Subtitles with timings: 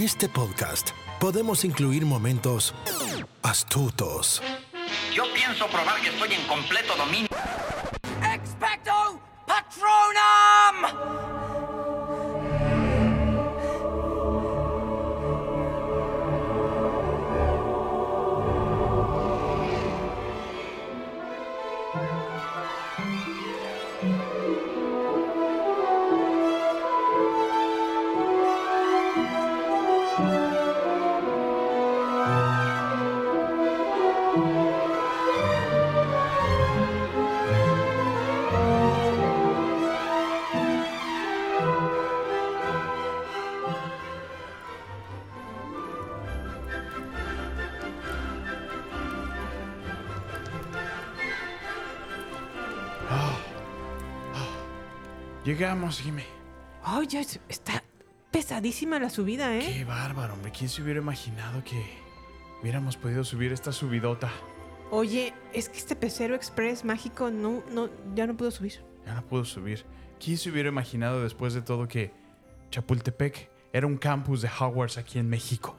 [0.00, 2.74] En este podcast podemos incluir momentos
[3.42, 4.40] astutos,
[5.12, 7.28] Yo pienso probar que estoy en completo dominio.
[8.22, 11.39] Expecto Patronum!
[55.60, 56.22] Llegamos, Jimmy.
[56.96, 57.84] Oye, está
[58.30, 59.74] pesadísima la subida, ¿eh?
[59.76, 60.52] Qué bárbaro, hombre.
[60.52, 61.84] ¿Quién se hubiera imaginado que
[62.62, 64.30] hubiéramos podido subir esta subidota?
[64.90, 68.82] Oye, es que este pecero express mágico no, no, ya no pudo subir.
[69.04, 69.84] Ya no puedo subir.
[70.18, 72.10] ¿Quién se hubiera imaginado después de todo que
[72.70, 75.76] Chapultepec era un campus de Hogwarts aquí en México?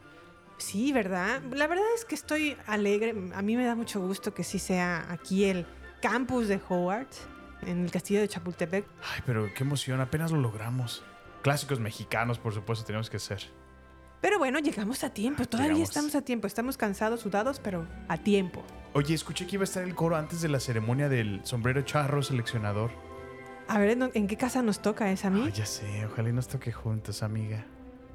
[0.59, 1.41] Sí, ¿verdad?
[1.55, 3.15] La verdad es que estoy alegre.
[3.33, 5.65] A mí me da mucho gusto que sí sea aquí el
[6.03, 7.27] campus de Hogwarts,
[7.65, 8.85] en el castillo de Chapultepec.
[9.13, 11.03] Ay, pero qué emoción, apenas lo logramos.
[11.41, 13.41] Clásicos mexicanos, por supuesto, tenemos que ser.
[14.21, 15.45] Pero bueno, llegamos a tiempo.
[15.45, 15.89] Todavía Llegamos.
[15.89, 16.45] estamos a tiempo.
[16.45, 18.63] Estamos cansados, sudados, pero a tiempo.
[18.93, 22.21] Oye, escuché que iba a estar el coro antes de la ceremonia del sombrero charro
[22.21, 22.91] seleccionador.
[23.67, 25.43] A ver, ¿en, en qué casa nos toca esa a mí?
[25.45, 27.65] Ay, ya sé, ojalá y nos toque juntos, amiga.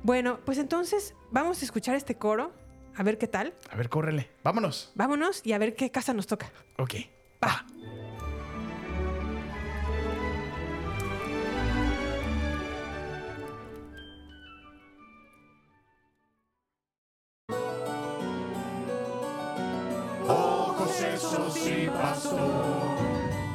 [0.04, 2.52] Bueno, pues entonces vamos a escuchar este coro,
[2.94, 3.54] a ver qué tal.
[3.70, 4.30] A ver, córrele.
[4.44, 4.92] Vámonos.
[4.94, 6.52] Vámonos y a ver qué casa nos toca.
[6.78, 6.94] Ok.
[7.42, 7.66] Va.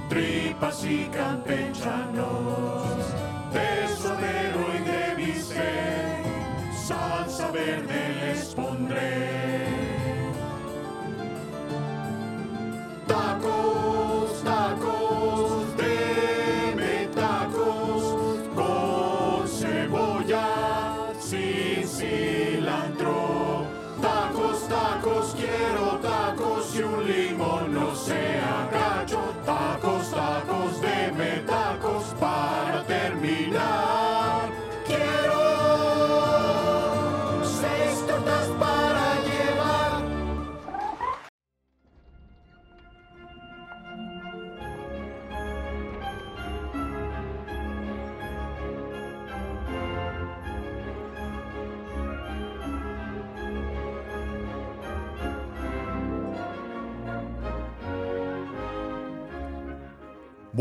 [0.10, 2.81] Tripas y campechanos,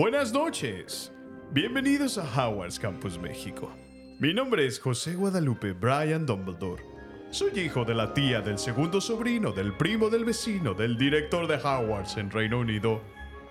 [0.00, 1.12] Buenas noches.
[1.52, 3.70] Bienvenidos a Howard's Campus México.
[4.18, 6.82] Mi nombre es José Guadalupe Brian Dumbledore.
[7.28, 11.56] Soy hijo de la tía del segundo sobrino del primo del vecino del director de
[11.56, 13.02] Howard's en Reino Unido,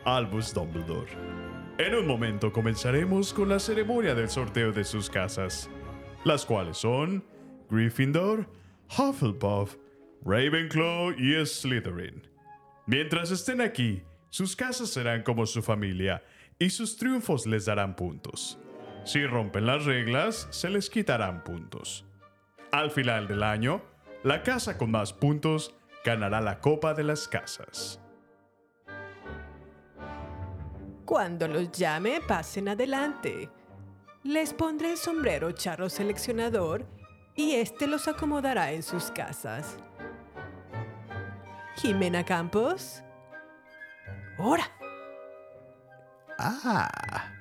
[0.06, 1.12] Albus Dumbledore.
[1.78, 5.70] En un momento comenzaremos con la ceremonia del sorteo de sus casas,
[6.24, 7.24] las cuales son
[7.70, 8.50] Gryffindor,
[8.98, 9.76] Hufflepuff,
[10.26, 12.24] Ravenclaw y Slytherin.
[12.88, 16.24] Mientras estén aquí, sus casas serán como su familia
[16.60, 18.60] y sus triunfos les darán puntos.
[19.06, 22.06] Si rompen las reglas, se les quitarán puntos.
[22.72, 23.82] Al final del año,
[24.24, 25.74] la casa con más puntos
[26.06, 28.02] ganará la Copa de las Casas.
[31.06, 33.50] Cuando los llame, pasen adelante.
[34.24, 36.86] Les pondré el sombrero charro seleccionador
[37.36, 39.78] y este los acomodará en sus casas.
[41.78, 43.02] Jimena Campos.
[44.38, 44.79] ¡Hora!
[46.42, 47.34] Ah,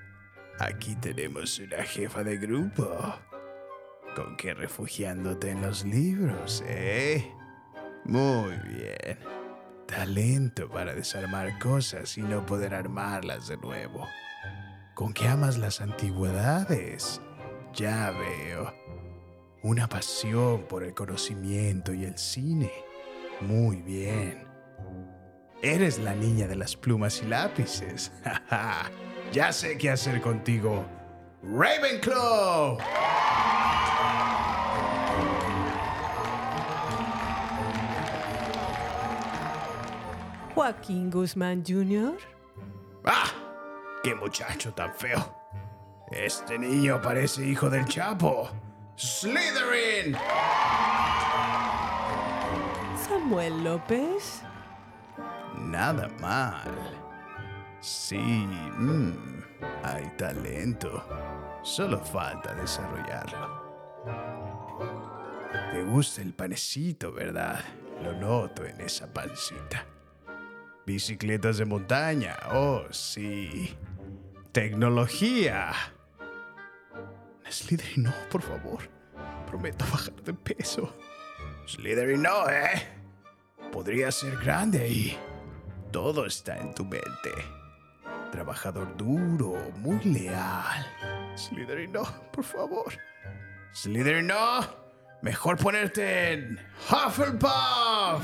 [0.58, 3.14] aquí tenemos una jefa de grupo.
[4.16, 7.32] ¿Con qué refugiándote en los libros, eh?
[8.04, 9.18] Muy bien.
[9.86, 14.04] Talento para desarmar cosas y no poder armarlas de nuevo.
[14.96, 17.20] ¿Con qué amas las antigüedades?
[17.74, 18.74] Ya veo.
[19.62, 22.72] Una pasión por el conocimiento y el cine.
[23.42, 24.47] Muy bien.
[25.62, 28.12] Eres la niña de las plumas y lápices.
[29.32, 30.86] ya sé qué hacer contigo.
[31.42, 32.78] Ravenclaw.
[40.54, 42.18] Joaquín Guzmán Jr.
[43.04, 43.30] ¡Ah!
[44.02, 45.34] ¡Qué muchacho tan feo!
[46.10, 48.48] Este niño parece hijo del Chapo.
[48.96, 50.16] ¡Slytherin!
[53.08, 54.42] Samuel López?
[55.68, 56.72] Nada mal.
[57.80, 59.12] Sí, mm,
[59.84, 61.04] hay talento.
[61.62, 63.68] Solo falta desarrollarlo.
[65.70, 67.60] Te gusta el panecito, ¿verdad?
[68.02, 69.84] Lo noto en esa pancita.
[70.86, 73.76] Bicicletas de montaña, oh sí.
[74.52, 75.72] Tecnología.
[77.46, 78.88] Slytherin, no, por favor.
[79.46, 80.96] Prometo bajar de peso.
[81.66, 82.88] Slytherin, no, ¿eh?
[83.70, 85.18] Podría ser grande ahí.
[85.90, 87.32] Todo está en tu mente.
[88.30, 90.86] Trabajador duro, muy leal.
[91.34, 92.92] Slytherin, no, por favor.
[93.72, 94.60] Slytherin, no.
[95.22, 98.22] Mejor ponerte en Hufflepuff.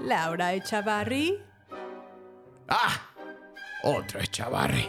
[0.00, 1.42] Laura Echavarri.
[2.68, 3.00] ¡Ah!
[3.82, 4.88] Otra Chavarri.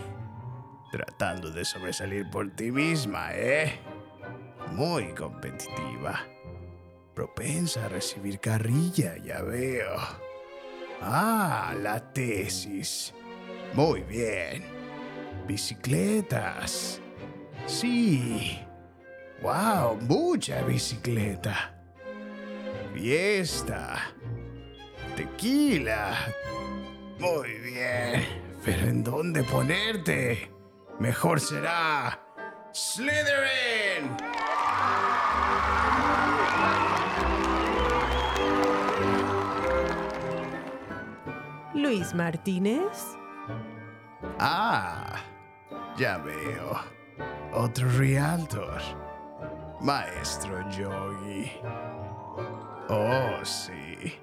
[0.92, 3.80] Tratando de sobresalir por ti misma, ¿eh?
[4.72, 6.37] Muy competitiva.
[7.17, 9.97] Propensa a recibir carrilla, ya veo.
[11.01, 13.11] Ah, la tesis.
[13.73, 14.63] Muy bien.
[15.47, 17.01] Bicicletas.
[17.65, 18.59] Sí.
[19.41, 21.75] Wow, mucha bicicleta.
[22.93, 24.13] Fiesta.
[25.15, 26.15] Tequila.
[27.17, 28.27] Muy bien.
[28.63, 30.51] Pero ¿en dónde ponerte?
[30.99, 32.23] Mejor será
[32.71, 34.15] Slytherin.
[41.77, 43.15] Luis Martínez.
[44.39, 45.21] Ah,
[45.95, 46.75] ya veo.
[47.53, 48.81] Otro Realtor.
[49.79, 51.51] Maestro Yogi.
[52.89, 54.15] Oh, sí.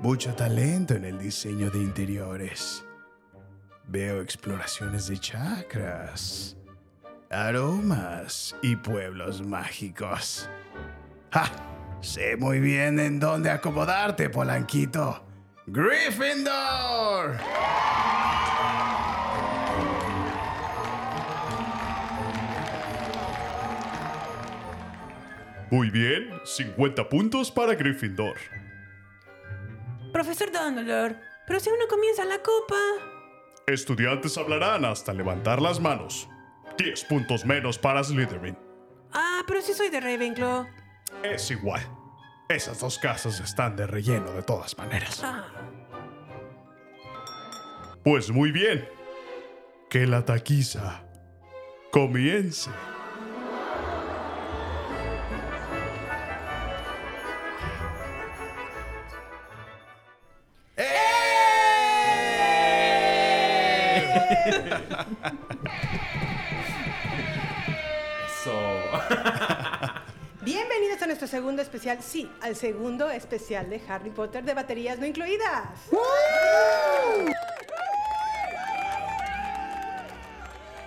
[0.00, 2.84] Mucho talento en el diseño de interiores.
[3.86, 6.56] Veo exploraciones de chakras,
[7.30, 10.50] aromas y pueblos mágicos.
[11.30, 11.44] ¡Ja!
[12.00, 15.33] Sé muy bien en dónde acomodarte, Polanquito.
[15.66, 17.38] ¡Gryffindor!
[25.70, 28.36] Muy bien, 50 puntos para Gryffindor.
[30.12, 31.16] Profesor Dumbledore,
[31.46, 32.76] pero si aún no comienza la copa.
[33.66, 36.28] Estudiantes hablarán hasta levantar las manos.
[36.76, 38.56] 10 puntos menos para Slytherin.
[39.12, 40.66] Ah, pero si soy de Ravenclaw.
[41.22, 41.80] Es igual.
[42.48, 45.20] Esas dos casas están de relleno de todas maneras.
[45.24, 45.46] Ah,
[48.02, 48.86] Pues muy bien.
[49.88, 51.02] Que la taquiza
[51.90, 52.70] comience.
[71.14, 75.68] nuestro segundo especial, sí, al segundo especial de Harry Potter de baterías no incluidas.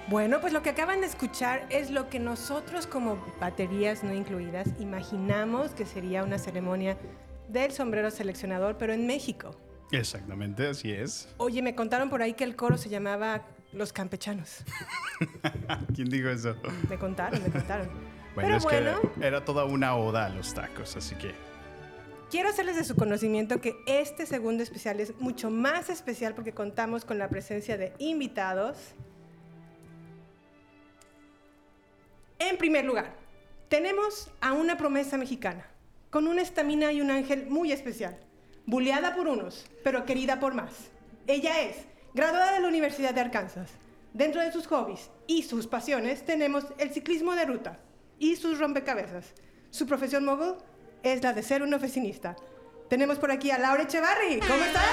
[0.10, 4.68] Bueno, pues lo que acaban de escuchar es lo que nosotros como baterías no incluidas
[4.80, 6.98] imaginamos que sería una ceremonia
[7.48, 9.56] del sombrero seleccionador, pero en México.
[9.94, 11.34] Exactamente, así es.
[11.38, 14.66] Oye, me contaron por ahí que el coro se llamaba Los Campechanos.
[15.96, 16.54] ¿Quién dijo eso?
[16.90, 18.17] Me contaron, me contaron.
[18.38, 21.34] Bueno, pero es bueno, que era toda una oda a los tacos, así que
[22.30, 27.04] Quiero hacerles de su conocimiento que este segundo especial es mucho más especial porque contamos
[27.04, 28.78] con la presencia de invitados.
[32.38, 33.16] En primer lugar,
[33.70, 35.66] tenemos a una promesa mexicana,
[36.12, 38.20] con una estamina y un ángel muy especial,
[38.68, 40.92] buleada por unos, pero querida por más.
[41.26, 41.78] Ella es
[42.14, 43.72] graduada de la Universidad de Arkansas.
[44.14, 47.80] Dentro de sus hobbies y sus pasiones tenemos el ciclismo de ruta
[48.20, 49.34] y sus rompecabezas.
[49.70, 50.56] Su profesión móvil
[51.04, 52.36] es la de ser un oficinista.
[52.90, 54.40] Tenemos por aquí a Laura Echevarri.
[54.40, 54.84] ¿Cómo estás?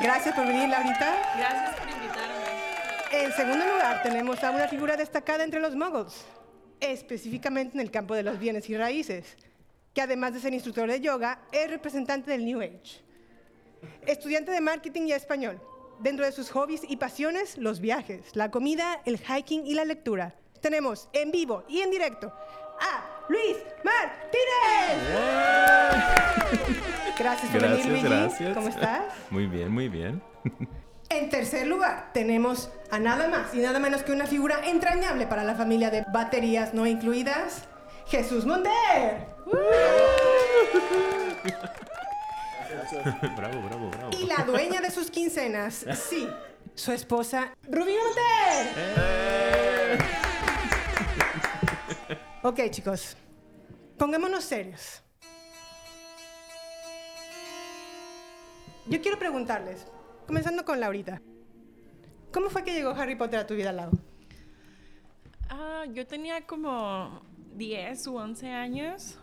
[0.00, 1.16] Gracias por venir, Laurita.
[1.36, 2.38] Gracias por invitarme.
[3.12, 6.24] En segundo lugar, tenemos a una figura destacada entre los muggles,
[6.80, 9.36] específicamente en el campo de los bienes y raíces,
[9.94, 13.02] que además de ser instructor de yoga, es representante del New Age.
[14.06, 15.60] Estudiante de marketing y español.
[16.00, 20.36] Dentro de sus hobbies y pasiones, los viajes, la comida, el hiking y la lectura.
[20.60, 22.32] Tenemos en vivo y en directo
[22.80, 25.18] a Luis Martínez.
[27.18, 28.54] Gracias por Gracias, venir, gracias.
[28.54, 29.12] ¿Cómo estás?
[29.30, 30.22] Muy bien, muy bien.
[31.10, 35.42] En tercer lugar, tenemos a nada más y nada menos que una figura entrañable para
[35.42, 37.64] la familia de baterías no incluidas,
[38.06, 39.26] Jesús Monter.
[43.36, 44.10] bravo, bravo, bravo.
[44.18, 46.28] Y la dueña de sus quincenas, sí,
[46.74, 49.38] su esposa, Rubí Monter.
[52.42, 53.16] Ok, chicos.
[53.96, 55.02] Pongámonos serios.
[58.86, 59.86] Yo quiero preguntarles,
[60.26, 61.20] comenzando con Laurita.
[62.32, 63.90] ¿Cómo fue que llegó Harry Potter a tu vida, Lau?
[65.50, 67.22] Ah, yo tenía como
[67.54, 69.18] 10 u 11 años.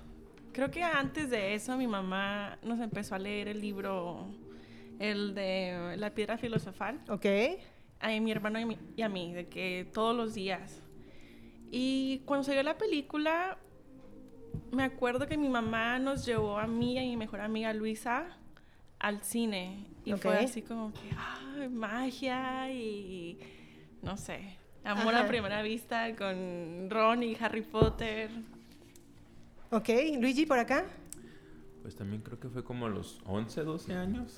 [0.56, 4.26] Creo que antes de eso mi mamá nos empezó a leer el libro,
[5.00, 7.02] el de La piedra filosofal.
[7.10, 7.26] Ok.
[8.00, 10.82] A mi hermano y, mi- y a mí, de que todos los días.
[11.72, 13.58] Y cuando salió la película,
[14.72, 18.28] me acuerdo que mi mamá nos llevó a mí y a mi mejor amiga Luisa
[19.00, 19.88] al cine.
[20.06, 20.44] Y fue Ok.
[20.46, 23.40] así como que, ay, magia y
[24.02, 25.26] no sé, amor Ajá.
[25.26, 28.30] a primera vista con Ron y Harry Potter.
[29.76, 29.90] Ok,
[30.22, 30.86] Luigi, por acá.
[31.82, 34.34] Pues también creo que fue como a los 11, 12 años.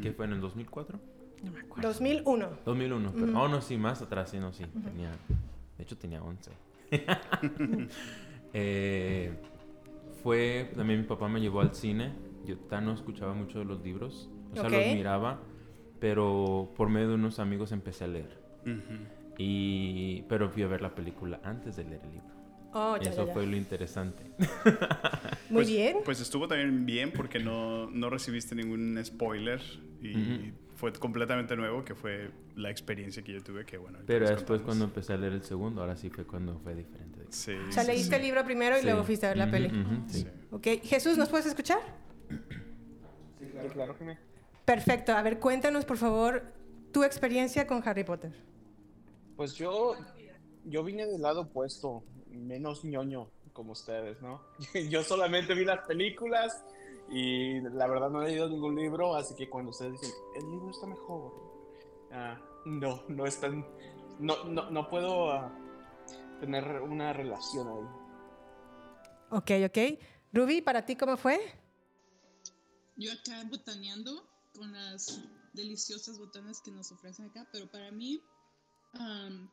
[0.00, 0.98] Que fue en el 2004.
[1.42, 1.88] No me acuerdo.
[1.88, 2.48] 2001.
[2.64, 3.12] 2001.
[3.12, 4.64] Pero, oh, no, sí, más atrás, sí, no, sí.
[4.64, 5.10] Tenía,
[5.76, 6.50] de hecho, tenía 11.
[8.52, 9.32] Eh,
[10.24, 12.12] fue, también mi papá me llevó al cine.
[12.44, 14.28] Yo tan no escuchaba mucho de los libros.
[14.50, 15.38] O sea, los miraba.
[16.00, 18.40] Pero por medio de unos amigos empecé a leer.
[19.38, 22.39] Y, pero fui a ver la película antes de leer el libro.
[22.72, 23.32] Oh, ya, Eso ya, ya.
[23.32, 24.22] fue lo interesante.
[25.48, 25.96] Muy Pues- bien.
[26.04, 29.60] Pues estuvo también bien porque no, no recibiste ningún spoiler
[30.00, 33.98] y fue completamente nuevo, que fue la experiencia que yo tuve, que bueno.
[34.06, 34.64] Pero después contamos.
[34.66, 37.20] cuando empecé a leer el segundo, ahora sí fue cuando fue diferente.
[37.30, 38.86] Sí, O sea, sí, leíste el libro primero y Sí.
[38.86, 39.66] luego fuiste a ver la peli.
[39.68, 40.20] ujú, sí.
[40.20, 40.26] sí.
[40.50, 41.78] Ok, Jesús, ¿nos puedes escuchar?
[43.38, 44.18] Sí, claro que me.
[44.64, 45.12] Perfecto.
[45.12, 46.44] A ver, cuéntanos, por favor,
[46.92, 48.32] tu experiencia con Harry Potter.
[49.36, 49.94] Pues yo,
[50.64, 54.42] yo vine del lado opuesto, menos ñoño como ustedes, ¿no?
[54.90, 56.64] Yo solamente vi las películas
[57.10, 60.70] y la verdad no he leído ningún libro, así que cuando ustedes dicen, el libro
[60.70, 61.32] está mejor,
[62.12, 63.66] ah, no, no es tan,
[64.18, 65.52] no, no, no puedo ah,
[66.40, 68.00] tener una relación ahí.
[69.30, 70.00] Ok, ok.
[70.32, 71.38] Ruby, ¿para ti cómo fue?
[72.96, 75.20] Yo acá botaneando con las
[75.52, 78.22] deliciosas botanas que nos ofrecen acá, pero para mí
[78.94, 79.50] am,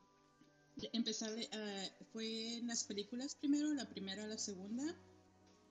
[0.94, 4.84] empezar eh, fue en las películas primero, la primera, la segunda,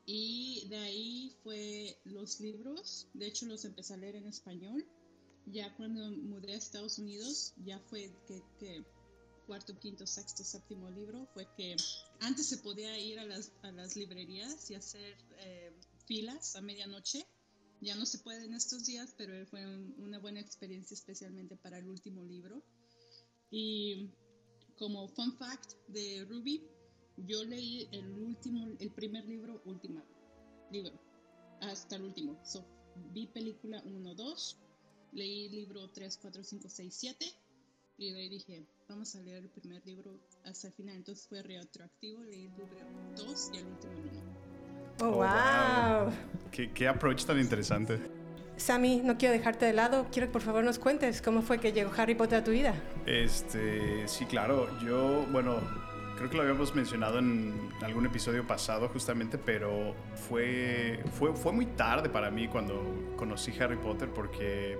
[0.04, 4.84] y de ahí fue los libros, de hecho los empecé a leer en español,
[5.46, 8.84] ya cuando mudé a Estados Unidos, ya fue que, que
[9.46, 11.76] cuarto, quinto, sexto, séptimo libro, fue que
[12.20, 15.72] antes se podía ir a las, a las librerías y hacer eh,
[16.06, 17.24] filas a medianoche.
[17.80, 21.78] Ya no se puede en estos días, pero fue un- una buena experiencia especialmente para
[21.78, 22.62] el último libro.
[23.50, 24.10] Y
[24.78, 26.62] como fun fact de Ruby,
[27.16, 30.02] yo leí el último, el primer libro, último
[30.70, 30.92] libro,
[31.60, 32.38] hasta el último.
[32.44, 32.64] So,
[33.12, 34.58] vi película 1, 2,
[35.12, 37.26] leí libro 3, 4, 5, 6, 7
[37.98, 40.96] y de ahí dije, vamos a leer el primer libro hasta el final.
[40.96, 42.68] Entonces fue retroactivo, leí el libro
[43.16, 44.46] 2 y el último el 1.
[45.00, 46.12] Oh, Oh, wow.
[46.50, 48.15] ¿Qué, qué approach tan interesante.
[48.56, 50.06] Sammy, no quiero dejarte de lado.
[50.10, 52.74] Quiero que por favor nos cuentes cómo fue que llegó Harry Potter a tu vida.
[53.04, 54.68] Este, sí, claro.
[54.80, 55.56] Yo, bueno,
[56.16, 59.94] creo que lo habíamos mencionado en algún episodio pasado justamente, pero
[60.28, 62.82] fue, fue, fue muy tarde para mí cuando
[63.16, 64.78] conocí Harry Potter porque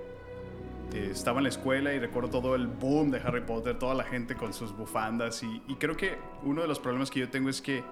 [0.93, 4.03] eh, estaba en la escuela y recuerdo todo el boom de Harry Potter, toda la
[4.03, 7.49] gente con sus bufandas y, y creo que uno de los problemas que yo tengo
[7.49, 7.83] es que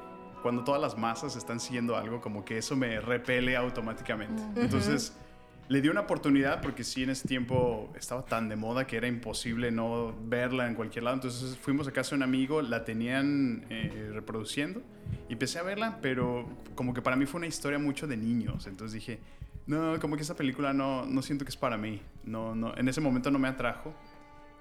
[0.42, 4.44] cuando todas las masas están siguiendo algo, como que eso me repele automáticamente.
[4.56, 5.18] Entonces
[5.68, 9.08] le di una oportunidad porque sí en ese tiempo estaba tan de moda que era
[9.08, 11.16] imposible no verla en cualquier lado.
[11.16, 14.84] Entonces fuimos a casa de un amigo, la tenían eh, reproduciendo
[15.28, 18.68] y empecé a verla, pero como que para mí fue una historia mucho de niños.
[18.68, 19.20] Entonces dije,
[19.66, 22.00] no, como que esa película no, no siento que es para mí.
[22.24, 23.94] No, no, en ese momento no me atrajo.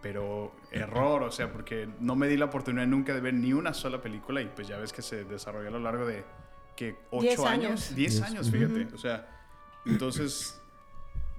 [0.00, 3.72] Pero error, o sea, porque no me di la oportunidad nunca de ver ni una
[3.72, 6.24] sola película y pues ya ves que se desarrolló a lo largo de
[6.76, 7.66] que Diez ocho años.
[7.66, 8.88] años, 10 años, fíjate.
[8.94, 9.26] O sea,
[9.86, 10.60] entonces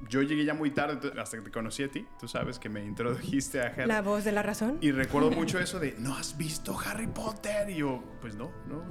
[0.10, 2.06] yo llegué ya muy tarde hasta que te conocí a ti.
[2.20, 3.88] Tú sabes que me introdujiste a Harry.
[3.88, 4.78] La voz de la razón.
[4.82, 7.70] Y recuerdo mucho eso de, ¿no has visto Harry Potter?
[7.70, 8.84] Y yo, pues no, no.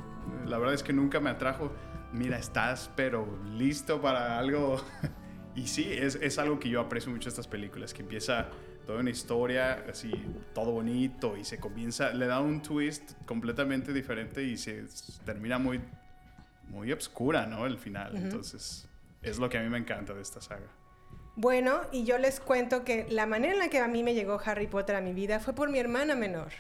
[0.47, 1.73] La verdad es que nunca me atrajo.
[2.13, 4.83] Mira, estás, pero listo para algo.
[5.55, 8.49] y sí, es, es algo que yo aprecio mucho estas películas, que empieza
[8.87, 10.13] toda una historia así,
[10.55, 14.85] todo bonito, y se comienza, le da un twist completamente diferente y se
[15.25, 15.81] termina muy,
[16.69, 17.67] muy obscura, ¿no?
[17.67, 18.17] El final.
[18.17, 18.89] Entonces,
[19.23, 20.67] es lo que a mí me encanta de esta saga.
[21.37, 24.41] Bueno, y yo les cuento que la manera en la que a mí me llegó
[24.45, 26.53] Harry Potter a mi vida fue por mi hermana menor.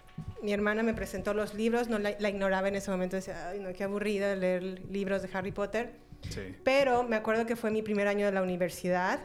[0.42, 3.60] Mi hermana me presentó los libros, no la, la ignoraba en ese momento, decía, ay,
[3.60, 5.92] no, qué aburrida leer libros de Harry Potter.
[6.28, 6.56] Sí.
[6.64, 9.20] Pero me acuerdo que fue mi primer año de la universidad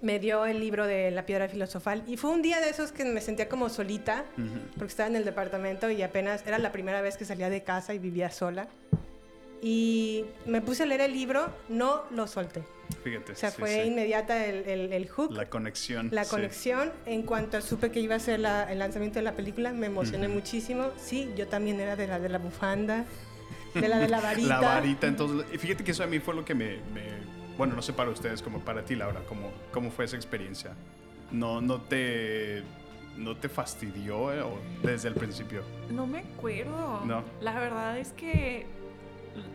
[0.00, 2.04] me dio el libro de La Piedra Filosofal.
[2.06, 4.24] Y fue un día de esos que me sentía como solita,
[4.74, 7.94] porque estaba en el departamento y apenas era la primera vez que salía de casa
[7.94, 8.68] y vivía sola.
[9.62, 12.62] Y me puse a leer el libro, no lo solté.
[13.02, 13.32] Fíjate.
[13.32, 13.88] O sea, sí, fue sí.
[13.88, 15.32] inmediata el, el, el hook.
[15.32, 16.08] La conexión.
[16.12, 16.30] La sí.
[16.30, 19.86] conexión, en cuanto supe que iba a ser la- el lanzamiento de la película, me
[19.86, 20.36] emocioné Ujú.
[20.36, 20.90] muchísimo.
[20.96, 23.04] Sí, yo también era de la de la bufanda,
[23.74, 24.48] de la de la varita.
[24.48, 27.18] La varita, entonces, fíjate que eso a mí fue lo que me, me-
[27.56, 30.70] bueno, no sé para ustedes, como para ti, Laura, ¿cómo, cómo fue esa experiencia?
[31.32, 32.62] ¿No, no, te,
[33.16, 35.62] ¿No te fastidió eh, o desde el principio?
[35.90, 37.02] No me acuerdo.
[37.04, 37.22] No.
[37.40, 38.64] La verdad es que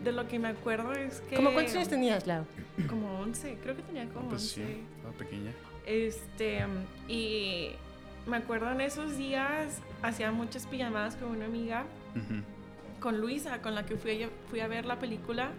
[0.04, 1.36] de lo que me acuerdo es que...
[1.36, 2.46] ¿Cómo cuántos años tenías, Lau?
[2.90, 4.56] Como 11, creo que tenía como Pues 11.
[4.66, 5.52] sí, estaba pequeña.
[5.86, 6.60] Este,
[7.08, 7.70] y
[8.26, 11.84] me acuerdo en esos días hacía muchas pijamadas con una amiga,
[13.00, 15.52] con Luisa, con la que fui a, fui a ver la película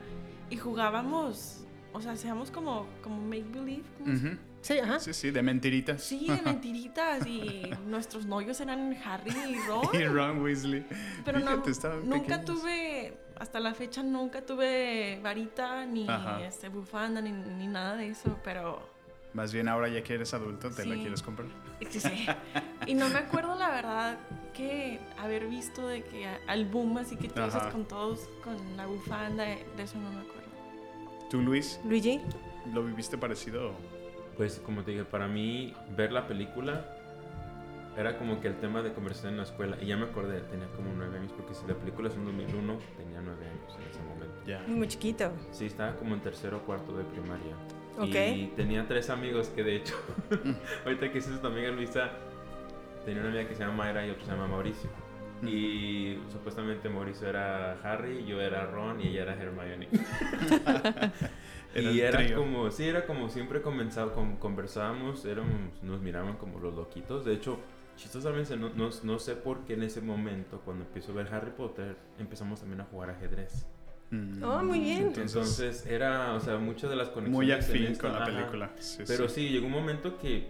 [0.51, 3.83] y jugábamos, o sea, hacíamos como, como make believe.
[3.99, 4.37] ¿cómo se- Ujú.
[4.63, 4.99] Sí, ajá.
[4.99, 6.03] Sí, sí, de mentiritas.
[6.03, 9.89] Sí, de mentiritas y nuestros novios eran Harry y Ron.
[9.93, 10.87] y Ron Weasley.
[11.23, 12.63] Pero no, Fíjate, estaban nunca pequeños.
[12.63, 16.45] tuve, hasta la fecha nunca tuve varita ni Ajá.
[16.45, 18.81] este, bufanda ni, ni nada de eso, pero
[19.33, 21.49] Más bien ahora ya que eres adulto, ¿te la quieres comprar?
[21.91, 22.27] sí, sí.
[22.87, 24.17] Y no me acuerdo la verdad
[24.55, 27.71] que haber visto de que al boom así que todos Ajá.
[27.71, 30.45] con todos con la bufanda, de eso no me acuerdo.
[31.31, 31.81] ¿Tú, Luis?
[31.85, 32.21] Luigi.
[32.73, 33.73] ¿Lo viviste parecido?
[34.37, 36.94] Pues como te dije, para mí ver la película
[37.97, 39.77] era como que el tema de conversación en la escuela.
[39.81, 42.79] Y ya me acordé, tenía como nueve años, porque si la película es en 2001,
[42.97, 44.35] tenía nueve años en ese momento.
[44.47, 44.63] Ya.
[44.67, 45.33] Muy chiquito.
[45.53, 47.55] Sí, estaba como en tercero o cuarto de primaria.
[47.99, 48.15] Ok.
[48.37, 49.95] Y tenía tres amigos que de hecho,
[50.85, 52.11] ahorita que dices tu amiga Luisa,
[53.05, 54.91] tenía una amiga que se llama Mayra y otro se llama Mauricio.
[55.43, 59.89] Y supuestamente Mauricio era Harry, yo era Ron y ella era Hermione.
[61.75, 62.37] Era y era trío.
[62.39, 65.51] como, sí, era como siempre comenzaba, con- conversábamos, éramos,
[65.83, 67.25] nos miraban como los loquitos.
[67.25, 67.59] De hecho,
[67.97, 71.51] chistosamente, no, no, no sé por qué en ese momento, cuando empiezo a ver Harry
[71.53, 73.67] Potter, empezamos también a jugar ajedrez.
[74.45, 75.13] Oh, muy bien.
[75.17, 77.35] Entonces, era, o sea, muchas de las conexiones.
[77.37, 78.27] Muy afín esta- con la ajá.
[78.27, 78.71] película.
[78.79, 79.35] Sí, Pero sí.
[79.47, 79.49] sí.
[79.49, 80.47] llegó un momento que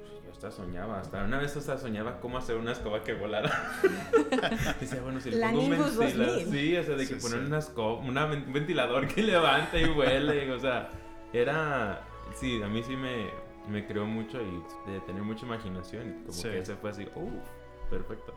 [0.00, 3.50] pues, yo hasta soñaba, hasta una vez hasta soñaba cómo hacer una escoba que volara.
[4.80, 6.46] Decía, bueno, si le La pongo un Nimbus ventila- 2000.
[6.58, 7.46] Sí, o sea, de que Sí, poner sí.
[7.46, 10.88] una escoba, una un ventilador que levanta y huele, o sea,
[11.34, 12.00] era,
[12.36, 13.26] sí, a mí sí me,
[13.68, 16.42] me creó mucho y de tener mucha imaginación y como Sí.
[16.48, 18.34] que ese fue así, uff, perfecto.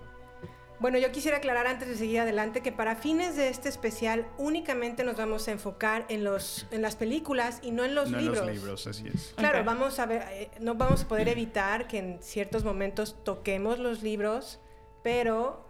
[0.78, 5.06] Bueno, yo quisiera aclarar antes de seguir adelante que para fines de este especial únicamente
[5.06, 8.26] nos vamos a enfocar en, los, en las películas y no en los no en
[8.26, 8.46] libros.
[8.46, 9.34] los libros, así es.
[9.38, 13.80] Claro, vamos a ver, eh, no vamos a poder evitar que en ciertos momentos toquemos
[13.80, 14.60] los libros,
[15.02, 15.66] pero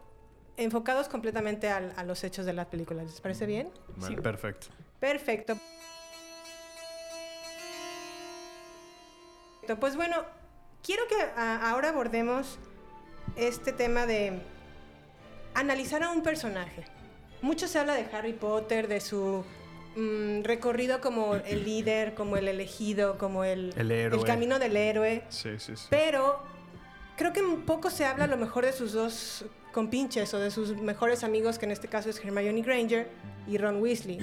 [0.58, 3.06] enfocados completamente al- a los hechos de las películas.
[3.06, 3.70] ¿Les parece bien?
[3.98, 4.20] Vale.
[4.24, 4.68] Perfecto.
[5.00, 5.56] Perfecto.
[9.73, 10.17] Pues bueno,
[10.84, 12.60] quiero que ahora abordemos
[13.36, 14.39] este tema de
[15.56, 16.86] analizar a un personaje.
[17.41, 19.43] Mucho se habla de Harry Potter, de su
[19.95, 24.23] mm, recorrido como el líder, como el elegido, como el, El héroe.
[24.23, 25.23] camino del héroe.
[25.30, 25.88] Sí, sí, sí.
[25.89, 26.39] Pero
[27.17, 30.51] creo que un poco se habla a lo mejor de sus dos compinches o de
[30.51, 33.10] sus mejores amigos, que en este caso es Hermione Granger
[33.47, 34.19] y Ron Weasley.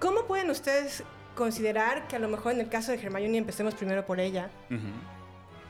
[0.00, 1.02] ¿Cómo pueden ustedes
[1.34, 4.50] considerar que a lo mejor en el caso de Hermione, empecemos primero por ella,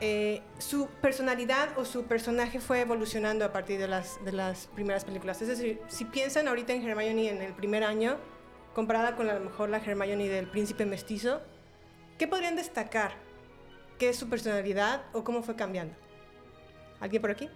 [0.01, 5.05] eh, su personalidad o su personaje fue evolucionando a partir de las, de las primeras
[5.05, 5.41] películas?
[5.43, 8.17] Es decir, si piensan ahorita en Hermione en el primer año,
[8.75, 11.41] comparada con a lo mejor la Hermione del príncipe mestizo,
[12.19, 13.13] ¿qué podrían destacar?
[13.99, 15.95] ¿Qué es su personalidad o cómo fue cambiando?
[16.99, 17.49] ¿Alguien por aquí?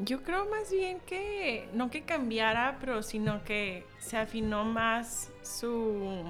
[0.00, 6.24] Yo creo más bien que no que cambiara, pero sino que se afinó más su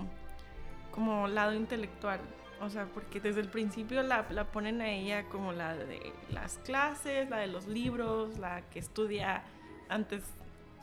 [0.91, 2.21] como lado intelectual.
[2.61, 6.59] O sea, porque desde el principio la, la ponen a ella como la de las
[6.59, 9.43] clases, la de los libros, la que estudia
[9.89, 10.25] antes,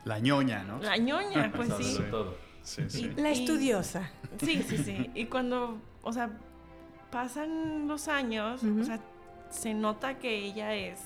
[0.05, 0.79] La ñoña, ¿no?
[0.79, 1.99] la ñoña, pues sí.
[2.09, 2.37] todo.
[2.61, 3.11] Sí, sí.
[3.17, 4.09] La Y- estudiosa.
[4.39, 5.11] Sí, sí, sí.
[5.15, 6.29] Y cuando, o sea,
[7.11, 8.99] pasan los años, o sea,
[9.49, 11.01] se nota que ella es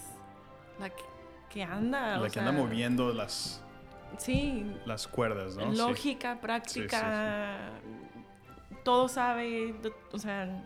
[0.79, 1.01] la que,
[1.49, 2.15] que anda.
[2.17, 3.63] La o que sea, anda moviendo las,
[4.17, 5.71] Sí, las cuerdas, ¿no?
[5.71, 5.77] Sí.
[5.77, 7.71] lógica, práctica,
[8.83, 10.63] todo sabe, do- o sea,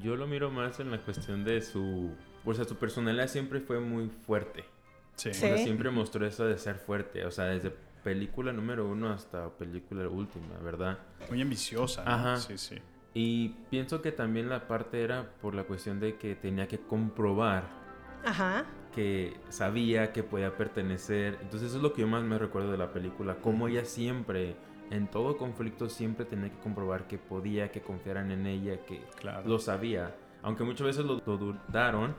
[0.00, 3.80] Yo lo miro más en la cuestión de su, o sea, su personalidad siempre fue
[3.80, 4.64] muy fuerte.
[5.16, 5.30] Sí.
[5.30, 5.64] O sea, Sí.
[5.64, 10.56] siempre mostró eso de ser fuerte, o sea, desde película número uno hasta película última,
[10.62, 10.98] ¿verdad?
[11.28, 12.10] Muy ambiciosa, ¿no?
[12.12, 12.36] Ajá.
[12.36, 12.76] Sí, sí.
[13.12, 17.64] Y pienso que también la parte era por la cuestión de que tenía que comprobar
[18.24, 18.64] Ajá.
[18.94, 21.38] que sabía que podía pertenecer.
[21.42, 24.56] Entonces eso es lo que yo más me recuerdo de la película, cómo ella siempre
[24.90, 29.48] en todo conflicto siempre tenía que comprobar que podía, que confiaran en ella, que Claro.
[29.48, 30.16] lo sabía.
[30.42, 32.16] Aunque muchas veces lo, lo dudaron,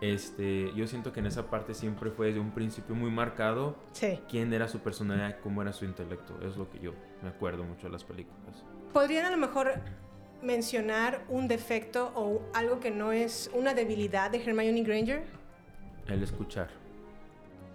[0.00, 4.20] este, yo siento que en esa parte siempre fue de un principio muy marcado Sí.
[4.28, 6.38] quién era su personalidad, cómo era su intelecto.
[6.42, 8.64] Es lo que yo me acuerdo mucho de las películas.
[8.92, 9.72] ¿Podrían a lo mejor
[10.44, 15.24] mencionar un defecto o algo que no es una debilidad de Hermione Granger?
[16.06, 16.68] El escuchar.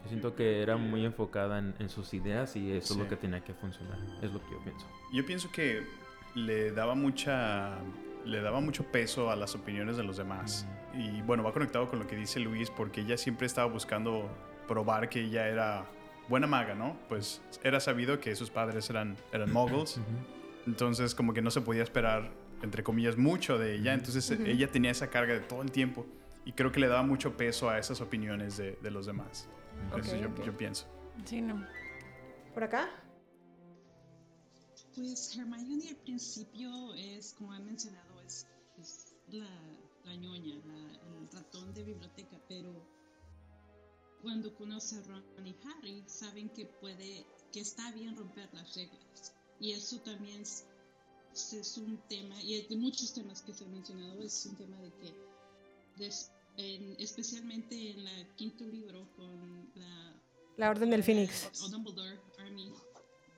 [0.04, 2.94] Yo siento que era muy enfocada en, en sus ideas y eso Sí.
[2.94, 3.98] es lo que tenía que funcionar.
[4.22, 4.88] Es lo que yo pienso.
[5.14, 5.84] Yo pienso que
[6.36, 7.78] le daba mucha
[8.26, 10.68] le daba mucho peso a las opiniones de los demás.
[10.94, 14.30] Y bueno, va conectado con lo que dice Luis porque ella siempre estaba buscando
[14.68, 15.86] probar que ella era
[16.28, 16.98] buena maga, ¿no?
[17.08, 20.00] Pues era sabido que sus padres eran eran muggles.
[20.68, 22.30] Entonces como que no se podía esperar
[22.62, 24.44] entre comillas mucho de ella, entonces Ujú.
[24.46, 26.06] ella tenía esa carga de todo el tiempo
[26.46, 29.48] y creo que le daba mucho peso a esas opiniones de, de los demás.
[29.98, 30.44] Eso Ok, yo, ok.
[30.46, 30.86] yo pienso.
[31.26, 31.66] Sí, no.
[32.54, 32.90] ¿Por acá?
[34.96, 38.46] Pues Hermione al principio es, como he mencionado, es,
[38.80, 39.48] es la,
[40.06, 42.86] la ñoña, la- el ratón de biblioteca, pero
[44.22, 49.34] cuando conoce a Ron y Harry, saben que puede, que está bien romper las reglas.
[49.62, 50.44] Y eso también
[51.34, 54.78] es, es un tema, y de muchos temas que se han mencionado, es un tema
[54.82, 55.16] de que,
[55.98, 60.14] des- en- especialmente en el quinto libro con la
[60.58, 61.62] La Orden del Fénix.
[61.64, 62.74] o Dumbledore Army,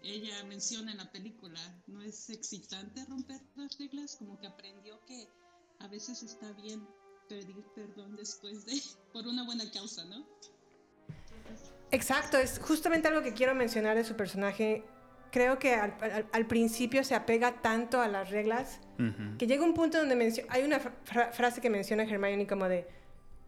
[0.04, 5.27] ella menciona en la película, no es excitante romper las reglas, como que aprendió que
[5.80, 6.88] a veces está bien
[7.30, 8.82] pedir perdón después de,
[9.13, 10.25] por una buena causa, ¿no?
[11.91, 14.84] Exacto, es justamente algo que quiero mencionar de su personaje.
[15.32, 18.80] Creo que al, al- al principio se apega tanto a las reglas
[19.39, 22.88] que llega un punto donde hay una fra- frase que menciona Hermione como de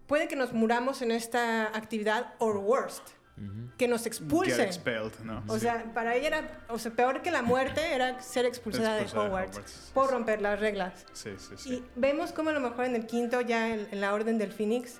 [0.08, 3.08] puede que nos muramos en esta actividad or worst,
[3.78, 4.62] que nos Get expulsen.
[4.62, 5.44] expelled, ¿no?
[5.48, 5.62] O Sí.
[5.62, 9.30] sea, para ella era, o sea, peor que la muerte era ser expulsada, Expulsada de
[9.30, 11.06] Hogwarts, Hogwarts, por romper las reglas.
[11.14, 11.74] Sí, sí, sí.
[11.76, 14.52] Y vemos como a lo mejor en el quinto, ya en, en la Orden del
[14.52, 15.00] Fénix,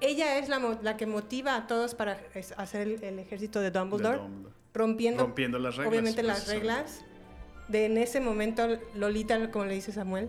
[0.00, 2.18] ella es la, la que motiva a todos para
[2.56, 4.54] hacer el, el ejército de Dumbledore, De Dumbledore.
[4.76, 7.04] Rompiendo, Rompiendo las reglas, obviamente las reglas.
[7.68, 10.28] De en ese momento, Lolita, como le dice Samuel,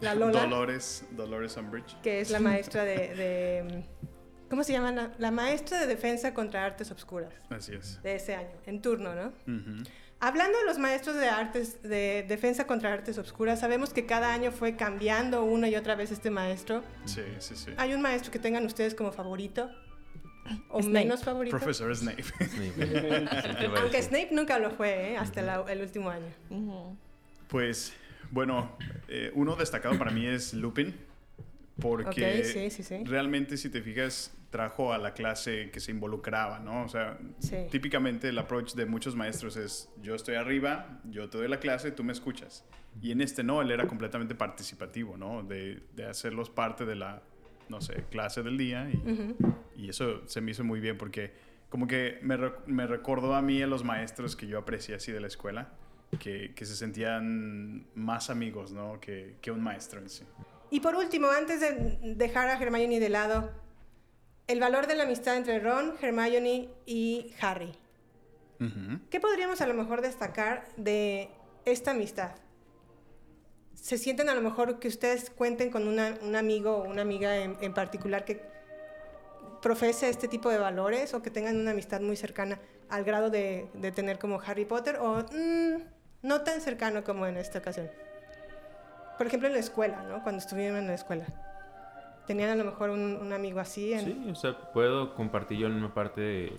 [0.00, 2.00] la Lola, Dolores, Dolores Umbridge.
[2.02, 2.96] que es la maestra de...
[3.14, 3.84] de-
[4.50, 4.92] ¿Cómo se llama?
[4.92, 8.02] La, la maestra de defensa contra artes obscuras Así es.
[8.02, 9.26] de ese año, en turno, ¿no?
[9.46, 9.82] Ujú.
[10.20, 14.50] Hablando de los maestros de artes, de defensa contra artes obscuras, sabemos que cada año
[14.50, 16.82] fue cambiando una y otra vez este maestro.
[17.04, 17.72] Sí, sí, sí.
[17.76, 19.70] ¿Hay un maestro que tengan ustedes como favorito?
[20.70, 21.04] ¿O Snape.
[21.04, 21.56] menos favorito?
[21.56, 22.22] Profesor Snape.
[23.80, 25.16] Aunque Snape nunca lo fue, ¿eh?
[25.16, 26.26] hasta la- el último año.
[27.48, 27.92] Pues,
[28.30, 28.76] bueno,
[29.08, 30.94] eh, uno destacado para mí es Lupin.
[31.80, 33.04] Porque Ok, sí, sí, sí.
[33.04, 36.82] realmente, si te fijas, trajo a la clase que se involucraba, ¿no?
[36.82, 37.54] O sea, Sí.
[37.70, 41.92] típicamente el approach de muchos maestros es: yo estoy arriba, yo te doy la clase,
[41.92, 42.64] tú me escuchas.
[43.00, 45.44] Y en este no, él era completamente participativo, ¿no?
[45.44, 47.22] De, de hacerlos parte de la,
[47.68, 48.90] no sé, clase del día.
[49.76, 51.32] Y, eso se me hizo muy bien porque
[51.68, 55.20] como que me, me recordó a mí a los maestros que yo aprecié así de
[55.20, 55.72] la escuela,
[56.18, 59.00] que, que se sentían más amigos, ¿no?
[59.00, 60.24] Que, que un maestro en sí.
[60.70, 63.50] Y por último, antes de dejar a Hermione de lado,
[64.46, 67.72] el valor de la amistad entre Ron, Hermione y Harry.
[69.10, 71.28] ¿Qué podríamos a lo mejor destacar de
[71.64, 72.32] esta amistad?
[73.80, 77.36] ¿Se sienten a lo mejor que ustedes cuenten con una- un amigo o una amiga
[77.38, 78.42] en, en particular que
[79.62, 83.68] profese este tipo de valores o que tengan una amistad muy cercana al grado de,
[83.74, 85.82] de tener como Harry Potter o mm,
[86.22, 87.88] no tan cercano como en esta ocasión?
[89.16, 90.22] Por ejemplo, en la escuela, ¿no?
[90.22, 91.26] Cuando estuvieron en la escuela.
[92.26, 93.92] ¿Tenían a lo mejor un, un amigo así?
[93.92, 94.04] En...
[94.04, 96.56] Sí, o sea, puedo compartir yo en una parte de,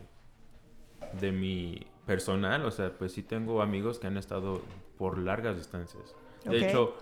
[1.20, 4.62] de mi personal, o sea, pues sí tengo amigos que han estado
[4.98, 6.16] por largas distancias.
[6.44, 6.96] De hecho,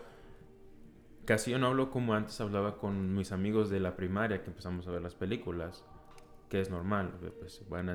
[1.28, 4.88] casi yo no hablo como antes hablaba con mis amigos de la primaria que empezamos
[4.88, 5.84] a ver las películas,
[6.50, 7.94] que es normal, pues van a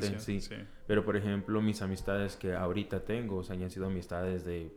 [0.00, 0.40] gente, sí.
[0.40, 0.54] sí.
[0.86, 4.72] Pero por ejemplo, mis amistades que ahorita tengo, o sea, ya han sido amistades de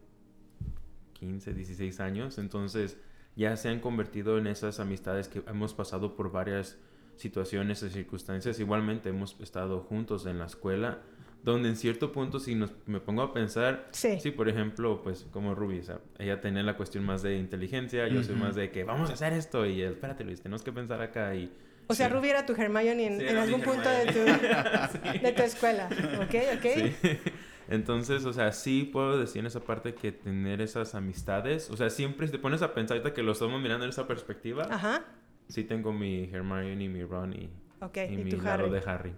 [1.13, 2.97] 15, 16 años, entonces
[3.35, 6.79] ya se han convertido en esas amistades que hemos pasado por varias
[7.17, 8.59] situaciones y circunstancias.
[8.59, 11.03] Igualmente hemos estado juntos en la escuela,
[11.43, 14.17] donde en cierto punto, si nos, me pongo a pensar, Sí.
[14.31, 18.23] por ejemplo, pues como Ruby, o sea, ella tenía la cuestión más de inteligencia, yo
[18.23, 18.43] soy Ujú.
[18.43, 21.51] más de que vamos a hacer esto y espérate Luis, tenemos que pensar acá y...
[21.87, 22.13] O sea, Sí.
[22.13, 25.19] Ruby era tu Hermione en, Sí, en algún punto de tu, Hermione.
[25.23, 25.89] de tu escuela.
[26.21, 26.35] ¿Ok?
[26.57, 26.65] ¿Ok?
[27.01, 27.17] Sí.
[27.69, 31.89] Entonces, o sea, sí puedo decir en esa parte que tener esas amistades, o sea,
[31.89, 35.03] siempre si te pones a pensar ahorita que lo estamos mirando en esa perspectiva, Ajá.
[35.47, 37.49] sí tengo mi Hermione, mi Ron y,
[37.81, 38.71] Ok, Y ¿y, mi tú, lado Harry?
[38.71, 39.13] de Harry.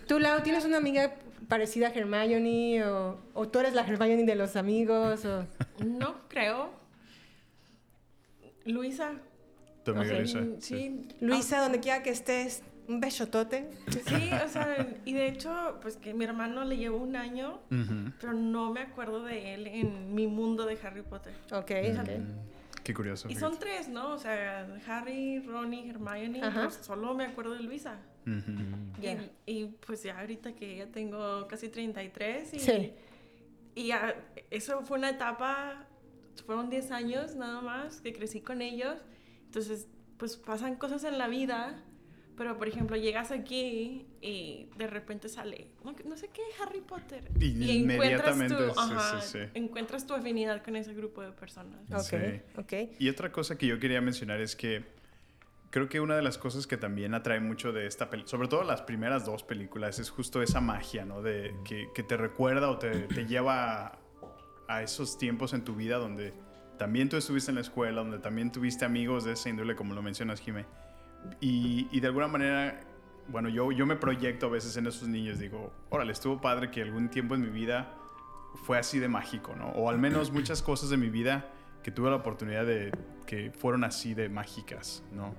[0.08, 1.14] ¿Tú, Lau, tienes una amiga
[1.48, 5.24] parecida a Hermione o, o tú eres la Hermione de los amigos?
[5.24, 5.46] O...
[5.84, 6.70] No creo.
[8.64, 9.12] Luisa.
[9.84, 10.74] Tu amiga Luisa, mm, sí.
[10.76, 11.08] Sí.
[11.20, 13.68] Luisa, donde quiera que estés, un besotote.
[14.06, 17.60] Sí, o sea, y de hecho, pues que mi hermano le llevó un año,
[18.20, 21.34] pero no me acuerdo de él en mi mundo de Harry Potter.
[21.52, 22.10] Ok, ok.
[22.84, 23.28] Qué curioso.
[23.28, 23.50] Y fíjate.
[23.52, 24.12] son tres, ¿no?
[24.12, 26.64] O sea, Harry, Ronnie, Hermione, Ajá.
[26.64, 27.98] pues solo me acuerdo de Luisa.
[28.26, 29.00] Ujú.
[29.00, 29.12] Ya.
[29.12, 32.92] Y, y, pues ya ahorita que ya tengo casi 33 y, Sí.
[33.74, 34.14] y ya,
[34.50, 35.86] eso fue una etapa,
[36.46, 38.98] fueron 10 años nada más que crecí con ellos.
[39.46, 41.82] Entonces, pues pasan cosas en la vida,
[42.36, 47.30] pero por ejemplo, llegas aquí y de repente sale, no, no sé qué, Harry Potter.
[47.40, 49.50] Y inmediatamente, sí, ajá, sí, sí.
[49.54, 51.80] encuentras tu afinidad con ese grupo de personas.
[51.90, 52.40] Ok, Sí.
[52.56, 52.72] ok.
[52.98, 54.84] Y otra cosa que yo quería mencionar es que
[55.70, 58.62] creo que una de las cosas que también atrae mucho de esta película, sobre todo
[58.64, 61.22] las primeras dos películas, es justo esa magia, ¿no?
[61.22, 63.98] De que, que te recuerda o te, te lleva a,
[64.68, 66.32] a esos tiempos en tu vida donde
[66.78, 70.02] también tú estuviste en la escuela, donde también tuviste amigos de esa índole, como lo
[70.02, 70.64] mencionas, Jimé.
[71.40, 72.80] Y, y de alguna manera,
[73.28, 76.82] bueno, yo, yo me proyecto a veces en esos niños, digo, órale, estuvo padre que
[76.82, 77.92] algún tiempo en mi vida
[78.64, 79.68] fue así de mágico, ¿no?
[79.70, 81.46] O al menos muchas cosas de mi vida
[81.82, 82.92] que tuve la oportunidad de
[83.26, 85.34] que fueron así de mágicas, ¿no?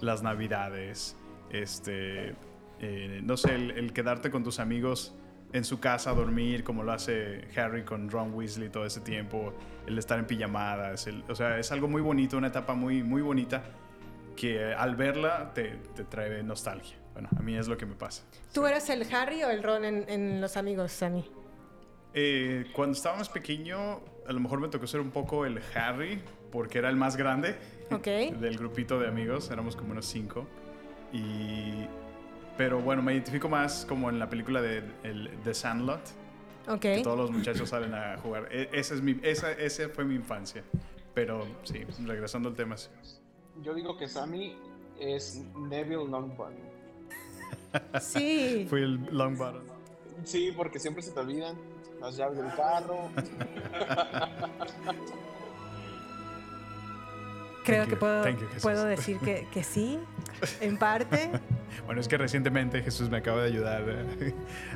[0.00, 1.16] Las navidades,
[1.50, 2.34] este,
[2.80, 5.14] eh, no sé, el, el quedarte con tus amigos
[5.52, 9.54] en su casa a dormir, como lo hace Harry con Ron Weasley todo ese tiempo,
[9.86, 13.22] el estar en pijamadas, el- o sea, es algo muy bonito, una etapa muy, muy
[13.22, 13.62] bonita
[14.36, 16.96] que al verla te, te trae nostalgia.
[17.14, 18.22] Bueno, a mí es lo que me pasa.
[18.52, 21.24] ¿Tú eras el Harry o el Ron en, en Los Amigos, Sammy?
[22.14, 26.20] Eh, cuando estaba más pequeño, a lo mejor me tocó ser un poco el Harry,
[26.52, 27.56] porque era el más grande
[27.90, 28.04] Ok.
[28.40, 30.46] del grupito de amigos, éramos como unos cinco.
[31.12, 31.86] Y,
[32.56, 36.00] pero bueno, me identifico más como en la película de el, The Sandlot,
[36.68, 36.80] Ok.
[36.80, 38.48] que todos los muchachos salen a jugar.
[38.50, 40.62] E- esa es mi, esa, ese fue mi infancia.
[41.14, 42.76] Pero sí, regresando al tema.
[42.76, 42.88] sí.
[43.62, 44.56] Yo digo que Sammy
[44.98, 46.54] es Neville Longbottom.
[48.00, 48.66] Sí.
[48.70, 49.62] Fui el Longbottom.
[50.24, 51.56] Sí, porque siempre se te olvidan
[52.00, 53.10] las llaves del carro.
[57.64, 57.98] Creo Thank que you.
[57.98, 59.98] puedo, you, puedo decir que, que sí,
[60.60, 61.30] en parte.
[61.84, 63.84] Bueno, es que recientemente Jesús me acaba de ayudar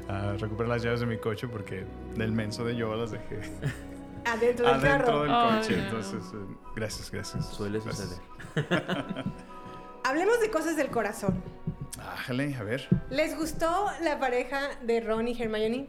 [0.08, 3.40] a recuperar las llaves de mi coche porque del menso de yo las dejé
[4.24, 5.22] Adentro del adentro carro.
[5.22, 5.76] del Oh, coche.
[5.76, 5.82] no.
[5.84, 7.46] Entonces, eh, gracias, gracias.
[7.46, 8.18] Suele suceder.
[10.04, 11.42] Hablemos de cosas del corazón.
[12.00, 12.88] Ájale, a ver.
[13.10, 15.88] ¿Les gustó la pareja de Ron y Hermione?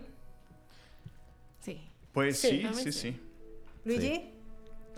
[1.59, 1.89] Sí.
[2.11, 2.91] Pues Sí, sí, sí, sí.
[2.91, 3.21] sí.
[3.85, 4.27] ¿Luigi?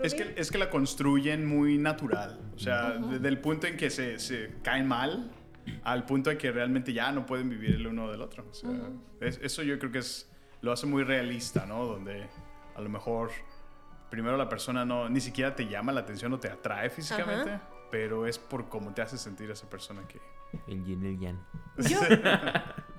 [0.00, 2.40] Es que, es que la construyen muy natural.
[2.56, 5.30] O sea, desde el punto en que se, se caen mal
[5.84, 8.44] al punto en que realmente ya no pueden vivir el uno del otro.
[8.50, 8.70] O sea,
[9.20, 10.28] es- eso yo creo que es,
[10.62, 11.86] lo hace muy realista, ¿no?
[11.86, 12.26] Donde
[12.74, 13.30] a lo mejor
[14.10, 17.68] primero la persona no ni siquiera te llama la atención o te atrae físicamente, Ajá.
[17.90, 20.20] pero es por cómo te hace sentir esa persona que...
[20.68, 21.44] El yin el yang.
[21.78, 21.98] Yo,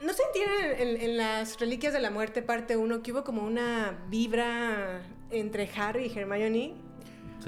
[0.01, 3.43] ¿No se entienden en, en las Reliquias de la Muerte, parte 1, que hubo como
[3.43, 6.75] una vibra entre Harry y Hermione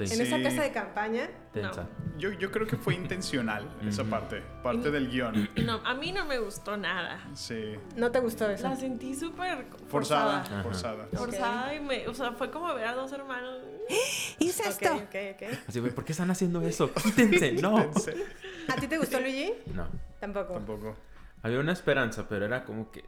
[0.06, 0.14] Sí.
[0.14, 1.28] en esa casa de campaña?
[1.52, 1.88] Tensa.
[2.18, 5.48] Yo, yo creo que fue intencional esa parte, parte del guion.
[5.64, 7.20] No, a mí no me gustó nada.
[7.34, 7.74] Sí.
[7.96, 8.68] ¿No te gustó eso?
[8.68, 10.62] La sentí súper Forzada, forzada.
[10.62, 11.08] forzada.
[11.12, 13.58] Forzada y me, o sea, fue como ver a dos hermanos.
[14.38, 14.94] ¡Incesto!
[14.94, 15.58] Ok, ok, ok.
[15.68, 16.92] Así, güey, ¿por qué están haciendo eso?
[17.02, 17.78] Quítense, no.
[17.78, 19.52] ¿A ti te gustó, Luigi?
[19.74, 19.86] No.
[20.20, 20.54] Tampoco.
[20.54, 20.96] Tampoco.
[21.42, 23.04] Había una esperanza, pero era como que.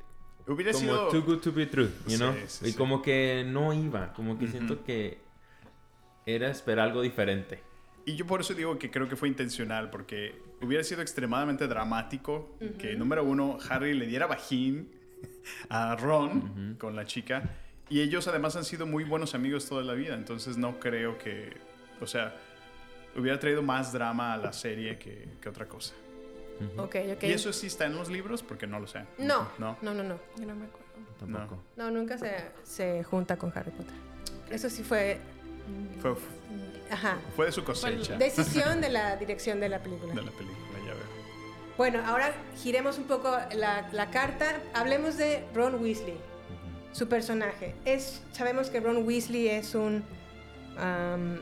[0.46, 1.08] Hubiera como sido...
[1.08, 2.32] too good to be true, you Sí, know?
[2.46, 2.76] sí, y sí.
[2.76, 5.20] como que no iba, como que siento que
[6.34, 7.60] era esperar algo diferente.
[8.06, 12.56] Y yo por eso digo que creo que fue intencional, porque hubiera sido extremadamente dramático
[12.78, 14.90] que, número uno, Harry le diera bajín
[15.68, 17.42] a Ron con la chica.
[17.88, 21.56] Y ellos además han sido muy buenos amigos toda la vida, entonces no creo que,
[22.00, 22.34] o sea,
[23.16, 25.94] hubiera traído más drama a la serie que, que otra cosa.
[26.76, 27.22] Ok, ok.
[27.24, 29.00] Y eso sí está en los libros, porque no lo sé.
[29.18, 29.76] No, No.
[29.82, 30.18] no, no, no.
[30.38, 30.86] Yo no me acuerdo.
[31.18, 31.62] Tampoco.
[31.76, 33.94] No, nunca se, se junta con Harry Potter.
[34.50, 35.18] Eso sí fue...
[36.00, 36.14] Fue,
[36.90, 37.18] Ajá.
[37.36, 38.16] fue de su cosecha.
[38.16, 40.14] Decisión de la dirección de la película.
[40.14, 41.20] de la película, ya veo.
[41.76, 44.60] Bueno, ahora giremos un poco la, la carta.
[44.74, 46.16] Hablemos de Ron Weasley,
[46.92, 47.74] su personaje.
[47.84, 50.02] Es, sabemos que Ron Weasley es un...
[50.78, 51.38] am,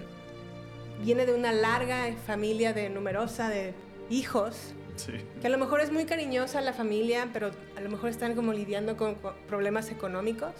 [1.02, 3.72] viene de una larga familia de numerosa de
[4.10, 5.12] hijos, Sí.
[5.40, 8.52] que a lo mejor es muy cariñosa la familia, pero a lo mejor están como
[8.52, 10.52] lidiando con, con problemas económicos.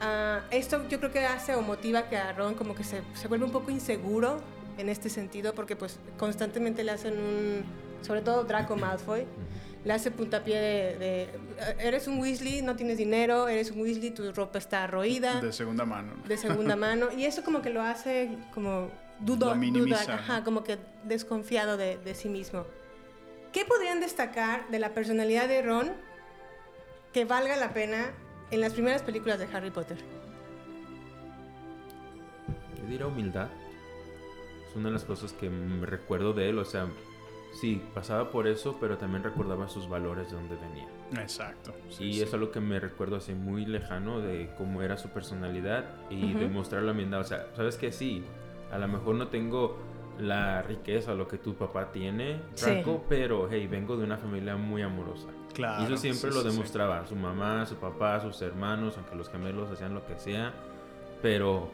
[0.00, 3.28] Ah, esto yo creo que hace o motiva que a Ron como que se, se
[3.28, 4.40] vuelve un poco inseguro
[4.76, 7.64] en este sentido porque pues constantemente le hacen un,
[8.02, 9.26] sobre todo Draco Malfoy,
[9.84, 11.28] le hace puntapié de, de,
[11.78, 15.40] eres un Weasley, no tienes dinero, eres un Weasley, tu ropa está roída.
[15.40, 16.12] De segunda mano.
[16.26, 17.08] De segunda mano.
[17.16, 22.14] Y eso como que lo hace como dudo, duda, ajá, como que desconfiado de, de
[22.14, 22.64] sí mismo.
[23.52, 25.92] ¿Qué podrían destacar de la personalidad de Ron
[27.12, 28.12] que valga la pena
[28.50, 29.98] en las primeras películas de Harry Potter?
[32.78, 33.48] Yo diría humildad.
[34.68, 36.58] Es una de las cosas que me recuerdo de él.
[36.58, 36.86] O sea,
[37.60, 40.88] sí, pasaba por eso, pero también recordaba sus valores de dónde venía.
[41.22, 41.72] Exacto.
[41.98, 46.32] y es algo que me recuerdo así muy lejano de cómo era su personalidad y
[46.32, 46.38] Ujú.
[46.40, 47.20] demostrar la humildad.
[47.20, 48.22] O sea, sabes que sí,
[48.70, 49.78] a lo mejor no tengo
[50.18, 52.66] la riqueza o lo que tu papá tiene, Sí.
[52.66, 55.28] Draco, pero hey, vengo de una familia muy amorosa.
[55.58, 56.54] Claro, Y eso siempre sí, lo sí, sí.
[56.56, 57.06] demostraba.
[57.06, 60.52] Su mamá, su papá, sus hermanos, aunque los gemelos hacían lo que sea,
[61.20, 61.70] pero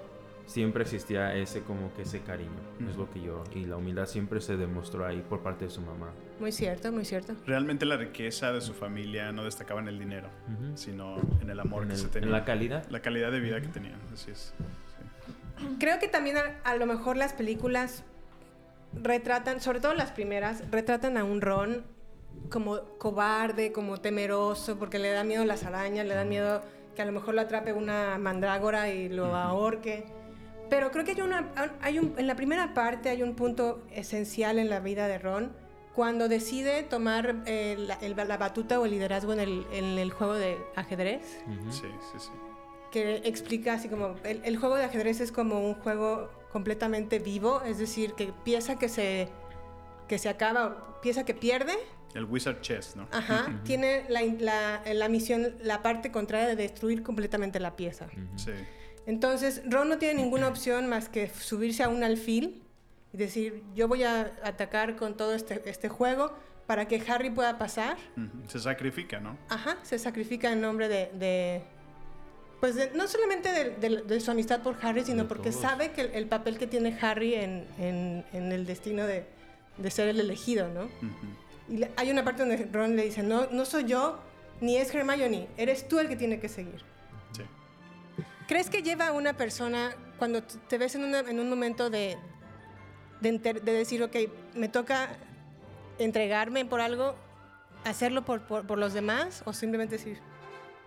[0.47, 2.51] siempre existía ese como que ese cariño.
[2.89, 3.45] Es lo que yo.
[3.55, 6.09] Y la humildad siempre se demostró ahí por parte de su mamá.
[6.41, 7.35] Muy cierto, muy cierto.
[7.47, 10.29] Realmente la riqueza de su familia no destacaba en el dinero,
[10.75, 12.27] sino en el amor En que el- se tenía.
[12.27, 12.87] en la calidad.
[12.91, 14.53] La calidad de vida que tenían, así es.
[15.79, 18.03] Creo que también a, a lo mejor las películas
[18.93, 21.85] retratan, sobre todo las primeras, retratan a un Ron
[22.51, 26.63] como cobarde, como temeroso, porque le da miedo las arañas, le da miedo
[26.95, 30.05] que a lo mejor lo atrape una mandrágora y lo ahorque.
[30.71, 34.59] Pero creo que hay una, hay un, en la primera parte hay un punto esencial
[34.59, 35.53] en la vida de Ron
[35.95, 40.11] cuando decide tomar eh, la, el- la batuta o el liderazgo en el, en el
[40.11, 42.31] juego de ajedrez Sí, sí, sí.
[42.91, 47.63] que explica así como el, el juego de ajedrez es como un juego completamente vivo,
[47.63, 49.29] es decir, que pieza que se
[50.09, 51.75] que se acaba, pieza que pierde,
[52.15, 53.09] El Wizard Chess, ¿no?
[53.13, 58.07] ajá, tiene la, la- la misión, la parte contraria de destruir completamente la pieza.
[58.37, 58.53] Sí.
[59.07, 62.63] Entonces, Ron no tiene ninguna opción más que subirse a un alfil
[63.13, 66.33] y decir, yo voy a atacar con todo este, este juego
[66.67, 67.97] para que Harry pueda pasar.
[68.49, 69.37] Se sacrifica, ¿no?
[69.49, 71.11] Ajá, se sacrifica en nombre de...
[71.15, 71.63] de-
[72.61, 75.61] pues de- no solamente de, de- de su amistad por Harry, sino De porque todos.
[75.61, 79.27] sabe que el, el papel que tiene Harry en, en- en el destino de,
[79.77, 80.89] de ser el elegido, ¿no?
[81.69, 84.19] Y le- hay una parte donde Ron le dice, no, no soy yo,
[84.61, 86.83] ni es Hermione, eres tú el que tiene que seguir.
[87.33, 87.43] Sí.
[88.47, 92.17] ¿Crees que lleva a una persona, cuando te ves en, una- en un momento de,
[93.21, 94.15] de, enter- de decir, ok,
[94.55, 95.09] me toca
[95.99, 97.15] entregarme por algo,
[97.85, 100.19] hacerlo por, por- por los demás, o simplemente decir,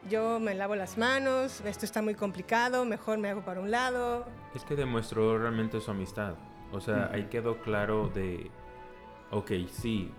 [0.10, 4.26] yo me lavo las manos, esto está muy complicado, mejor me hago para un lado?
[4.54, 6.36] Es que demostró realmente su amistad.
[6.72, 7.16] O sea, Ujú.
[7.16, 8.52] ahí quedó claro de,
[9.32, 10.12] ok, sí,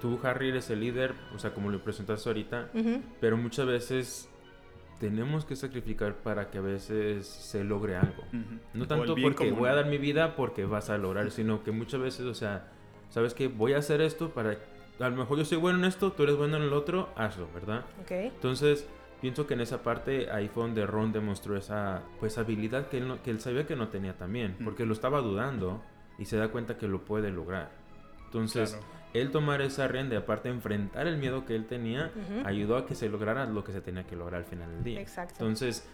[0.00, 2.70] tú Harry eres el líder, o sea, como lo presentaste ahorita,
[3.20, 4.28] pero muchas veces
[5.00, 8.24] tenemos que sacrificar para que a veces se logre algo.
[8.72, 9.58] No tanto porque común.
[9.60, 12.68] voy a dar mi vida porque vas a lograr, sino que muchas veces, o sea,
[13.10, 14.56] sabes que voy a hacer esto para,
[14.98, 17.48] a lo mejor yo soy bueno en esto, tú eres bueno en el otro, hazlo,
[17.52, 17.84] ¿verdad?
[18.02, 18.10] Ok.
[18.10, 18.86] Entonces,
[19.20, 23.08] pienso que en esa parte ahí fue donde Ron demostró esa pues habilidad que él,
[23.08, 25.82] no- que él sabía que no tenía también, porque lo estaba dudando
[26.18, 27.70] y se da cuenta que lo puede lograr.
[28.26, 28.95] Entonces, Claro.
[29.20, 32.46] Él tomar esa rienda y aparte enfrentar el miedo que él tenía, Ujú.
[32.46, 35.00] ayudó a que se lograra lo que se tenía que lograr al final del día.
[35.00, 35.34] Exacto.
[35.40, 35.86] Entonces,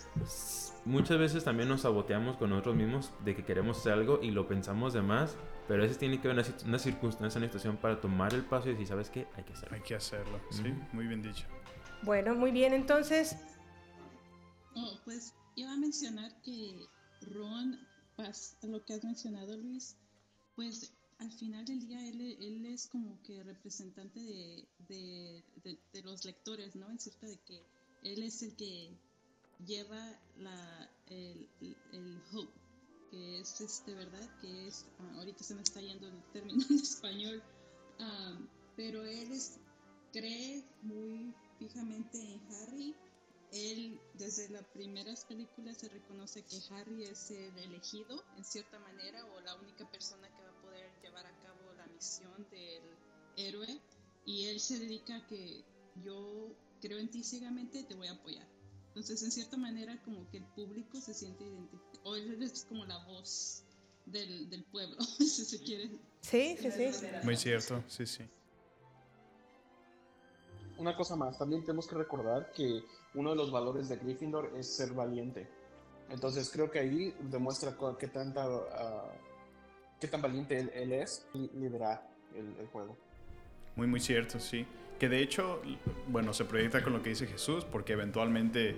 [0.84, 4.46] muchas veces también nos saboteamos con nosotros mismos de que queremos hacer algo y lo
[4.46, 5.36] pensamos de más,
[5.68, 8.68] pero a veces tiene que haber una, una circunstancia, una situación para tomar el paso
[8.68, 9.26] y decir, ¿sabes qué?
[9.36, 9.76] Hay que hacerlo.
[9.76, 10.80] Hay que hacerlo, sí, Ujú.
[10.92, 11.44] muy bien dicho.
[12.02, 13.36] Bueno, muy bien, entonces,
[14.74, 16.86] Oh, pues iba a mencionar que
[17.30, 17.78] Ron,
[18.16, 19.96] pas- lo que has mencionado Luis,
[20.56, 26.02] pues al final del día él, él es como que representante de, de- de- de
[26.02, 26.90] los lectores, ¿no?
[26.90, 27.66] En cierto de que
[28.02, 28.98] él es el que
[29.58, 31.48] lleva la, el,
[31.92, 32.60] el- hope,
[33.10, 34.28] que es este, ¿verdad?
[34.40, 37.42] Que es, ah, ahorita se me está yendo el término en español,
[37.98, 38.38] ah,
[38.74, 39.60] pero él es,
[40.12, 42.96] cree muy fijamente en Harry
[43.50, 49.26] él desde las primeras películas se reconoce que Harry es el elegido en cierta manera
[49.26, 50.51] o la única persona que va
[52.02, 52.82] misión del
[53.36, 53.80] héroe
[54.26, 55.64] y él se dedica a que
[56.04, 58.46] yo creo en ti ciegamente te voy a apoyar
[58.88, 62.84] entonces en cierta manera como que el público se siente identificado o él es como
[62.86, 63.62] la voz
[64.06, 65.90] del, del pueblo si se quiere
[66.22, 67.06] sí, sí, sí.
[67.22, 68.24] Muy cierto, sí, sí.
[70.78, 72.82] Una cosa más, también tenemos que recordar que
[73.14, 75.48] uno de los valores de Gryffindor es ser valiente.
[76.08, 79.12] Entonces creo que ahí demuestra qué tanta ah,
[80.02, 82.02] qué tan valiente él, él es y liderar
[82.34, 82.98] el, el juego.
[83.76, 84.66] Muy, muy cierto, sí.
[84.98, 85.62] Que de hecho,
[86.08, 88.76] bueno, se proyecta con lo que dice Jesús, porque eventualmente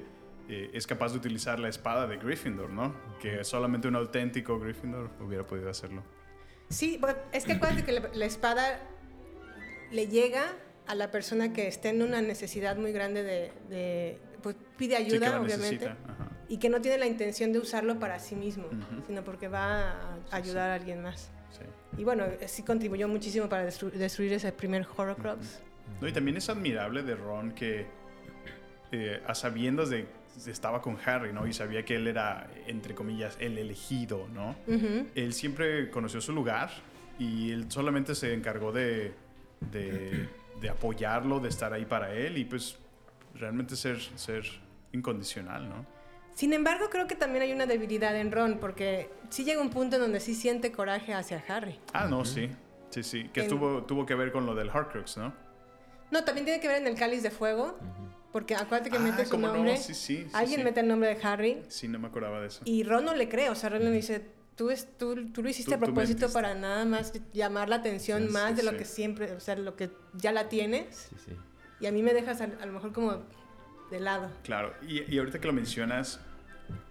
[0.49, 2.95] eh, es capaz de utilizar la espada de Gryffindor, ¿no?
[3.21, 6.03] Que solamente un auténtico Gryffindor hubiera podido hacerlo.
[6.69, 7.01] Sí,
[7.33, 8.81] es que acuérdate que la, la espada
[9.91, 10.45] le llega
[10.87, 15.05] a la persona que esté en una necesidad muy grande de, de- pues pide Sí,
[15.05, 16.24] que ayuda, la obviamente, necesita, ajá.
[16.49, 18.65] Y que no tiene la intención de usarlo para sí mismo,
[19.07, 21.31] sino porque va a ayudar a alguien más.
[21.51, 21.65] Sí.
[22.01, 25.61] Y bueno, eh, sí contribuyó muchísimo para destru- destruir ese primer Horrocrux.
[26.01, 27.87] No, y también es admirable de Ron que
[28.93, 30.07] eh, a sabiendas de
[30.47, 31.47] estaba con Harry, ¿no?
[31.47, 34.57] Y sabía que él era, entre comillas, el elegido, ¿no?
[35.15, 36.71] Él siempre conoció su lugar
[37.21, 39.13] y él solamente se encargó de,
[39.71, 40.29] de,
[40.61, 42.77] de apoyarlo, de estar ahí para él y pues
[43.37, 44.43] realmente ser, ser
[44.93, 45.87] incondicional, ¿no?
[46.35, 49.97] Sin embargo, creo que también hay una debilidad en Ron, porque sí llega un punto
[49.97, 51.79] en donde sí siente coraje hacia Harry.
[51.93, 52.51] Ah, no, sí.
[52.91, 53.31] Sí, sí.
[53.33, 55.33] Que En- tuvo, tuvo que ver con lo del Horcrux, ¿no?
[56.11, 57.79] No, también tiene que ver en el cáliz de fuego,
[58.33, 59.77] porque acuérdate que Ah, mete su cómo no, nombre.
[59.77, 60.65] sí, sí, sí, Alguien sí.
[60.65, 62.63] mete el nombre de Harry Sí, no me acordaba de eso.
[62.65, 64.25] y Ron no le cree, o sea, Ron le dice,
[64.57, 68.27] tú, es, tú, tú lo hiciste Tú- a propósito para nada más llamar la atención
[68.27, 68.77] Sí, más sí, de lo sí.
[68.77, 71.33] que siempre, o sea, lo que ya la tienes, Sí, sí.
[71.81, 73.23] y a mí me dejas a, a lo mejor como
[73.95, 74.31] de lado.
[74.43, 76.21] Claro, y, y ahorita que lo mencionas,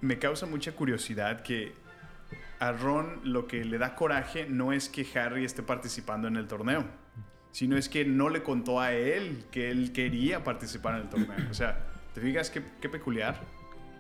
[0.02, 1.74] me causa mucha curiosidad que
[2.60, 6.48] a Ron lo que le da coraje no es que Harry esté participando en el
[6.48, 6.86] torneo,
[7.52, 11.50] sino es que no le contó a él que él quería participar en el torneo.
[11.52, 11.78] O sea,
[12.14, 13.40] ¿te fijas qué, qué peculiar?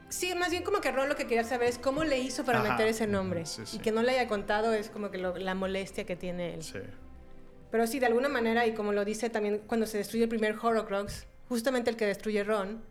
[0.09, 2.59] Sí, más bien como que Ron lo que quería saber es cómo le hizo para
[2.61, 2.71] Ajá.
[2.73, 3.45] meter ese nombre.
[3.45, 3.77] Sí, sí.
[3.77, 6.63] Y que no le haya contado es como que lo- la molestia que tiene él.
[6.63, 6.79] Sí.
[7.71, 10.55] Pero sí, de alguna manera, y como lo dice también cuando se destruye el primer
[10.61, 12.83] Horrocrux, justamente el que destruye Ron,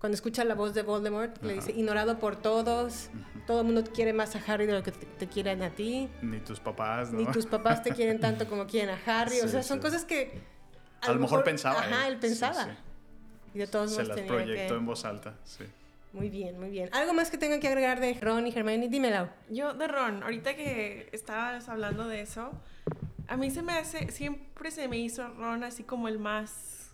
[0.00, 1.60] cuando escucha la voz de Voldemort, le Ajá.
[1.66, 3.10] dice, ignorado por todos,
[3.46, 6.08] todo el mundo quiere más a Harry de lo que te, te quieren a ti,
[6.22, 7.18] Ni tus papás, ¿no?
[7.20, 9.82] ni tus papás te quieren tanto como quieren a Harry, o Sí, sea, son sí.
[9.82, 10.40] cosas que...
[11.02, 12.14] A lo mejor pensaba Ajá, él.
[12.14, 12.64] él pensaba.
[12.64, 12.70] Sí,
[13.54, 14.78] Y de todos Se modos las tenía proyectó que...
[14.80, 15.64] en voz alta, sí.
[16.12, 16.88] Muy bien, muy bien.
[16.92, 18.88] ¿Algo más que tengan que agregar de Ron y Hermione?
[18.88, 19.28] Dímelo.
[19.48, 22.50] Yo de Ron, ahorita que estabas hablando de eso,
[23.28, 26.90] a mí se me hace, siempre se me hizo Ron así como el más,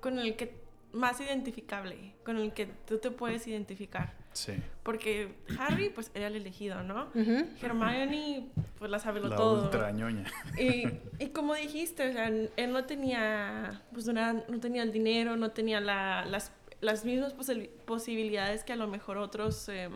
[0.00, 0.63] con el que
[0.94, 4.14] más identificable, con el que tú te puedes identificar.
[4.32, 4.52] Sí.
[4.82, 7.04] Porque Harry, pues, era el elegido, ¿no?
[7.14, 7.46] Ujú.
[7.62, 9.64] Hermione, pues, la sabe La todo.
[9.64, 10.24] ultra ñoña.
[10.58, 10.84] Y,
[11.22, 15.36] y como dijiste, o sea, él no tenía, pues, no, era- no tenía el dinero,
[15.36, 19.92] no tenía la- las, las mismas posi- posibilidades que a lo mejor otros, em,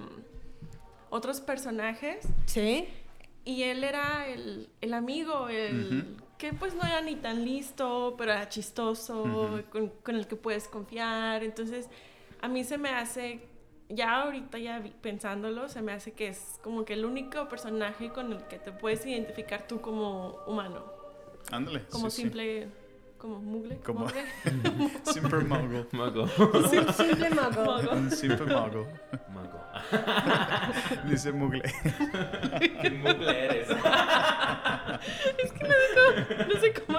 [1.11, 2.27] otros personajes.
[2.47, 2.87] Sí.
[3.45, 8.33] Y él era el, el amigo, el que pues no era ni tan listo, pero
[8.33, 11.43] era chistoso, con, con el que puedes confiar.
[11.43, 11.89] Entonces,
[12.41, 13.41] a mí se me hace,
[13.89, 18.11] ya ahorita ya vi- pensándolo, se me hace que es como que el único personaje
[18.11, 20.85] con el que te puedes identificar tú como humano.
[21.51, 21.85] Ándale.
[21.91, 22.23] Como sí, sí.
[22.23, 22.69] simple,
[23.19, 23.79] como mugle.
[23.79, 24.25] Como- mugre.
[25.03, 25.87] Simple muggle.
[25.93, 26.23] Mago.
[26.55, 27.65] Un simple mago.
[27.65, 27.91] Mago.
[27.93, 28.87] Un simple muggle.
[31.05, 31.63] Dice mugle.
[32.83, 33.69] ¿Qué mugle eres?
[35.45, 36.99] es que no sé cómo, no sé cómo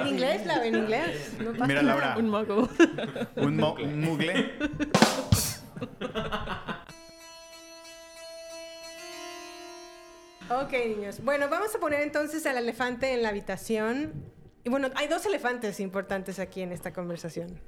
[0.00, 1.32] En inglés, la en inglés.
[1.40, 2.00] No pasa Mira, nada.
[2.00, 2.18] Laura.
[2.18, 2.68] Un mago.
[3.36, 4.52] Un, mo- un mugle.
[10.50, 11.20] Ok, niños.
[11.24, 14.12] Bueno, vamos a poner entonces al elefante en la habitación.
[14.62, 17.58] Y bueno, hay dos elefantes importantes aquí en esta conversación.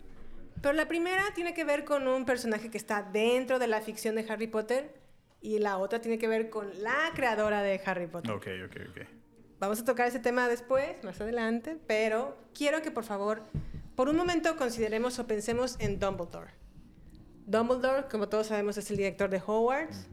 [0.60, 4.14] Pero la primera tiene que ver con un personaje que está dentro de la ficción
[4.14, 4.94] de Harry Potter
[5.40, 8.32] y la otra tiene que ver con la creadora de Harry Potter.
[8.32, 9.06] Ok, ok, ok.
[9.58, 13.42] Vamos a tocar ese tema después, más adelante, pero quiero que por favor,
[13.94, 16.50] por un momento consideremos o pensemos en Dumbledore.
[17.46, 20.08] Dumbledore, como todos sabemos, es el director de Hogwarts.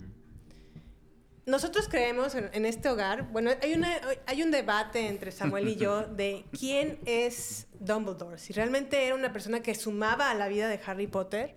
[1.45, 3.89] Nosotros creemos en, en este hogar, bueno, hay, una,
[4.27, 9.33] hay un debate entre Samuel y yo de quién es Dumbledore, si realmente era una
[9.33, 11.55] persona que sumaba a la vida de Harry Potter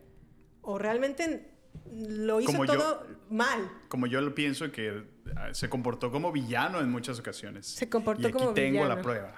[0.63, 1.53] o realmente
[1.93, 2.75] lo hizo Como yo.
[2.75, 3.71] todo mal.
[3.89, 5.05] Como yo lo pienso que
[5.37, 7.67] ah, se comportó como villano en muchas ocasiones.
[7.67, 8.97] Se comportó y aquí como tengo villano.
[8.97, 9.35] la prueba.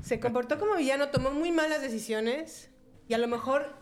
[0.00, 2.70] Se comportó como villano, tomó muy malas decisiones
[3.08, 3.74] y a lo mejor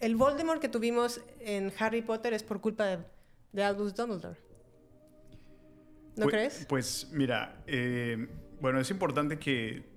[0.00, 2.98] el Voldemort que tuvimos en Harry Potter es por culpa de,
[3.52, 4.38] de Albus Dumbledore.
[6.16, 6.66] ¿No Pues- crees?
[6.68, 8.28] Pues mira, eh,
[8.60, 9.90] bueno, es importante que...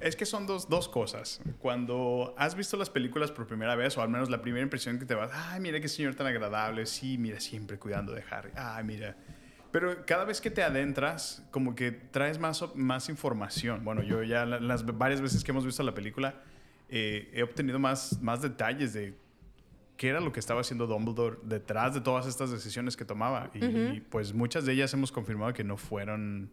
[0.00, 1.40] Es que son dos, dos cosas.
[1.58, 5.04] Cuando has visto las películas por primera vez, o al menos la primera impresión que
[5.04, 8.82] te vas, ay, mira qué señor tan agradable, sí, mira, siempre cuidando de Harry, ay,
[8.82, 9.16] mira.
[9.70, 13.84] Pero cada vez que te adentras, como que traes más, más información.
[13.84, 16.42] Bueno, yo ya la- las varias veces que hemos visto la película,
[16.88, 19.14] eh, he obtenido más, más detalles de
[20.00, 23.50] qué era lo que estaba haciendo Dumbledore detrás de todas estas decisiones que tomaba.
[23.52, 24.02] Y, Ujú.
[24.08, 26.48] pues muchas de ellas hemos confirmado que no fueron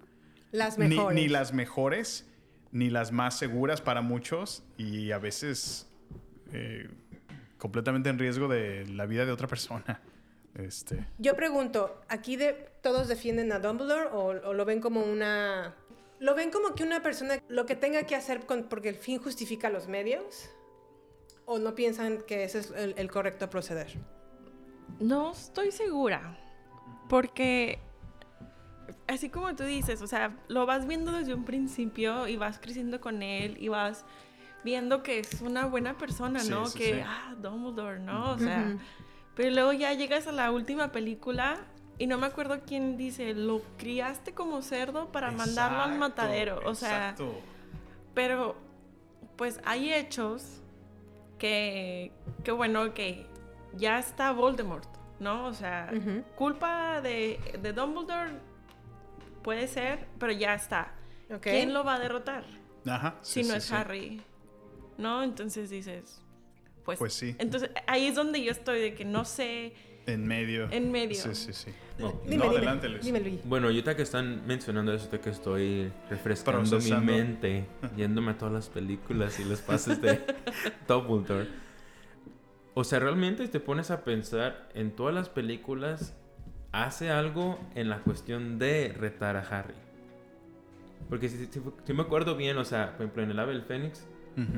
[0.52, 1.16] Las ni, mejores.
[1.16, 2.28] ni las mejores,
[2.74, 5.88] ni las más seguras para muchos, y a veces
[6.52, 6.90] eh,
[7.58, 10.02] completamente en riesgo de la vida de otra persona.
[10.56, 15.76] Este, Yo pregunto, ¿aquí de, todos defienden a Dumbledore o, o lo ven como una
[16.20, 19.20] ¿Lo ven como que una persona lo que tenga que hacer con- porque el fin
[19.20, 20.50] justifica los medios?
[21.50, 23.88] ¿O no piensan que ese es el, el correcto proceder?
[25.00, 26.38] No estoy segura.
[27.08, 27.80] Porque,
[29.08, 33.00] así como tú dices, o sea, lo vas viendo desde un principio y vas creciendo
[33.00, 34.04] con él y vas
[34.66, 36.66] viendo que es una buena persona, Sí, ¿no?
[36.66, 37.02] sí, que, sí.
[37.06, 38.32] ah, Dumbledore, ¿no?
[38.32, 38.76] O sea,
[39.34, 41.60] pero luego ya llegas a la última película
[41.98, 46.60] y no me acuerdo quién dice, lo criaste como cerdo para mandarlo al matadero.
[46.66, 47.40] O sea, exacto.
[48.14, 48.58] pero
[49.38, 50.62] pues hay hechos
[51.38, 52.12] que,
[52.44, 53.26] que bueno, que
[53.74, 54.88] ya está Voldemort,
[55.20, 55.46] ¿no?
[55.46, 55.92] O sea,
[56.36, 58.32] culpa de, de Dumbledore
[59.44, 60.94] puede ser, pero ya está.
[61.42, 62.44] ¿Quién lo va a derrotar?
[62.86, 63.16] Ajá.
[63.22, 63.74] Si sí, no sí, es sí.
[63.76, 64.22] Harry,
[64.98, 65.24] ¿no?
[65.24, 66.22] Entonces dices,
[66.86, 67.36] pues, Pues sí.
[67.38, 69.74] Entonces ahí es donde yo estoy de que no sé.
[70.08, 70.68] En medio.
[70.72, 71.16] En medio.
[71.16, 71.72] Sí, sí, sí.
[71.98, 73.04] Dime, no, dime, adelante, Luis.
[73.06, 73.40] dime, Luis.
[73.44, 77.66] Bueno, ahorita que están mencionando eso, de que estoy refrescando mi mente,
[77.98, 80.22] yéndome a todas las películas y los pases de
[80.88, 81.48] Dumbledore.
[82.74, 86.16] O sea, realmente te pones a pensar en todas las películas,
[86.72, 89.74] hace algo en la cuestión de retar a Harry.
[91.10, 93.64] Porque si, si- si me acuerdo bien, o sea, por ejemplo, en el ave del
[93.64, 94.06] Fénix,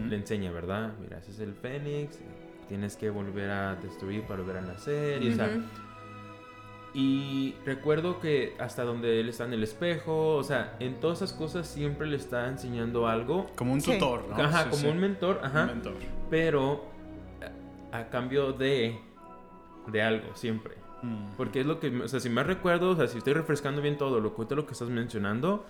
[0.10, 0.92] le enseña, ¿verdad?
[1.00, 2.20] Mira, ese es el Fénix,
[2.70, 5.50] tienes que volver a destruir para volver a nacer, y o sea,
[6.94, 11.34] y recuerdo que hasta donde él está en el espejo, o sea, en todas esas
[11.34, 13.48] cosas siempre le está enseñando algo.
[13.56, 13.94] Como un Sí.
[13.94, 14.36] tutor, ¿no?
[14.42, 14.88] Ajá, Sí, como sí.
[14.88, 15.62] un mentor, ajá.
[15.64, 15.94] Un mentor.
[16.32, 16.86] Pero
[17.92, 18.98] a, a cambio de
[19.88, 20.76] de algo siempre.
[21.02, 21.32] Mm.
[21.38, 23.98] Porque es lo que, o sea, si me recuerdo, o sea, si estoy refrescando bien
[23.98, 25.66] todo lo que lo que estás mencionando,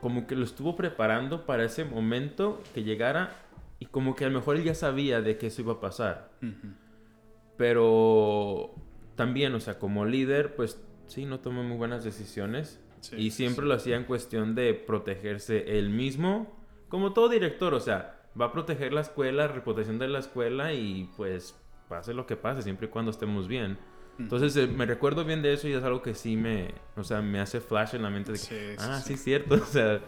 [0.00, 3.36] como que lo estuvo preparando para ese momento que llegara
[3.80, 6.30] y como que a lo mejor él ya sabía de que eso iba a pasar.
[6.42, 6.74] Ujú.
[7.56, 8.74] Pero
[9.16, 12.80] también, o sea, como líder, pues sí, no tomó muy buenas decisiones.
[13.00, 13.68] Sí, y siempre sí.
[13.68, 16.54] lo hacía en cuestión de protegerse él mismo.
[16.88, 20.72] Como todo director, o sea, va a proteger la escuela, la reputación de la escuela
[20.74, 21.58] y pues
[21.88, 23.78] pase lo que pase, siempre y cuando estemos bien.
[24.18, 27.22] Entonces eh, me recuerdo bien de eso y es algo que sí me, o sea,
[27.22, 29.16] me hace flash en la mente de que, Sí, sí, ah, sí.
[29.16, 30.00] sí, cierto, o sea,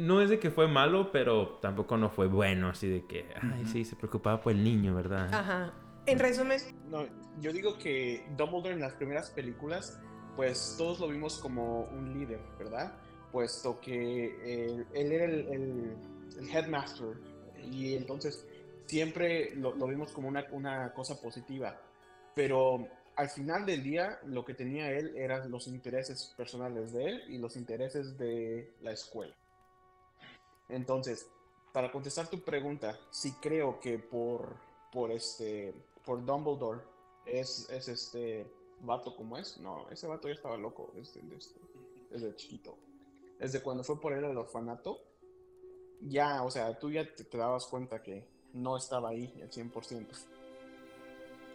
[0.00, 3.64] no es de que fue malo, pero tampoco no fue bueno, así de que, ay,
[3.66, 5.32] sí, se preocupaba por el niño, ¿verdad?
[5.32, 5.72] Ajá.
[6.06, 6.58] En resumen,
[6.90, 7.06] No,
[7.40, 10.00] yo digo que Dumbledore en las primeras películas,
[10.36, 12.94] pues todos lo vimos como un líder, ¿verdad?
[13.30, 15.96] Puesto que él, él era el, el-
[16.38, 17.16] el headmaster
[17.70, 18.46] y entonces
[18.86, 21.76] siempre lo, lo vimos como una, una cosa positiva.
[22.34, 27.22] Pero al final del día lo que tenía él eran los intereses personales de él
[27.28, 29.34] y los intereses de la escuela.
[30.70, 31.28] Entonces,
[31.72, 34.56] para contestar tu pregunta, sí creo que por,
[34.92, 36.80] por este, por Dumbledore
[37.26, 38.46] es, es este
[38.80, 39.58] vato como es.
[39.58, 41.54] No, ese vato ya estaba loco desde, desde,
[42.10, 42.76] desde chiquito.
[43.38, 45.00] Desde cuando fue por él al orfanato,
[46.02, 50.06] ya, o sea, tú ya te, te dabas cuenta que no estaba ahí al 100%.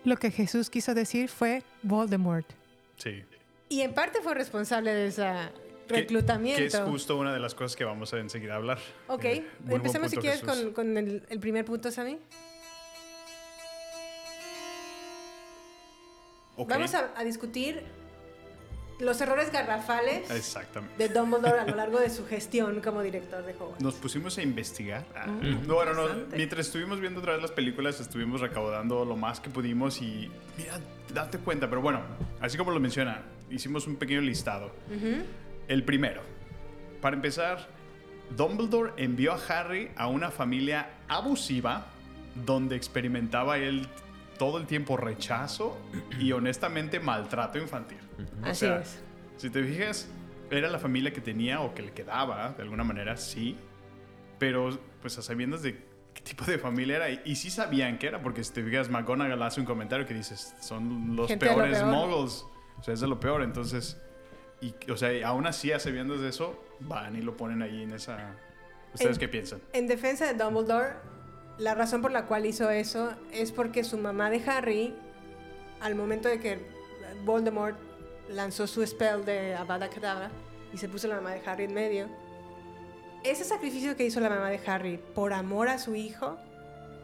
[0.03, 2.45] lo que Jesús quiso decir fue Voldemort.
[2.97, 3.23] Sí.
[3.69, 6.59] Y en parte fue responsable de Que- reclutamiento.
[6.61, 8.79] Que es justo una de las cosas que vamos a enseguida a hablar.
[9.07, 10.63] Ok, Eh, empecemos si quieres Jesús.
[10.63, 12.17] con, con el, el primer punto, Sammy.
[16.57, 16.69] Ok.
[16.69, 17.83] Vamos a, a discutir
[18.99, 20.95] los errores garrafales Exactamente.
[21.09, 23.81] de Dumbledore a lo largo de su gestión como director de Hogwarts.
[23.83, 25.05] Nos pusimos a investigar.
[25.13, 29.17] Ah, Mm, no, bueno, no, mientras estuvimos viendo otra vez las películas, estuvimos recaudando lo
[29.17, 30.79] más que pudimos y mira,
[31.13, 32.01] date cuenta, pero bueno,
[32.39, 34.67] así como lo menciona, hicimos un pequeño listado.
[34.87, 35.23] Ujú.
[35.67, 36.21] El primero,
[37.01, 37.67] para empezar,
[38.35, 41.87] Dumbledore envió a Harry a una familia abusiva
[42.45, 43.87] donde experimentaba él
[44.37, 45.77] todo el tiempo rechazo
[46.19, 47.99] y honestamente maltrato infantil.
[48.43, 48.99] O Así sea, es.
[49.37, 50.09] Si te fijas,
[50.49, 53.57] era la familia que tenía o que le quedaba, de alguna manera, sí.
[54.37, 55.77] Pero, pues, a sabiendas de
[56.13, 57.09] qué tipo de familia era.
[57.09, 60.55] Y, sí sabían qué era, porque si te fijas, McGonagall hace un comentario que dices,
[60.61, 61.91] son los Gente de lo peores peor.
[61.91, 62.45] muggles.
[62.77, 63.41] O sea, es de lo peor.
[63.41, 64.01] Entonces,
[64.65, 67.93] y, o sea, aún así, a sabiendas de eso, van y lo ponen ahí en
[67.93, 68.35] esa...
[68.93, 69.61] ¿Ustedes En- qué piensan?
[69.73, 70.93] En defensa de Dumbledore,
[71.57, 74.95] la razón por la cual hizo eso es porque su mamá de Harry,
[75.81, 76.59] al momento de que
[77.23, 77.77] Voldemort
[78.29, 80.31] lanzó su spell de Avada Kedavra
[80.73, 82.07] y se puso la mamá de Harry en medio,
[83.23, 86.37] ese sacrificio que hizo la mamá de Harry por amor a su hijo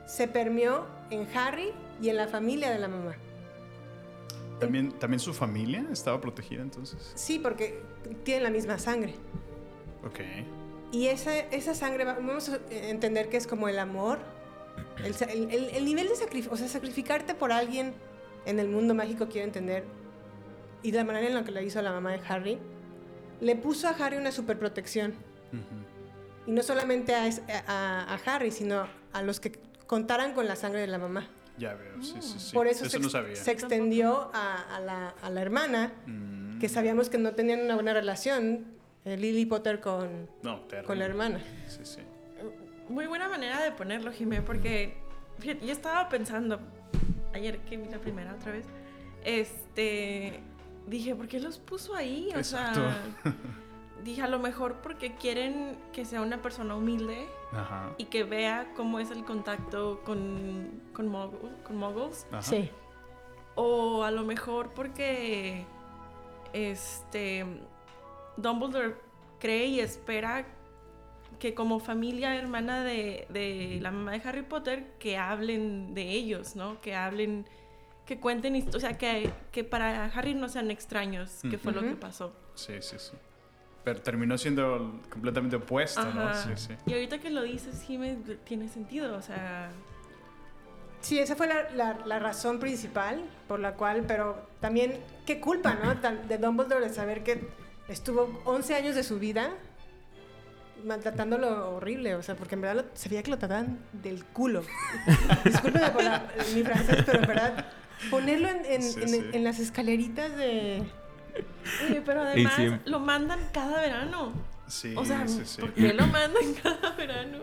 [0.06, 3.16] se permeó en Harry y en la familia de la mamá.
[4.62, 7.12] ¿También, ¿También su familia estaba protegida entonces?
[7.16, 7.82] Sí, porque
[8.24, 9.16] tienen la misma sangre.
[10.06, 10.20] Ok.
[10.94, 14.20] Y esa, esa sangre, va- vamos a entender que es como el amor,
[15.04, 17.94] el, el- el- el nivel de sacrificio, o sea, sacrificarte por alguien
[18.46, 19.84] en el mundo mágico, quiero entender,
[20.84, 22.58] y la manera en la que la hizo la mamá de Harry,
[23.40, 25.14] le puso a Harry una superprotección.
[26.48, 27.26] Y no solamente a,
[27.68, 29.54] a- a Harry, sino a los que
[29.88, 31.28] contaran con la sangre de la mamá.
[31.62, 32.54] Ya veo, sí, sí, sí.
[32.56, 33.36] Por eso, eso se, no ex- sabía.
[33.36, 36.58] se extendió a, a la, a la hermana, Mm.
[36.60, 38.66] que sabíamos que no tenían una buena relación,
[39.06, 40.88] eh, Lily Potter con, No, terrible.
[40.88, 41.40] con la hermana.
[41.68, 42.00] Sí, sí.
[42.90, 44.98] Muy buena manera de ponerlo, Jimé, porque
[45.40, 46.60] fíjate, yo estaba pensando,
[47.34, 48.66] ayer que vi la primera otra vez,
[49.24, 50.40] este,
[50.88, 52.30] dije, ¿por qué los puso ahí?
[52.34, 52.80] O Exacto.
[52.82, 52.98] sea,
[54.04, 57.94] dije, a lo mejor porque quieren que sea una persona humilde Ajá.
[57.98, 62.28] y que vea cómo es el contacto con, con, muggles.
[62.32, 62.42] Ajá.
[62.42, 62.70] Sí.
[63.56, 65.66] O a lo mejor porque
[66.54, 67.46] este
[68.38, 68.96] Dumbledore
[69.40, 70.46] cree y espera
[71.40, 76.56] que como familia hermana de, de la mamá de Harry Potter que hablen de ellos,
[76.56, 76.80] ¿no?
[76.82, 77.48] Que hablen,
[78.06, 81.96] que cuenten, o sea, que, que para Harry no sean extraños, que fue lo que
[81.96, 82.34] pasó.
[82.54, 83.14] Sí, sí, sí.
[83.84, 86.34] Pero terminó siendo completamente opuesto, ¿no?
[86.36, 86.74] Sí, sí.
[86.86, 89.72] Y ahorita que lo dices, Jimmy, tiene sentido, o sea,
[91.02, 95.74] Sí, esa fue la, la- la razón principal por la cual, pero también, qué culpa,
[95.84, 95.96] ¿no?
[96.28, 97.48] De Dumbledore de saber que
[97.88, 99.50] estuvo 11 años de su vida
[100.84, 104.64] maltratándolo horrible, o sea, porque en verdad lo- sabía que lo trataban del culo.
[105.46, 107.66] Discúlpeme por la- mi francés, pero en verdad,
[108.10, 109.26] ponerlo en, en- Sí, en- sí.
[109.34, 110.84] en las escaleritas de...
[111.86, 114.34] Oye, pero además lo mandan cada verano.
[114.68, 115.60] Sí, o sea, sí, sí.
[115.60, 117.40] ¿por qué lo mandan cada verano?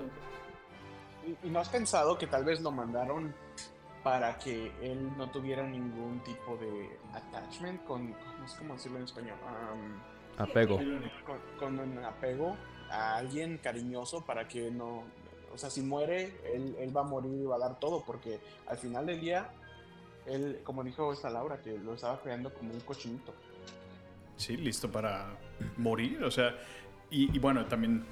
[1.26, 3.34] ¿Y, y no has pensado que tal vez lo mandaron
[4.02, 9.04] para que él no tuviera ningún tipo de attachment con, no sé cómo decirlo en
[9.04, 10.00] español, Am,
[10.38, 10.76] Apego.
[11.26, 12.56] Con, con un apego
[12.90, 15.02] a alguien cariñoso para que no,
[15.52, 18.40] o sea, si muere, él, él va a morir y va a dar todo, porque
[18.66, 19.50] al final del día,
[20.26, 23.34] él, como dijo esta Laura, que lo estaba creando como un cochinito.
[24.38, 25.26] Sí, listo para
[25.76, 26.24] morir.
[26.24, 26.56] O sea,
[27.10, 28.04] y, y bueno, también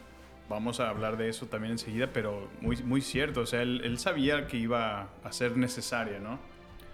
[0.48, 3.40] vamos a hablar de eso también enseguida, pero muy, muy cierto.
[3.40, 6.38] O sea, él, él sabía que iba a ser necesaria, ¿no?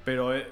[0.05, 0.47] Pero, eh,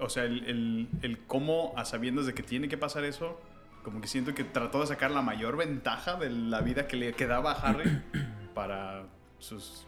[0.00, 3.40] o sea, el, el, el cómo, a sabiendas de que tiene que pasar eso,
[3.84, 7.12] como que siento que trató de sacar la mayor ventaja de la vida que le
[7.14, 8.02] quedaba a Harry
[8.54, 9.04] para
[9.38, 9.86] sus,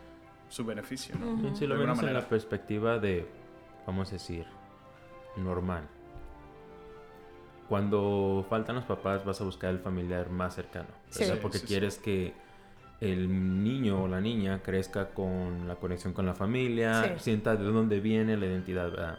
[0.49, 1.55] su beneficio, ¿no?
[1.57, 2.21] Sí, lo De alguna menos en manera.
[2.21, 3.27] la perspectiva de,
[3.87, 4.47] vamos a decir,
[5.37, 5.89] normal.
[7.69, 10.89] Cuando faltan los papás vas a buscar el familiar más cercano.
[11.11, 11.25] Sí.
[11.41, 11.69] Porque Sí, sí.
[11.69, 12.35] quieres que
[13.01, 18.01] el niño o la niña crezca con la conexión con la familia, sienta de dónde
[18.01, 18.91] viene la identidad.
[18.91, 19.19] ¿verdad?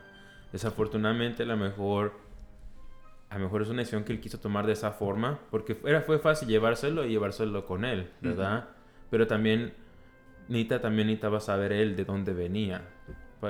[0.51, 2.13] Desafortunadamente, a lo mejor,
[3.29, 6.01] a lo mejor es una decisión que él quiso tomar de esa forma, porque era,
[6.01, 8.69] fue fácil llevárselo y llevárselo con él, ¿verdad?
[9.09, 9.73] Pero también,
[10.47, 12.81] Nita también necesitaba saber él de dónde venía.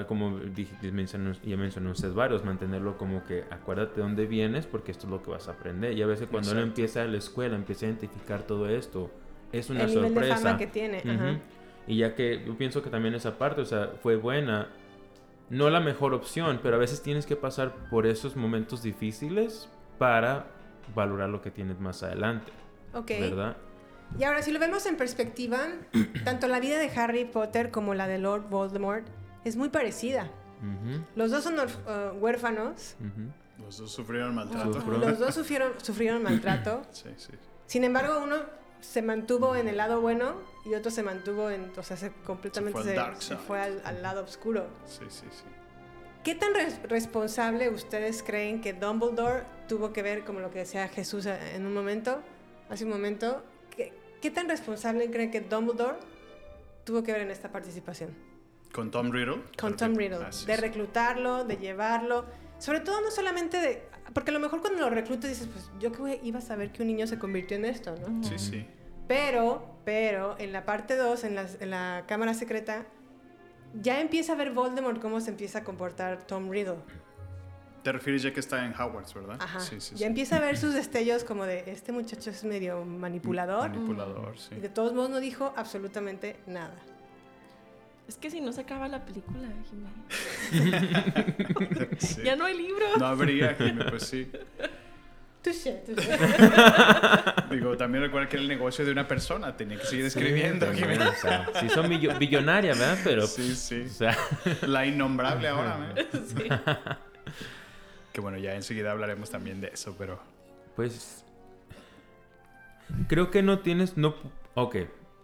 [0.08, 4.91] Como dije, mencionó, ya mencionó usted varios, mantenerlo como que acuérdate de dónde vienes porque
[4.91, 5.93] esto es lo que vas a aprender.
[5.98, 6.68] Y a veces cuando Exacto.
[6.68, 9.10] empieza a la escuela, empieza a identificar todo esto,
[9.52, 10.38] es una El nivel de sorpresa.
[10.38, 11.10] fama que tiene, Ujú.
[11.10, 11.39] ajá.
[11.88, 14.68] Y ya que yo pienso que también esa parte, o sea, fue buena,
[15.50, 19.70] no la mejor opción, pero a veces tienes que pasar por esos momentos difíciles
[20.00, 20.48] para
[20.96, 22.52] valorar lo que tienes más adelante.
[22.93, 23.12] Ok.
[23.20, 23.56] ¿Verdad?
[24.20, 25.60] Y ahora, si lo vemos en perspectiva,
[26.24, 29.06] tanto la vida de Harry Potter como la de Lord Voldemort
[29.46, 30.30] es muy parecida.
[31.16, 32.96] Los dos son uh, huérfanos.
[33.60, 34.74] Los dos sufrieron maltrato.
[34.74, 34.98] Sufrió.
[34.98, 36.82] los dos sufrieron, sufrieron maltrato.
[36.91, 37.32] Sí, sí.
[37.68, 38.36] Sin embargo, uno
[38.82, 40.36] se mantuvo en el lado bueno
[40.66, 43.38] y otro se mantuvo en, o sea, se completamente Se fue al dark se side.
[43.38, 44.68] fue al, al lado oscuro.
[44.86, 45.43] Sí, sí, sí.
[46.24, 50.88] ¿Qué tan res- responsable ustedes creen que Dumbledore tuvo que ver, como lo que decía
[50.88, 52.20] Jesús eh, en un momento,
[52.70, 53.43] hace un momento,
[53.76, 55.98] ¿qué, qué tan responsable creen que Dumbledore
[56.84, 58.10] tuvo que ver en esta participación?
[58.76, 59.42] Con Tom Riddle.
[59.58, 62.26] Con Tom Riddle, de reclutarlo, de llevarlo,
[62.60, 65.94] sobre todo no solamente de, porque a lo mejor cuando lo reclutas dices, pues yo
[65.94, 68.22] que iba a saber que un niño se convirtió en esto, ¿no?
[68.22, 68.68] Sí, sí.
[69.08, 72.86] Pero, pero, en la parte 2, en, la cámara secreta,
[73.82, 76.80] ya empieza a ver Voldemort cómo se empieza a comportar Tom Riddle.
[77.82, 79.38] Te refieres ya que está en Hogwarts, ¿verdad?
[79.40, 79.62] Ajá.
[79.62, 80.04] Sí, sí, ya sí.
[80.04, 83.70] empieza a ver sus destellos como de, este muchacho es medio manipulador.
[83.70, 84.56] Manipulador, sí.
[84.58, 86.76] Y de todos modos no dijo absolutamente nada.
[88.08, 89.89] Es que si no se acaba la película, Jimé.
[91.99, 92.22] Sí.
[92.24, 92.86] Ya no hay libro.
[92.99, 94.30] No habría, Jimmy, pues sí.
[95.41, 96.18] Touché, touché.
[97.51, 100.89] Digo, también recuerda que era el negocio de una persona, tenía que seguir escribiendo, también,
[100.91, 101.03] Jimmy.
[101.06, 102.97] o sea, sí son billo- billonarias, ¿verdad?
[103.03, 103.82] Pero, Sí, sí.
[103.86, 104.18] o sea,
[104.64, 106.08] La innombrable ahora, ¿eh?
[106.28, 106.49] Sí.
[108.12, 110.20] Que bueno, ya enseguida hablaremos también de eso, pero...
[110.76, 111.24] Pues
[113.08, 114.16] creo que no tienes no
[114.56, 114.76] ok,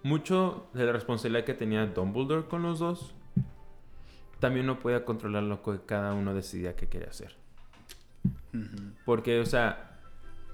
[0.04, 3.14] mucho de la responsabilidad que tenía Dumbledore con los dos
[4.40, 7.36] también no podía controlar lo que cada uno decidía que quería hacer.
[9.06, 10.00] Porque, o sea,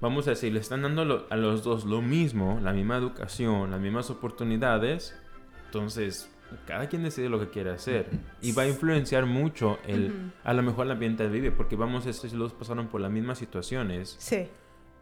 [0.00, 3.70] vamos a decir, le están dando lo- a los dos lo mismo, la misma educación,
[3.70, 5.18] las mismas oportunidades,
[5.66, 6.30] entonces
[6.66, 8.08] cada quien decide lo que quiere hacer
[8.40, 12.06] y va a influenciar mucho el, a lo mejor el ambiente que vive, porque vamos,
[12.06, 14.16] estos dos pasaron por las mismas situaciones.
[14.18, 14.48] Sí.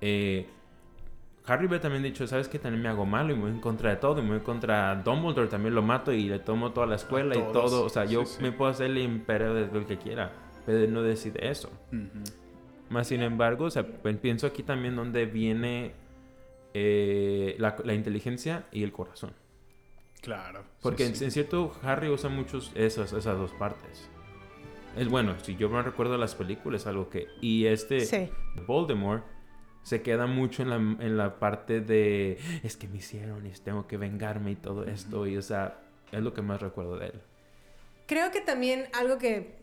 [0.00, 0.48] Eh,
[1.46, 2.58] Harry ve también dicho, ¿sabes qué?
[2.58, 4.18] También me hago malo y me voy en contra de todo.
[4.18, 6.96] Y me voy en contra de Dumbledore, también lo mato y le tomo toda la
[6.96, 7.84] escuela y todo.
[7.84, 8.42] O sea, yo Sí, sí.
[8.42, 10.32] me puedo hacer el imperio de lo que quiera.
[10.64, 11.70] Pero él no decide eso.
[12.90, 15.92] Más sin embargo, o sea, pi- pienso aquí también donde viene
[16.74, 19.30] eh, la, la inteligencia y el corazón.
[20.20, 20.60] Claro.
[20.62, 21.24] sí, Porque en- sí.
[21.24, 24.08] En, cierto, Harry usa muchos esas, esas dos partes.
[24.96, 27.28] Es bueno, si yo me recuerdo las películas, algo que...
[27.40, 28.28] Y este Sí.
[28.66, 29.24] Voldemort
[29.86, 32.40] se queda mucho en la, en la parte de...
[32.64, 35.28] Es que me hicieron y tengo que vengarme y todo esto.
[35.28, 35.78] Y o sea,
[36.10, 37.20] es lo que más recuerdo de él.
[38.08, 39.60] Creo que también algo que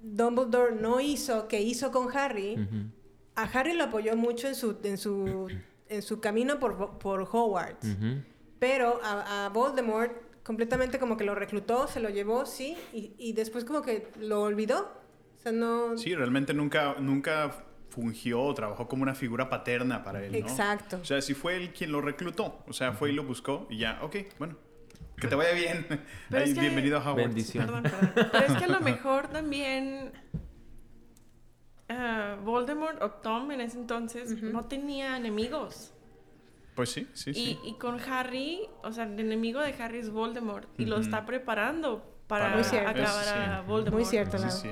[0.00, 2.66] Dumbledore no hizo, que hizo con Harry,
[3.34, 5.48] a Harry lo apoyó mucho en su, en su,
[5.90, 7.88] en su camino por, por Hogwarts.
[8.58, 10.12] Pero a, a Voldemort
[10.42, 14.40] completamente como que lo reclutó, se lo llevó, sí, y, y después como que lo
[14.40, 14.90] olvidó.
[15.36, 15.98] O sea, no...
[15.98, 20.38] Sí, realmente nunca, nunca fungió o trabajó como una figura paterna para él, ¿no?
[20.38, 20.98] Exacto.
[21.02, 23.78] O sea, si fue él quien lo reclutó, o sea, fue y lo buscó y
[23.78, 24.56] ya, ok, bueno,
[25.16, 25.86] que te vaya bien.
[25.88, 25.98] Pero
[26.44, 27.16] Ahí, es que- Bienvenido a Howard.
[27.28, 27.66] Bendición.
[27.66, 28.28] Perdón, perdón.
[28.32, 30.12] Pero es que a lo mejor también
[31.88, 35.92] ah, Voldemort o Tom en ese entonces no tenía enemigos.
[36.74, 37.58] Pues sí, sí, sí.
[37.64, 41.26] Y, y con Harry, o sea, el enemigo de Harry es Voldemort y lo está
[41.26, 42.90] preparando para Muy cierto.
[42.90, 43.30] acabar sí.
[43.34, 43.94] a Voldemort.
[44.02, 44.50] Muy cierto, Sí, Lau.
[44.52, 44.70] sí.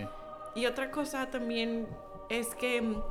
[0.55, 1.87] Y otra cosa también
[2.29, 3.03] es que mm,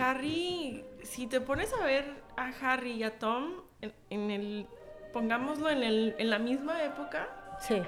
[0.00, 2.04] Harry, si te pones a ver
[2.36, 4.66] a Harry y a Tom en, en el,
[5.12, 7.28] pongámoslo en, el, en la misma época,
[7.60, 7.80] Sí.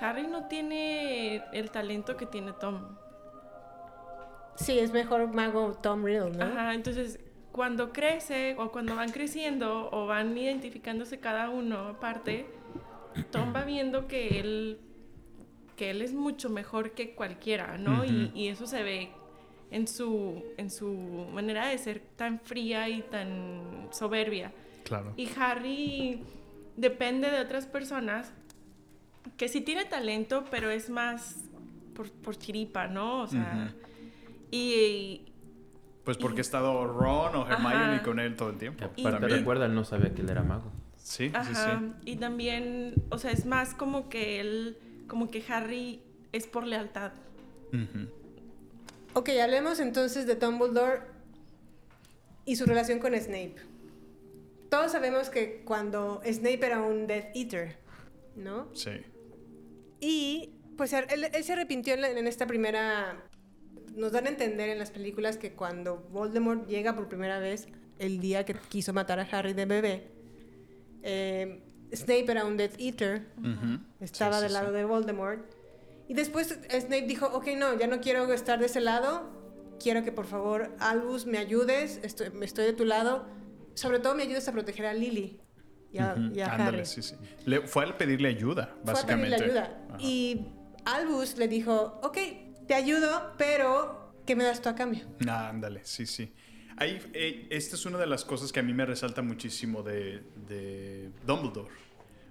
[0.00, 2.96] Harry no tiene el talento que tiene Tom.
[4.56, 6.44] Sí, es mejor mago Tom Riddle, ¿no?
[6.44, 7.18] Ajá, entonces
[7.52, 12.46] cuando crece o cuando van creciendo o van identificándose cada uno aparte,
[13.30, 14.80] Tom va viendo que él
[15.76, 18.04] que él es mucho mejor que cualquiera, ¿no?
[18.04, 19.10] y, eso se ve
[19.70, 20.92] en su en su
[21.32, 24.52] manera de ser tan fría y tan soberbia.
[24.84, 25.12] Claro.
[25.16, 26.22] Y Harry
[26.76, 28.32] depende de otras personas
[29.36, 31.36] que sí tiene talento, pero es más
[31.94, 33.22] por, por chiripa, ¿no?
[33.22, 33.74] O sea,
[34.50, 35.22] y,
[36.04, 38.02] Pues porque ha estado Ron o Hermione Ajá.
[38.02, 38.84] con él todo el tiempo.
[38.96, 39.38] Y- aparte También.
[39.40, 40.70] recuerda, él no sabía que él era mago.
[40.96, 42.10] Sí, sí, Ajá, sí.
[42.12, 46.02] y también, o sea, es más como que él, como que Harry
[46.32, 47.12] es por lealtad.
[47.72, 48.08] Ujú.
[49.14, 51.02] Ok, hablemos entonces de Dumbledore
[52.44, 53.56] y su relación con Snape.
[54.68, 57.76] Todos sabemos que cuando Snape era un Death Eater,
[58.34, 58.74] ¿no?
[58.74, 58.90] Sí.
[60.00, 61.06] Y pues él,
[61.42, 63.22] se arrepintió en esta primera...
[63.94, 67.68] Nos dan a entender en las películas que cuando Voldemort llega por primera vez,
[68.00, 70.10] el día que quiso matar a Harry de bebé,
[71.04, 71.62] eh,
[71.92, 73.26] Snape era un Death Eater,
[74.00, 74.74] estaba Sí, sí, del lado sí.
[74.74, 75.44] de Voldemort.
[76.08, 79.30] Y después Snape dijo, ok, no, ya no quiero estar de ese lado,
[79.82, 83.26] quiero que por favor Albus me ayudes, estoy, estoy de tu lado,
[83.74, 85.40] sobre todo me ayudes a proteger a Lily
[85.92, 86.34] y a, Ujú.
[86.34, 86.86] y a Ándale, Harry.
[86.86, 87.14] sí, sí.
[87.46, 89.36] Le, fue a pedirle ayuda, Fue a básicamente.
[89.38, 89.84] pedirle ayuda.
[89.88, 89.96] Ajá.
[90.00, 90.46] Y
[90.84, 92.18] Albus le dijo, ok,
[92.66, 95.06] te ayudo, pero ¿qué me das tú a cambio?
[95.26, 96.32] Ah, ándale, sí, sí.
[96.76, 100.22] Ahí, eh, esta es una de las cosas que a mí me resalta muchísimo de,
[100.48, 101.70] de Dumbledore.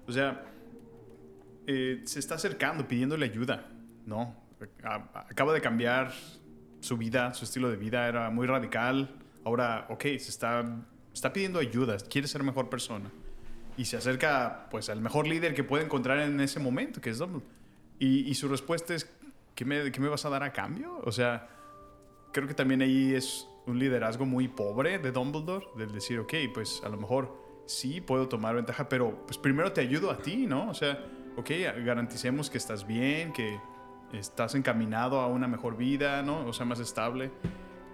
[0.05, 0.43] O sea,
[1.65, 3.69] eh, se está acercando pidiéndole ayuda,
[4.05, 4.35] ¿no?
[4.83, 6.13] Acaba de cambiar
[6.81, 9.15] su vida, su estilo de vida era muy radical.
[9.45, 10.63] Ahora, ok, se está,
[11.13, 13.09] está pidiendo ayuda, quiere ser mejor persona.
[13.77, 17.17] Y se acerca, pues, al mejor líder que puede encontrar en ese momento, que es
[17.17, 17.45] Dumbledore.
[17.97, 19.09] Y, y su respuesta es,
[19.55, 20.99] ¿qué me, ¿qué me vas a dar a cambio?
[21.03, 21.47] O sea,
[22.33, 26.81] creo que también ahí es un liderazgo muy pobre de Dumbledore, del decir, ok, pues
[26.83, 27.35] a lo mejor
[27.65, 30.69] sí puedo tomar ventaja, pero pues primero te ayudo a ti, ¿no?
[30.69, 30.99] O sea,
[31.37, 31.49] ok,
[31.85, 33.59] garanticemos que estás bien, que
[34.11, 36.45] estás encaminado a una mejor vida, ¿no?
[36.45, 37.31] O sea, más estable.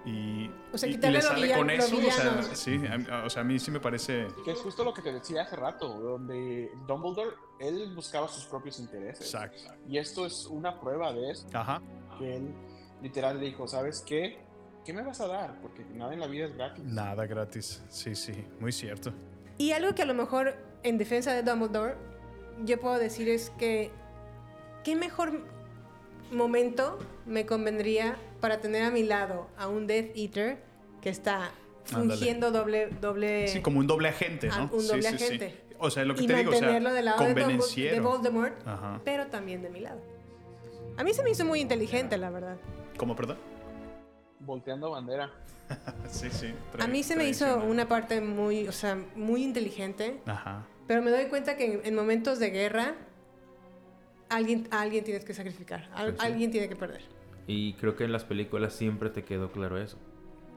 [0.05, 3.41] Y, O sea, y- y le sale con eso, o sea, sí, a, o sea,
[3.41, 4.27] a mí sí me parece...
[4.45, 8.79] Que es justo lo que te decía hace rato, donde Dumbledore, él buscaba sus propios
[8.79, 9.21] intereses.
[9.25, 9.61] Exacto.
[9.87, 11.45] Y esto es una prueba de eso.
[11.53, 11.81] Ajá.
[12.17, 12.53] Que él
[13.01, 14.39] literal le dijo, ¿sabes qué?
[14.85, 15.59] ¿Qué me vas a dar?
[15.61, 16.83] Porque nada en la vida es gratis.
[16.83, 19.11] Nada gratis, sí, sí, muy cierto.
[19.57, 21.95] Y algo que a lo mejor en defensa de Dumbledore
[22.65, 23.91] yo puedo decir es que
[24.83, 25.43] qué mejor
[26.31, 30.57] momento me convendría para tener a mi lado a un Death Eater
[31.01, 31.51] que está
[31.93, 32.13] Ándale.
[32.13, 34.75] fingiendo doble doble Sí, como un doble agente, Ah, ¿no?
[34.75, 35.23] un Sí, doble sí, sí.
[35.25, 35.61] agente.
[35.79, 38.03] O sea, lo que y te digo, o sea, del lado de, Dumbledore- de convenenciero.
[38.03, 39.01] Voldemort, Ajá.
[39.05, 40.01] pero también de mi lado.
[40.97, 42.57] A mí se me hizo muy inteligente, la verdad.
[42.97, 43.37] ¿Cómo, perdón?
[44.39, 45.29] Volteando bandera.
[46.07, 46.53] sí, sí.
[46.79, 50.21] A mí se me hizo una parte muy, o sea, muy inteligente.
[50.25, 50.65] Ajá.
[50.87, 52.95] Pero me doy cuenta que en, en momentos de guerra,
[54.29, 55.89] alguien, a alguien tienes que sacrificar.
[55.95, 56.25] Pues sí.
[56.25, 57.01] Alguien tiene que perder.
[57.47, 59.97] Y creo que en las películas siempre te quedó claro eso.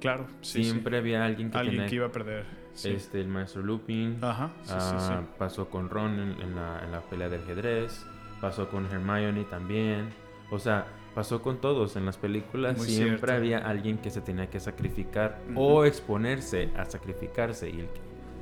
[0.01, 0.99] Claro, sí, Siempre sí.
[0.99, 2.89] había alguien que Alguien tenía- que iba a perder, sí.
[2.91, 4.19] Este, el maestro Lupin.
[4.21, 5.29] Ajá, sí, sí, Ah, sí.
[5.39, 8.05] Pasó con Ron en, en la, en la pelea del ajedrez.
[8.41, 10.09] Pasó con Hermione también.
[10.51, 11.97] O sea, pasó con todos.
[11.97, 13.33] En las películas Muy siempre cierto.
[13.35, 17.69] había alguien que se tenía que sacrificar o exponerse a sacrificarse.
[17.71, 18.01] Y el que-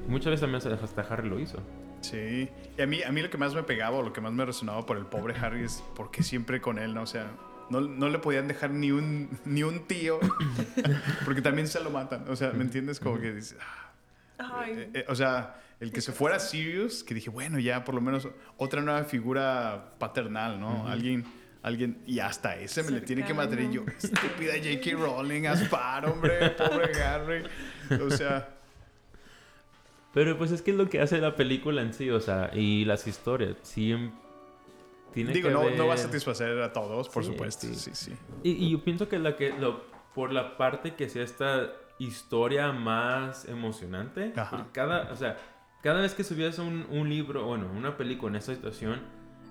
[0.09, 1.59] muchas veces también hasta Harry lo hizo.
[2.01, 2.49] Sí,
[2.79, 4.45] y a mí, a mí lo que más me pegaba o lo que más me
[4.47, 7.03] resonaba por el pobre Harry es porque siempre con él, ¿no?
[7.03, 7.31] O sea,
[7.69, 10.19] no, no le podían dejar ni un, ni un tío,
[11.25, 12.25] porque también se lo matan.
[12.29, 13.01] O sea, ¿me entiendes?
[13.01, 13.57] Como que dices,
[14.39, 17.95] ah, eh, eh, o sea, el que se fuera Sirius, que dije, bueno, ya por
[17.95, 20.87] lo menos otra nueva figura paternal, ¿no?
[20.89, 21.25] Alguien,
[21.63, 24.97] alguien, y hasta ese me le tiene que matar y yo, estúpida J.K.
[24.97, 27.43] Rowling, aspar, hombre, pobre Harry.
[28.01, 28.57] O sea,
[30.13, 32.85] Pero pues es que es lo que hace la película en sí, o sea, y
[32.85, 33.57] las historias.
[33.63, 34.13] Siempre
[35.13, 37.67] tiene digo, que no, no va a ver- satisfacer a todos, por Sí, supuesto.
[37.69, 37.75] sí.
[37.75, 38.13] Sí, sí.
[38.43, 39.85] Y, y yo pienso que la que lo,
[40.15, 44.67] por la parte que sea esta historia más emocionante, Ajá.
[44.73, 45.37] cada, o sea,
[45.83, 49.01] cada vez que subías un, un libro, bueno, una película en esta situación,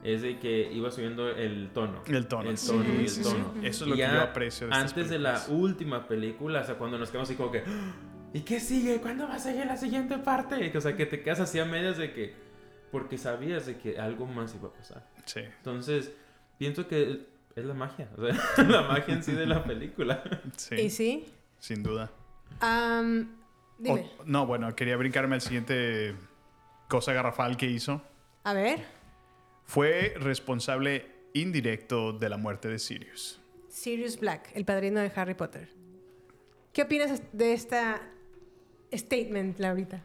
[0.03, 2.01] es de que iba subiendo el tono.
[2.07, 3.29] El tono, El sí, tono y el sí, sí.
[3.29, 3.53] tono.
[3.63, 6.75] Eso es Y lo que yo aprecio de Antes de la última película, o sea,
[6.75, 7.93] cuando nos quedamos así como que, "Ah,
[8.33, 8.99] ¿y qué sigue?
[9.01, 10.71] ¿Cuándo va a seguir la siguiente parte?
[10.77, 12.33] O sea, que te quedas así a medias de que,
[12.91, 15.05] porque sabías de que algo más iba a pasar.
[15.25, 15.41] Sí.
[15.41, 16.11] Entonces,
[16.57, 17.25] pienso que
[17.55, 20.23] es la magia, o sea, la magia en sí de la película.
[20.55, 20.75] Sí.
[20.75, 21.25] ¿Y sí?
[21.59, 22.09] Sin duda.
[23.77, 24.11] Dime.
[24.19, 26.15] O- no, bueno, quería brincarme al siguiente
[26.87, 28.01] cosa garrafal que hizo.
[28.43, 28.79] A ver.
[29.70, 33.39] Fue responsable indirecto de la muerte de Sirius.
[33.67, 35.70] Sirius Black, el padrino de Harry Potter.
[36.74, 38.01] ¿Qué opinas de esta
[38.91, 40.01] statement, Laurita?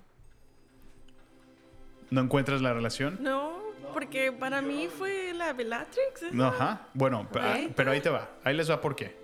[2.10, 3.16] ¿No encuentras la relación?
[3.22, 3.58] No,
[3.94, 6.30] porque para mí fue la Bellatrix.
[6.30, 6.88] No, ajá.
[6.92, 8.36] Bueno, ah, pero ahí te va.
[8.44, 9.16] Ahí les va por qué.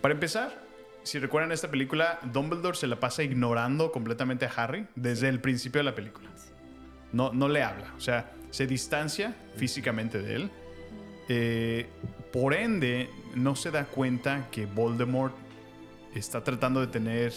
[0.00, 0.62] Para empezar,
[1.02, 5.80] si recuerdan esta película, Dumbledore se la pasa ignorando completamente a Harry desde el principio
[5.80, 6.30] de la película.
[7.12, 7.92] No, no le habla.
[7.96, 10.50] O sea, se distancia físicamente de él.
[11.28, 11.86] Eh,
[12.32, 15.34] por ende, no se da cuenta que Voldemort
[16.14, 17.32] está tratando de tener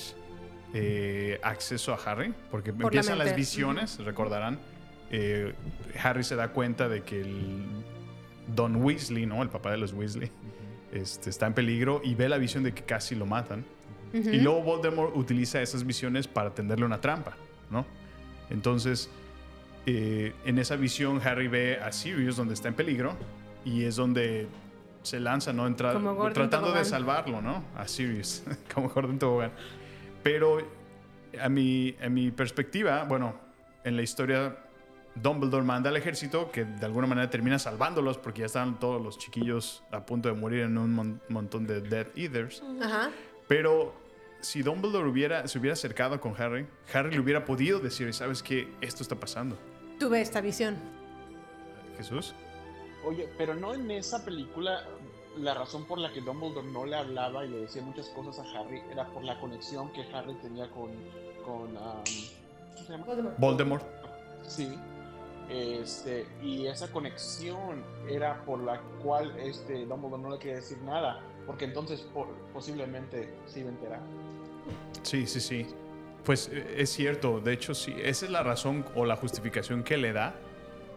[0.74, 4.60] eh, acceso a Harry, porque Por la empiezan las visiones, recordarán.
[5.12, 5.54] Eh,
[6.02, 7.64] Harry se da cuenta de que el
[8.54, 9.42] Don Weasley, ¿no?
[9.42, 10.32] El papá de los Weasley,
[10.92, 13.66] este, está en peligro y ve la visión de que casi lo matan.
[14.14, 17.36] Y luego Voldemort utiliza esas visiones para tenderle una trampa,
[17.70, 17.86] ¿no?
[18.50, 19.10] Entonces,
[19.86, 23.16] eh, en esa visión Harry ve a Sirius donde está en peligro
[23.64, 24.48] y es donde
[25.04, 25.68] se lanza, ¿no?
[25.68, 27.64] Entra- Como Gordon tratando de salvarlo, ¿no?
[27.78, 29.52] A Sirius, como Gordon Tobogán.
[30.24, 30.58] Pero
[31.40, 33.36] a mi, a mi perspectiva, bueno,
[33.84, 34.58] en la historia
[35.16, 39.18] Dumbledore manda al ejército que de alguna manera termina salvándolos porque ya estaban todos los
[39.20, 42.64] chiquillos a punto de morir en un mon- montón de Death Eaters.
[42.82, 43.12] Ajá.
[43.48, 43.94] Pero
[44.42, 48.68] si Dumbledore hubiera, se hubiera acercado con Harry, Harry le hubiera podido decir, ¿sabes qué?
[48.82, 49.58] Esto está pasando.
[50.00, 50.78] Tuve esta visión.
[51.98, 52.34] Jesús.
[53.06, 54.84] Oye, pero no en esa película
[55.38, 58.60] la razón por la que Dumbledore no le hablaba y le decía muchas cosas a
[58.60, 60.92] Harry era por la conexión que Harry tenía con...
[61.46, 62.04] con um,
[62.74, 63.34] ¿cómo se llama?
[63.38, 63.86] Voldemort.
[64.44, 64.74] Sí.
[65.50, 71.22] Este, y esa conexión era por la cual este Dumbledore no le quería decir nada,
[71.46, 74.00] porque entonces po- posiblemente se iba a enterar.
[75.04, 75.68] Sí, sí, sí.
[76.26, 79.98] Pues eh, es cierto, de hecho sí, esa es la razón o la justificación que
[79.98, 80.36] le da,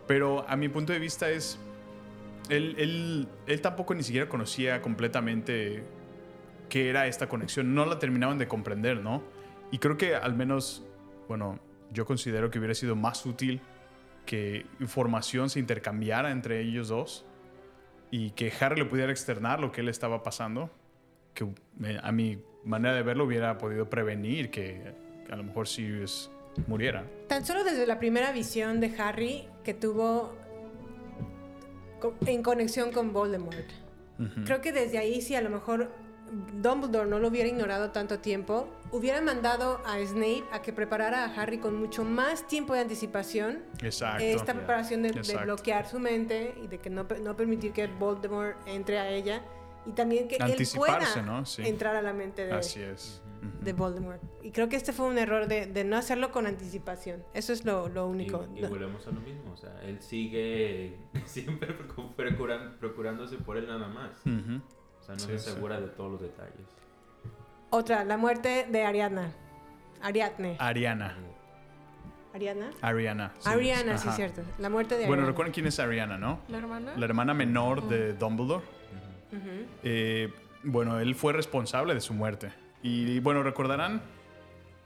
[0.07, 1.59] pero a mi punto de vista es,
[2.49, 5.85] él, él, él tampoco ni siquiera conocía completamente
[6.71, 9.23] qué era esta conexión, no la terminaban de comprender, ¿no?
[9.71, 10.85] Y creo que al menos,
[11.29, 11.59] bueno,
[11.93, 13.61] yo considero que hubiera sido más útil
[14.25, 17.25] que información se intercambiara entre ellos dos
[18.11, 20.71] y que Harry le pudiera externar lo que él estaba pasando,
[21.35, 24.93] que me- a mi manera de verlo hubiera podido prevenir que
[25.31, 26.31] a lo mejor Sirius
[26.67, 27.05] muriera.
[27.29, 30.35] Tan solo desde la primera visión de Harry que tuvo
[32.27, 33.67] en conexión con Voldemort.
[34.19, 34.45] Ujú.
[34.45, 35.91] Creo que desde ahí, si a lo mejor
[36.61, 41.35] Dumbledore no lo hubiera ignorado tanto tiempo, hubiera mandado a Snape a que preparara a
[41.35, 43.63] Harry con mucho más tiempo de anticipación.
[43.83, 44.25] Exacto.
[44.25, 48.57] Esta preparación de, de bloquear su mente y de que no, no permitir que Voldemort
[48.67, 49.43] entre a ella.
[49.87, 51.47] Y también que él pueda ¿no?
[51.47, 51.63] Sí.
[51.67, 53.23] entrar a la mente de, Así es.
[53.63, 54.23] De Voldemort.
[54.43, 57.23] Y creo que este fue un error de, de no hacerlo con anticipación.
[57.35, 58.47] Eso es lo, único.
[58.55, 61.75] y volvemos a lo mismo, o sea, él sigue siempre
[62.81, 64.11] procurándose por él nada más.
[64.21, 65.51] O sea, no Sí, se sí.
[65.51, 66.67] asegura de todos los detalles.
[67.71, 69.33] Otra, la muerte de Ariadna.
[70.01, 70.57] Ariadne.
[70.59, 71.17] Ariana.
[72.35, 72.71] ¿Ariana?
[72.83, 73.33] Ariana.
[73.39, 74.43] sí, Ariana, sí, cierto.
[74.59, 76.41] La muerte de Bueno, recuerden quién es Ariana, ¿no?
[76.49, 76.93] ¿La hermana?
[76.97, 78.65] La hermana menor de Dumbledore.
[79.83, 80.33] Eh,
[80.63, 82.51] bueno, él fue responsable de su muerte.
[82.83, 84.03] Y bueno, recordarán,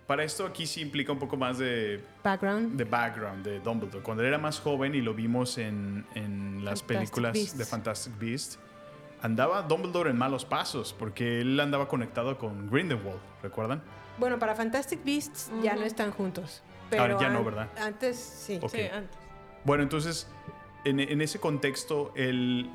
[0.07, 2.77] para esto aquí sí implica un poco más de, Background.
[2.77, 4.03] de background de Dumbledore.
[4.03, 7.59] Cuando él era más joven y lo vimos en, en las Fantastic películas Beasts.
[7.59, 8.57] de Fantastic Beast,
[9.21, 13.83] andaba Dumbledore en malos pasos porque él andaba conectado con Grindelwald, ¿recuerdan?
[14.19, 16.63] Bueno, para Fantastic Beasts ya no están juntos.
[16.91, 17.69] Pero Ahora ya no, ¿verdad?
[17.81, 18.61] Antes sí.
[18.71, 19.17] Sí, antes.
[19.65, 20.29] Bueno, entonces,
[20.85, 22.69] en, en ese contexto, él,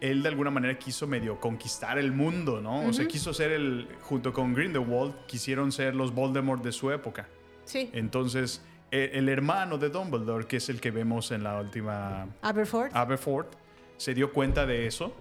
[0.00, 2.86] él de alguna manera quiso medio conquistar el mundo, ¿no?
[2.86, 7.28] O sea, quiso ser el, junto con Grindelwald, quisieron ser los Voldemort de su época.
[7.64, 7.90] Sí.
[7.92, 12.94] Entonces, e- el, hermano de Dumbledore, que es el que vemos en la última Aberforth.
[12.94, 13.54] Aberforth,
[13.96, 15.14] se dio cuenta de eso.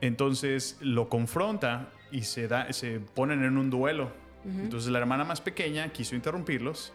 [0.00, 4.12] Entonces lo confronta y se, da, se ponen en un duelo.
[4.44, 4.60] Ujú.
[4.60, 6.94] Entonces la hermana más pequeña quiso interrumpirlos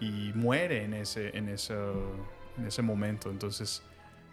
[0.00, 1.74] y muere en ese, en ese,
[2.56, 3.30] en ese momento.
[3.30, 3.82] Entonces,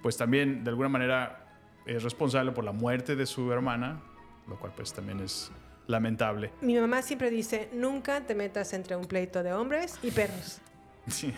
[0.01, 1.45] pues también de alguna manera
[1.86, 4.02] es responsable por la muerte de su hermana,
[4.48, 5.52] lo cual pues también es
[5.88, 6.52] lamentable.
[6.62, 10.60] Mi mamá siempre dice, nunca te metas entre un pleito de hombres y perros.
[11.08, 11.32] Sí.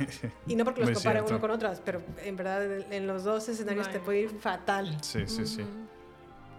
[0.47, 1.31] Y no porque los Muy compare cierto.
[1.33, 4.97] uno con otras, pero en verdad en- los dos escenarios te puede ir fatal.
[5.01, 5.63] Sí, sí, sí.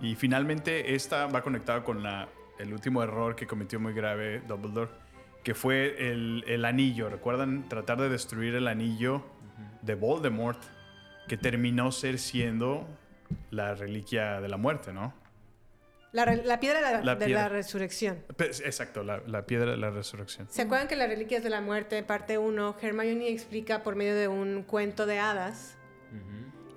[0.02, 2.28] Y finalmente esta va conectada con la,
[2.58, 4.90] el último error que cometió muy grave Dumbledore,
[5.42, 7.08] que fue el, el anillo.
[7.08, 7.66] ¿Recuerdan?
[7.70, 9.22] Tratar de destruir el anillo
[9.80, 10.62] de Voldemort,
[11.26, 12.86] que terminó ser siendo
[13.50, 15.14] la reliquia de la muerte, ¿no?
[16.12, 16.24] La,
[16.58, 17.42] piedra de la, La de piedra.
[17.42, 18.24] la resurrección.
[18.38, 20.48] Exacto, la, la piedra de la resurrección.
[20.50, 24.26] ¿Se acuerdan que las reliquias de la muerte, parte 1, Hermione explica por medio de
[24.26, 25.76] un cuento de hadas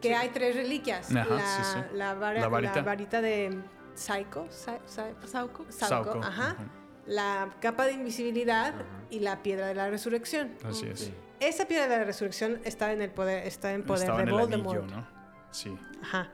[0.02, 1.16] que hay tres reliquias?
[1.16, 1.80] Ajá, la, sí, sí.
[1.96, 2.76] la vara- varita.
[2.76, 3.58] la varita de
[3.96, 5.66] Psycho, Sa- Sa- Sauco.
[5.70, 6.58] Sauco, ajá.
[7.06, 8.74] La capa de invisibilidad
[9.10, 10.52] y la piedra de la resurrección.
[10.66, 11.12] Así es.
[11.40, 14.30] Esa piedra de la resurrección está en el poder, está en poder Estaba de en
[14.30, 14.80] el Voldemort.
[14.84, 15.08] anillo, ¿no?
[15.52, 15.76] Sí.
[16.04, 16.32] Ajá.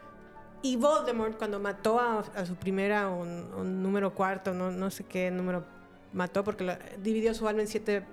[0.62, 5.04] Y Voldemort, cuando mató a, a su primera o, o número cuarto, no, no sé
[5.04, 5.66] qué número
[6.14, 8.04] mató, porque dividió su alma en siete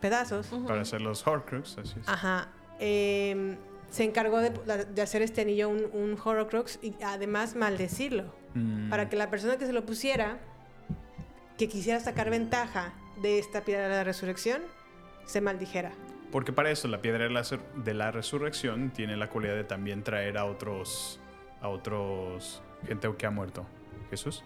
[0.00, 0.46] pedazos.
[0.66, 2.08] Para hacer los Horcrux, así es.
[2.08, 2.48] Ajá.
[2.80, 3.56] Eh,
[3.90, 8.34] se encargó de, de hacer este anillo un, un Horcrux y además maldecirlo.
[8.54, 8.88] Mm.
[8.88, 10.38] Para que la persona que se lo pusiera,
[11.56, 14.62] que quisiera sacar ventaja de esta piedra de la resurrección,
[15.26, 15.92] se maldijera.
[16.30, 17.42] Porque para eso la piedra de la,
[17.76, 21.18] de la resurrección tiene la cualidad de también traer a otros,
[21.60, 23.66] a otros gente que ha muerto.
[24.10, 24.42] Jesús.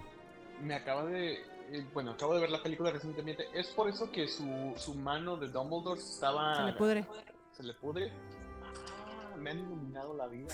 [0.63, 1.35] Me acaba de.
[1.71, 3.47] eh, Bueno, acabo de ver la película recientemente.
[3.55, 6.57] Es por eso que su, su mano de Dumbledore estaba.
[6.57, 7.07] Se le pudre.
[7.53, 8.11] Se le pudre.
[8.65, 10.49] Ah, me han iluminado la vida.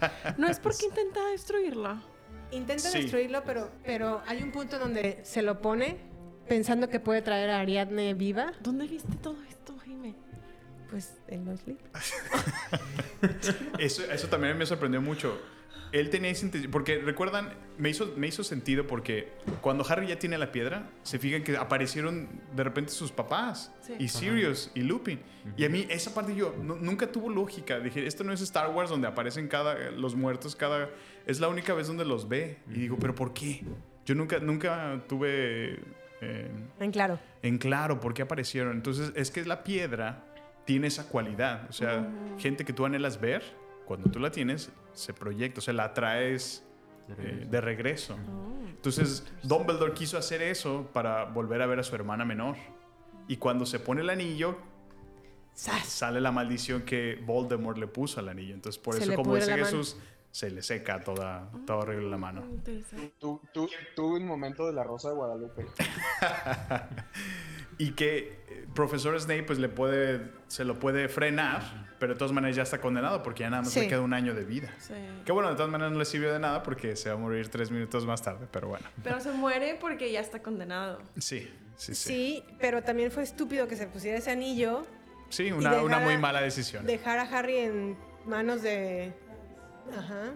[0.36, 2.02] No es porque intenta destruirla.
[2.50, 3.02] Intenta Sí.
[3.02, 5.98] destruirlo, pero, pero hay un punto donde se lo pone
[6.48, 8.52] pensando que puede traer a Ariadne viva.
[8.60, 10.14] ¿Dónde viste todo esto, Jaime?
[10.90, 11.88] Pues en los libros.
[13.78, 15.38] Eso, eso también me sorprendió mucho.
[15.92, 20.18] Él tenía esa intención, porque recuerdan, me hizo, me hizo sentido porque cuando Harry ya
[20.18, 23.94] tiene la piedra, se fijan que aparecieron de repente sus papás, Sí.
[23.98, 25.20] y Sirius, y Lupin.
[25.56, 27.78] Y a mí esa parte yo, no- nunca tuvo lógica.
[27.80, 30.90] Dije, esto no es Star Wars donde aparecen cada, los muertos cada...
[31.26, 32.58] Es la única vez donde los ve.
[32.68, 33.64] Y digo, pero ¿por qué?
[34.04, 35.80] Yo nunca, nunca tuve...
[36.20, 37.18] eh, En claro.
[37.42, 38.72] en claro por qué aparecieron.
[38.76, 40.24] Entonces, es que la piedra
[40.64, 41.66] tiene esa cualidad.
[41.68, 42.08] O sea,
[42.38, 43.42] gente que tú anhelas ver,
[43.84, 46.64] cuando tú la tienes, se proyecta, o sea, la atraes
[47.18, 48.16] eh, de regreso.
[48.66, 52.56] Entonces, Dumbledore quiso hacer eso para volver a ver a su hermana menor.
[53.28, 54.56] Y cuando se pone el anillo,
[55.52, 58.54] sale la maldición que Voldemort le puso al anillo.
[58.54, 59.66] Entonces, por Se eso, le como dice la mano.
[59.66, 59.96] Jesús,
[60.30, 62.42] se le seca toda, toda horrible la mano.
[63.18, 65.66] Tu- tu- Tuve un momento de la Rosa de Guadalupe.
[67.78, 72.30] y que eh, profesor Snape pues le puede se lo puede frenar pero de todas
[72.32, 73.80] maneras ya está condenado porque ya nada más Sí.
[73.80, 74.94] le queda un año de vida Sí.
[75.24, 77.48] que bueno de todas maneras no le sirvió de nada porque se va a morir
[77.48, 81.00] tres minutos más tarde pero bueno Pero se muere porque ya está condenado.
[81.18, 84.86] sí sí sí Sí, pero también fue estúpido que se pusiera ese anillo,
[85.30, 87.96] sí una, una muy mala decisión dejar a Harry en
[88.26, 89.12] manos de...
[89.96, 90.32] Ajá.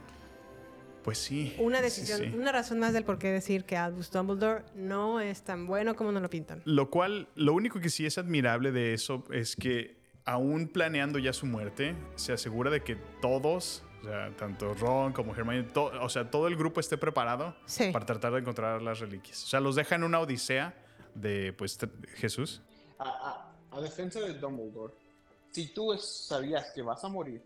[1.03, 2.27] Pues sí Una decisión, sí.
[2.37, 6.13] una razón más del por qué decir que Albus Dumbledore no es tan bueno como
[6.13, 6.63] nos lo pintan.
[6.65, 11.33] Lo cual, lo único que sí es admirable de eso es que aún planeando ya
[11.33, 16.09] su muerte, se asegura de que todos, o sea, tanto Ron como Hermione, to- o
[16.09, 17.91] sea, todo el grupo esté preparado Sí.
[17.93, 19.43] para tratar de encontrar las reliquias.
[19.45, 20.75] O sea, los deja en una odisea
[21.15, 21.79] de, pues,
[22.17, 22.61] Jesús.
[22.99, 23.09] A,
[23.73, 24.93] a- a defensa de Dumbledore,
[25.51, 27.43] si tú sabías que vas a morir,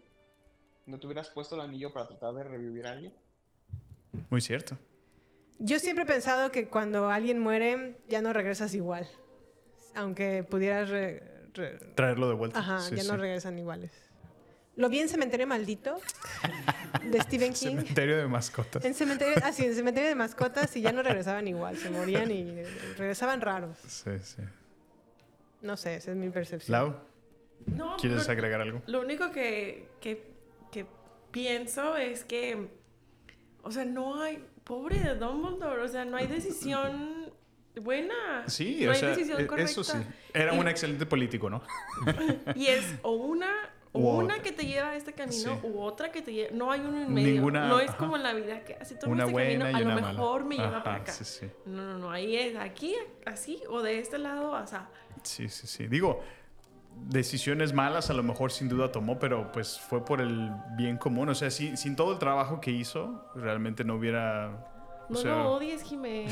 [0.86, 3.14] ¿no te hubieras puesto el anillo para tratar de revivir a alguien?
[4.30, 4.76] Muy cierto.
[5.58, 9.08] Yo siempre he pensado que cuando alguien muere ya no regresas igual.
[9.94, 10.88] Aunque pudieras...
[10.88, 11.22] re-
[11.54, 12.58] re- Traerlo de vuelta.
[12.58, 13.08] Ajá, Sí, ya sí.
[13.08, 13.92] no regresan iguales.
[14.76, 16.00] Lo vi en Cementerio Maldito
[17.08, 17.76] de Stephen King.
[17.78, 18.84] Cementerio de mascotas.
[18.84, 22.28] En cementerio, ah, sí, en cementerio de mascotas y ya no regresaban igual, se morían
[22.32, 22.62] y
[22.98, 23.78] regresaban raros.
[23.86, 24.42] Sí, sí.
[25.62, 26.72] No sé, esa es mi percepción.
[26.72, 26.96] Lau,
[27.66, 28.82] No, ¿quieres lo- agregar algo?
[28.86, 30.26] Lo único que, que,
[30.72, 30.86] que
[31.30, 32.66] pienso es que,
[33.64, 37.32] o sea, no hay, pobre de Dumbledore, o sea, no hay decisión
[37.80, 38.44] buena.
[38.46, 39.70] Sí, no o hay sea, decisión e- correcta.
[39.70, 39.98] eso sí.
[40.32, 41.62] Era Y- un excelente político, ¿no?
[42.54, 43.48] Y es o una,
[43.92, 44.42] o U una otra.
[44.42, 45.66] que te lleva a este camino Sí.
[45.66, 46.50] u otra que te lleva.
[46.54, 47.34] No hay uno en medio.
[47.34, 47.98] Ninguna- no es ajá.
[47.98, 50.12] como en la vida que así tomo Una este buena camino, y a lo mala.
[50.12, 51.12] mejor me lleva Ajá, para acá.
[51.12, 51.46] sí, sí.
[51.66, 52.10] No, no, no.
[52.10, 52.94] Ahí es aquí,
[53.26, 54.88] así, o de este lado, o sea.
[55.22, 55.86] Sí, sí, sí.
[55.88, 56.22] Digo,
[57.08, 61.28] decisiones malas a lo mejor sin duda tomó, pero pues fue por el bien común.
[61.28, 65.04] O sea, si- sin todo el trabajo que hizo, realmente no hubiera...
[65.08, 66.26] o No sea, lo odies, Jimé.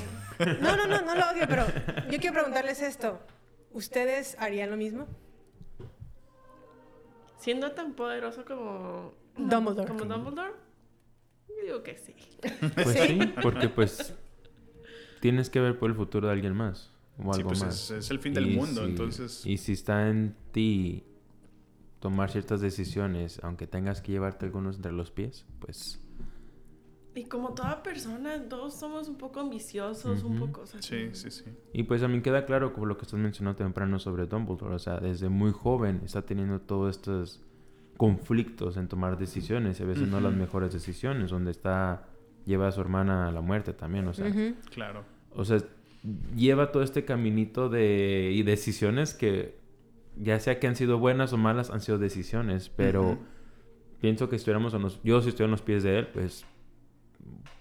[0.60, 1.64] No, no, no, no lo odio, pero
[2.10, 3.20] yo quiero preguntarles esto.
[3.72, 5.06] ¿Ustedes harían lo mismo?
[7.38, 9.88] Siendo tan poderoso como Dumbledore.
[9.88, 10.52] Como Dumbledore,
[11.48, 12.14] yo digo que sí.
[12.74, 14.14] Pues sí, porque pues
[15.20, 17.90] tienes que ver por el futuro de alguien más o Sí, algo pues, más.
[17.90, 21.04] es- es el fin del mundo, si- entonces- Y si está en ti
[22.00, 25.98] tomar ciertas decisiones, aunque tengas que llevarte algunos entre los pies, pues
[27.14, 30.46] Y como toda persona, todos somos un poco ambiciosos, un Ujú.
[30.46, 30.60] poco...
[30.62, 31.44] o sea, Sí, sí, sí.
[31.74, 34.78] Y pues a mí queda claro como lo que estás mencionando temprano sobre Dumbledore, o
[34.78, 37.42] sea, desde muy joven está teniendo todos estos
[37.98, 42.08] conflictos en tomar decisiones, y a veces no las mejores decisiones, donde está
[42.46, 44.54] lleva a su hermana a la muerte también, o sea, Ujú.
[44.70, 45.04] Claro.
[45.36, 45.58] o sea,
[46.34, 49.60] lleva todo este caminito de y decisiones que
[50.16, 53.18] ya sea que han sido buenas o malas han sido decisiones, pero
[54.00, 56.44] pienso que si estuviéramos en los, yo si estoy en los pies de él, pues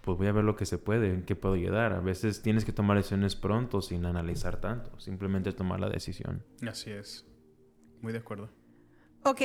[0.01, 1.93] pues voy a ver lo que se puede, en qué puedo ayudar.
[1.93, 6.43] A veces tienes que tomar decisiones pronto sin analizar tanto, simplemente tomar la decisión.
[6.67, 7.25] Así es.
[8.01, 8.49] Muy de acuerdo.
[9.23, 9.41] Ok,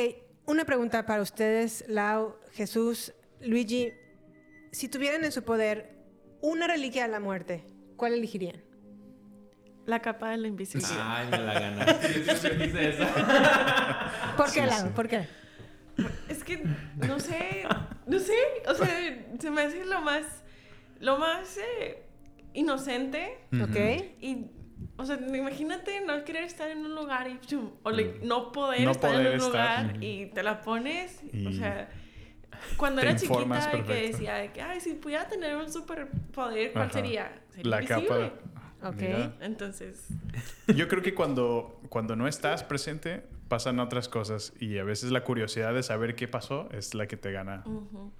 [0.46, 3.92] una pregunta para ustedes, Lau, Jesús, Luigi.
[4.72, 5.94] Si tuvieran en su poder
[6.40, 7.64] una reliquia de la muerte,
[7.96, 8.65] ¿cuál elegirían?
[9.86, 10.96] La capa de la invisibilidad.
[11.00, 12.24] Ay, me la ganaste.
[12.26, 13.06] Yo esa.
[14.36, 14.86] ¿Por qué, Sí, Lau?
[14.86, 14.92] sí.
[14.94, 15.26] ¿Por qué?
[16.28, 16.62] Es que,
[16.96, 17.64] no sé,
[18.06, 18.34] no sé,
[18.68, 18.86] o sea,
[19.40, 20.26] se me hace lo más,
[21.00, 22.02] lo más eh,
[22.52, 23.38] inocente.
[23.62, 23.76] Ok.
[24.20, 24.50] Y,
[24.98, 28.82] o sea, imagínate no querer estar en un lugar y chum, o le- no poder
[28.82, 29.82] No estar poder en un estar.
[29.84, 31.88] lugar y te la pones, o Y sea,
[32.76, 36.86] cuando era chiquita y que decía de que, ay, si pudiera tener un superpoder, ¿cuál
[36.86, 36.92] Ajá.
[36.92, 37.32] sería?
[37.54, 38.32] Sería La capa.
[38.82, 38.96] Ok.
[39.00, 39.36] Mira.
[39.40, 40.06] Entonces,
[40.74, 44.52] Yo creo que cuando, cuando no estás presente, pasan otras cosas.
[44.60, 47.62] Y a veces la curiosidad de saber qué pasó es la que te gana.
[47.66, 48.12] ujú.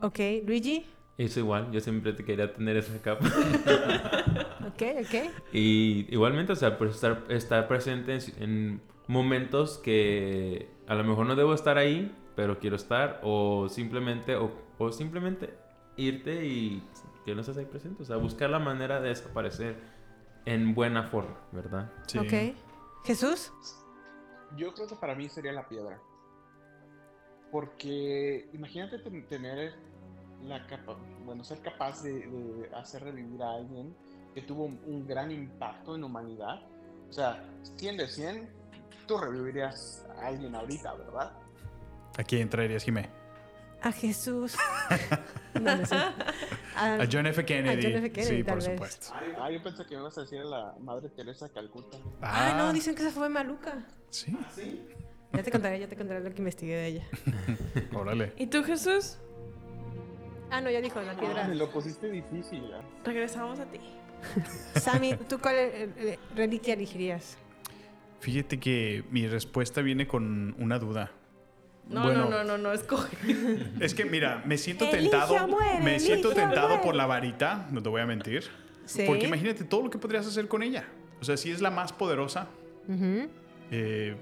[0.00, 0.84] Ok, Luigi.
[1.16, 3.24] Es igual, yo siempre te quería tener esa capa.
[4.66, 5.30] Ok, ok.
[5.52, 11.26] Y igualmente, o sea, pues estar, estar presente en, en momentos que a lo mejor
[11.26, 15.54] no debo estar ahí, pero quiero estar, o simplemente, o, o simplemente
[15.96, 16.82] irte y
[17.24, 18.02] que no estés ahí presente.
[18.02, 19.76] O sea, buscar la manera de desaparecer
[20.44, 21.90] en buena forma, ¿verdad?
[22.06, 22.18] Sí.
[22.18, 22.56] Ok.
[23.04, 23.52] Jesús.
[24.56, 25.98] Yo creo que para mí sería la piedra.
[27.50, 29.74] Porque imagínate ten- tener
[30.42, 33.94] la capa, bueno, ser capaz de, de hacer revivir a alguien
[34.34, 36.60] que tuvo un, un gran impacto en la humanidad.
[37.08, 37.44] O sea,
[37.76, 38.48] 100 de 100,
[39.06, 41.32] tú revivirías a alguien ahorita, ¿verdad?
[42.18, 43.08] ¿A quién traerías, Jimé?
[43.84, 44.56] A Jesús.
[45.54, 45.94] No, no sé.
[45.94, 47.44] A, A John F.
[47.44, 47.86] Kennedy.
[47.86, 48.10] a John F.
[48.10, 48.64] Kennedy, sí, por vez.
[48.64, 49.06] supuesto.
[49.40, 51.96] Ah, yo pensé que me ibas a decir a la Madre Teresa de Calcuta.
[52.20, 53.86] Ah, no, dicen que esa fue maluca.
[54.10, 54.36] Sí.
[55.32, 57.04] Ya te contaré, ya te contaré lo que investigué de ella.
[57.94, 58.32] Órale.
[58.36, 59.18] ¿y tú, Jesús?
[60.50, 61.46] Ah, no, ya dijo, la Ah, piedra.
[61.46, 62.64] me lo pusiste difícil.
[62.64, 62.82] ¿eh?
[63.04, 63.78] Regresamos a ti.
[64.74, 67.38] Sammy, ¿tú cuál eh, eh, reliquia elegirías?
[68.18, 71.12] Fíjate que mi respuesta viene con una duda.
[71.88, 73.16] No, Bueno, no, no, no, no, escoge.
[73.80, 75.48] Es que mira, me siento Elige tentado.
[75.48, 76.82] muere, me siento tentado muere.
[76.82, 78.44] por la varita, no te voy a mentir.
[78.86, 79.04] Sí.
[79.06, 80.84] Porque imagínate todo lo que podrías hacer con ella.
[81.20, 82.48] O sea, si es la más poderosa,
[83.70, 84.16] eh,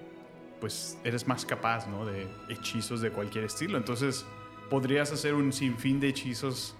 [0.60, 2.04] pues eres más capaz, ¿no?
[2.06, 3.76] De hechizos de cualquier estilo.
[3.78, 4.24] Entonces,
[4.70, 6.76] podrías hacer un sinfín de hechizos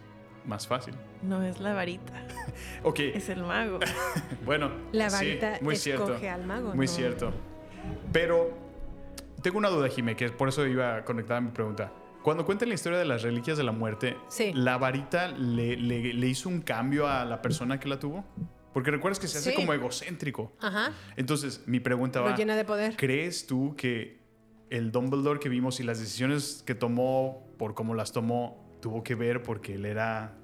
[0.47, 0.95] más fácil.
[1.23, 2.27] No es la varita,
[2.83, 3.79] Ok, es el mago.
[4.45, 4.71] bueno.
[4.93, 6.31] La sí, varita muy escoge cierto.
[6.41, 6.93] al mago, Muy ¿no?
[6.93, 7.33] cierto.
[8.13, 8.57] Pero
[9.43, 11.93] tengo una duda, Jimé, que por eso iba conectada a mi pregunta.
[12.23, 14.53] Cuando cuentan la historia de las reliquias de la muerte, Sí.
[14.55, 18.25] ¿la varita le, le- le hizo un cambio a la persona que la tuvo?
[18.73, 19.57] Porque recuerdas que se hace Sí.
[19.57, 20.53] como egocéntrico.
[20.61, 20.93] Ajá.
[21.17, 22.97] Entonces, mi pregunta Lo va, llena de poder.
[22.97, 24.23] ¿crees tú que
[24.71, 29.15] el Dumbledore que vimos y las decisiones que tomó por cómo las tomó tuvo que
[29.15, 30.39] ver porque él era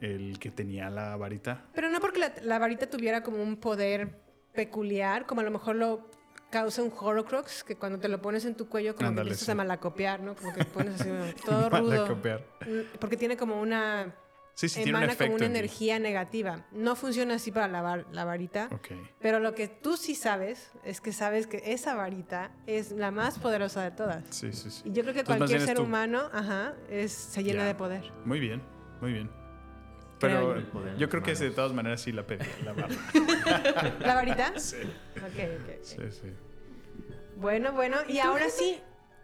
[0.00, 1.66] el que tenía la varita.
[1.74, 4.20] Pero no porque la, la varita tuviera como un poder
[4.54, 6.10] peculiar, como a lo mejor lo
[6.54, 9.46] causa un Horrocrux, que cuando te lo pones en tu cuello como Ándale, que empiezas
[9.46, 9.50] sí.
[9.50, 10.36] a malacopiar, ¿no?
[10.36, 11.10] Como que pones así
[11.44, 11.82] todo rudo.
[11.88, 12.44] Malacopiar.
[12.64, 14.14] Mm, Porque tiene como una...
[14.54, 15.58] Sí, sí, tiene un emana como efecto una en ti.
[15.58, 16.64] energía negativa.
[16.70, 18.68] No funciona así para la, var- la varita.
[18.70, 18.86] Ok.
[19.20, 23.40] Pero lo que tú sí sabes es que sabes que esa varita es la más
[23.40, 24.22] poderosa de todas.
[24.30, 24.82] Sí, sí, sí.
[24.84, 25.82] Y yo creo que Entonces, cualquier es ser tú.
[25.82, 28.12] humano, ajá, es, se llena de poder.
[28.24, 28.62] Muy bien,
[29.00, 29.28] muy bien.
[30.20, 30.96] Creo Pero yo.
[30.98, 32.94] yo creo que de todas maneras sí la pedí, la barra.
[34.00, 34.56] ¿La varita?
[34.58, 34.76] Sí.
[35.26, 35.78] Ok, ok.
[35.82, 36.32] Sí, sí.
[37.36, 38.80] Bueno, bueno, y ahora sí.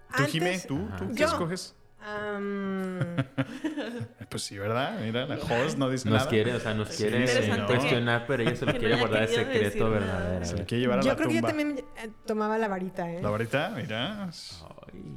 [0.08, 0.58] ¿Tú, antes- Jimé?
[0.66, 0.88] ¿Tú?
[0.98, 1.26] ¿Tú qué Yo.
[1.26, 1.74] escoges?
[4.30, 5.00] Pues sí, ¿verdad?
[5.00, 6.30] Mira, la host no dice Nos nada.
[6.30, 7.66] quiere, o sea, nos quiere sí, ¿no?
[7.66, 10.44] cuestionar, pero ella se lo no quiere guardar el secreto verdadero.
[10.44, 11.48] Se lo quiere llevar a yo la creo que yo tumba.
[11.48, 13.20] también eh, tomaba la varita, ¿eh?
[13.20, 14.26] La varita, mira.
[14.26, 14.30] Ay,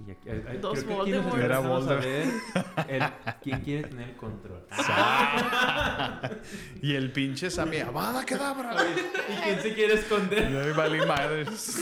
[0.08, 1.44] ya- ay, ay, Dos creo que aquí nos Voldemort.
[1.44, 2.88] Era empezamos a Voldemort.
[2.88, 3.04] ver el-
[3.44, 4.66] quién quiere tener el control.
[6.82, 8.76] y el pinche Sammy, ¡Avada Kedavra!
[9.30, 10.50] ¿Y quién se quiere esconder?
[10.52, 11.78] Y ahí valí madres.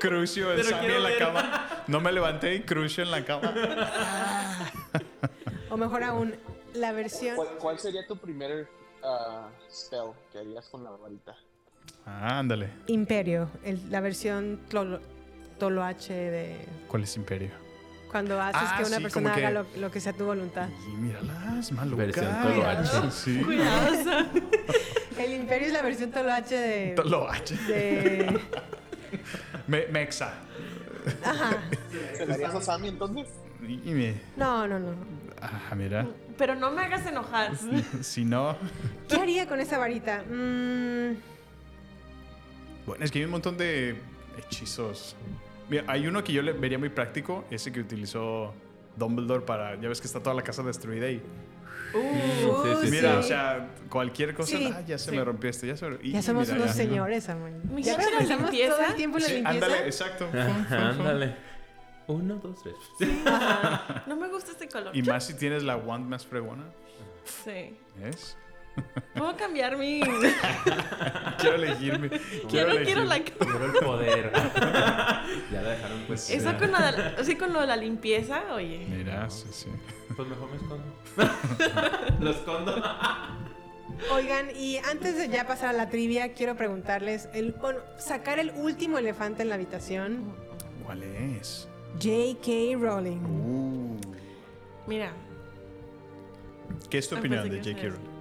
[0.00, 1.18] Crucio, el Sammy en la ver.
[1.18, 1.66] cama.
[1.86, 3.52] No me levanté y Crucio en la cama.
[5.70, 6.34] O mejor aún,
[6.74, 7.34] la versión.
[7.36, 8.68] ¿Cuál, cuál sería tu primer
[9.02, 11.34] ah, spell que harías con la varita?
[12.04, 12.68] Ah, ándale.
[12.88, 15.00] Imperio, el- la versión Tolo,
[15.58, 16.56] Toloache de
[16.88, 17.50] ¿Cuál es Imperio?
[18.10, 20.68] cuando haces Ah, que una sí, persona que- haga lo, lo que sea tu voluntad.
[20.86, 22.02] Y míralas, maluca.
[22.04, 23.10] Versión Toloache.
[23.10, 23.40] Sí.
[23.42, 24.26] Cuidado.
[25.18, 26.94] El Imperio es la versión Toloache de.
[26.94, 27.56] Toloache.
[27.56, 28.40] de
[29.66, 30.34] Me- Mexa.
[31.24, 31.56] ajá.
[32.16, 33.28] ¿Se la harías a Sammy entonces?
[33.62, 34.14] Y me...
[34.36, 34.94] No, no, no.
[35.40, 36.06] Ah, mira.
[36.38, 37.52] Pero no me hagas enojar.
[38.02, 38.56] Si no...
[39.08, 40.22] ¿Qué haría con esa varita?
[40.22, 41.16] Mm,
[42.86, 43.96] Bueno, es que hay un montón de
[44.38, 45.14] hechizos.
[45.68, 48.52] Mira, hay uno que yo le vería muy práctico, ese que utilizó
[48.96, 49.76] Dumbledore para...
[49.80, 51.22] Ya ves que está toda la casa destruida y...
[51.94, 53.18] uh, sí, sí, Mira, sí.
[53.18, 54.56] o sea, cualquier cosa...
[54.56, 55.16] Sí, ah, ya se sí.
[55.16, 55.98] me rompió este, ya se me...
[56.02, 56.82] y- Ya somos mira, unos ya.
[56.82, 57.28] señores.
[57.72, 58.08] Me Ya todo
[58.88, 59.48] el tiempo en la limpieza.
[59.50, 60.28] ándale, exacto.
[60.70, 61.36] Ándale.
[62.08, 62.74] Uno, dos, tres.
[64.06, 64.94] No me gusta este color.
[64.96, 66.64] Y más si tienes la wand más fregona.
[67.24, 67.76] Sí.
[67.96, 68.36] ¿Ves?
[69.14, 70.00] Puedo cambiar mi.
[71.38, 72.10] Quiero elegirme.
[72.48, 73.20] Quiero la.
[73.20, 74.32] Quiero el poder.
[75.52, 76.30] ya la dejaron pues.
[76.30, 78.86] Eso con lo, de la, así con lo de la limpieza, oye.
[78.88, 79.68] Mira, sí, sí.
[80.16, 80.84] Pues mejor me escondo.
[82.20, 82.82] Lo escondo.
[84.12, 88.50] Oigan, y antes de ya pasar a la trivia, quiero preguntarles, el, bueno, sacar el
[88.50, 90.34] último elefante en la habitación,
[90.84, 91.68] ¿Cuál es?
[91.94, 92.76] J.K.
[92.78, 93.18] Rowling.
[93.24, 94.00] Uh,
[94.86, 95.12] Mira,
[96.90, 97.88] ¿Qué es tu Ah, opinión de J.K.
[97.88, 98.11] Rowling?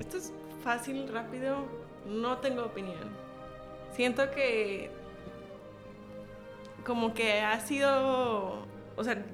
[0.00, 1.66] Esto es fácil, rápido.
[2.06, 3.10] No tengo opinión.
[3.94, 4.90] Siento que.
[6.84, 8.66] Como que ha sido.
[8.96, 9.24] O sea.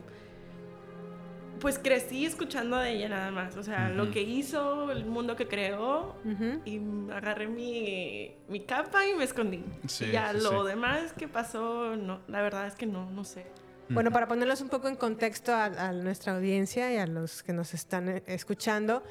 [1.61, 3.57] Pues crecí escuchando de ella nada más.
[3.59, 4.12] O sea, lo Ujú.
[4.12, 6.15] que hizo, el mundo que creó.
[6.24, 6.62] Ujú.
[6.65, 6.81] Y
[7.12, 9.62] agarré mi, mi capa y me escondí.
[9.87, 10.69] Sí, y ya sí, lo sí.
[10.69, 13.45] demás que pasó, no, la verdad es que no, no sé.
[13.91, 17.53] Bueno, para ponerlos un poco en contexto a, a nuestra audiencia y a los que
[17.53, 19.03] nos están eh, escuchando,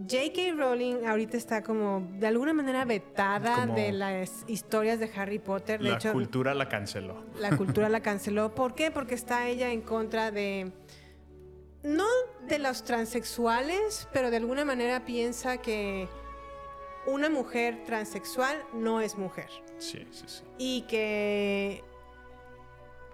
[0.00, 0.52] J.K.
[0.56, 5.82] Rowling ahorita está como de alguna manera vetada Como- de las historias de Harry Potter.
[5.82, 7.24] De La hecho, cultura la canceló.
[7.38, 8.54] la cultura la canceló.
[8.54, 8.90] ¿Por qué?
[8.92, 10.70] Porque está ella en contra de,
[11.82, 12.06] no
[12.46, 16.08] de los transexuales, pero de alguna manera piensa que
[17.06, 19.48] una mujer transexual no es mujer
[19.78, 20.42] Sí, sí, sí.
[20.58, 21.82] y que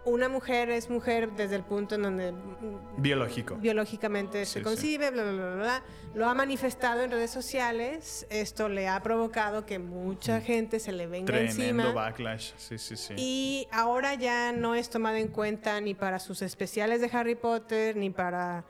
[0.07, 3.57] una mujer es mujer desde el punto en donde mm, Biológico.
[3.57, 4.65] biológicamente Sí, se sí.
[4.65, 5.83] concibe, bla, bla, bla, bla, bla.
[6.15, 8.27] Lo ha manifestado en redes sociales.
[8.31, 11.93] Esto le ha provocado que mucha gente se le venga Tremendo encima.
[11.93, 12.53] backlash.
[12.57, 13.15] Sí, sí, sí.
[13.17, 17.97] Y ahora ya no es tomada en cuenta ni para sus especiales de Harry Potter,
[17.97, 18.65] ni para.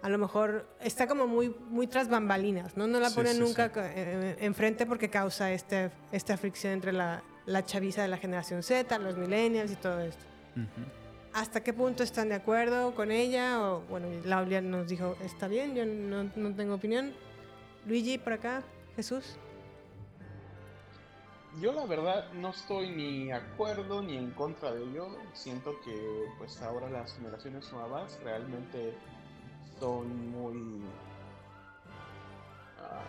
[0.00, 2.86] A lo mejor está como muy, muy tras bambalinas, ¿no?
[2.86, 3.72] No la Sí, ponen sí, nunca sí.
[3.74, 8.62] co- eh, enfrente porque causa este, esta fricción entre la, la chaviza de la generación
[8.62, 10.24] Z, los millennials y todo esto.
[11.32, 13.62] ¿Hasta qué punto están de acuerdo con ella?
[13.62, 17.12] O, bueno, Laulia nos dijo, está bien, yo no, no tengo opinión.
[17.86, 18.62] Luigi, por acá,
[18.96, 19.36] Jesús.
[21.60, 25.08] Yo la verdad no estoy ni de acuerdo ni en contra de ello.
[25.32, 28.94] Siento que pues ahora las generaciones nuevas realmente
[29.80, 30.82] son muy
[32.80, 33.02] ah,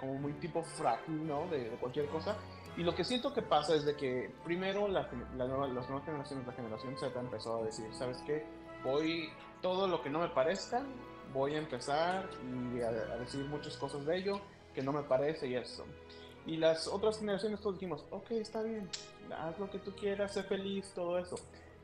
[0.00, 1.46] como muy tipo frágil, ¿no?
[1.48, 2.36] De, de cualquier cosa.
[2.78, 6.04] Y lo que siento que pasa es de que primero la la nueva- las nuevas
[6.06, 8.46] generaciones, la generación Z empezó a decir, ¿sabes qué?
[8.84, 9.28] Voy,
[9.60, 10.82] todo lo que no me parezca,
[11.34, 12.28] voy a empezar
[12.74, 14.40] y a, a decir muchas cosas de ello
[14.74, 15.84] que no me parece y eso.
[16.46, 18.88] Y las otras generaciones todos dijimos, ok, está bien,
[19.36, 21.34] haz lo que tú quieras, sé feliz, todo eso.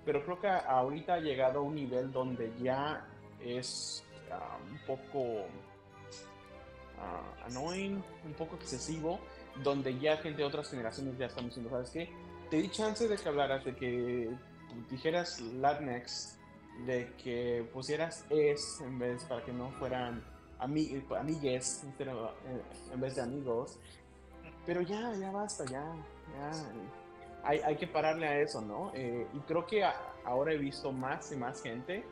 [0.04, 3.04] Pero creo que ahorita ha llegado a un nivel donde ya
[3.40, 5.42] es ah, un poco
[7.00, 9.18] ah, annoying, un poco excesivo,
[9.62, 12.10] donde ya gente de otras generaciones ya estamos diciendo, ¿sabes qué?
[12.50, 14.30] Te di chance de que hablaras, de que
[14.90, 16.38] dijeras Latinx,
[16.86, 20.22] de que pusieras es en vez para que no fueran
[20.58, 22.62] ami amigues eh,
[22.92, 23.78] en vez de amigos.
[24.66, 25.84] Pero ya, ya basta, ya,
[26.34, 26.50] ya.
[27.44, 28.90] Hay, hay que pararle a eso, ¿no?
[28.94, 29.84] Eh, y creo que
[30.24, 32.02] ahora he visto más y más gente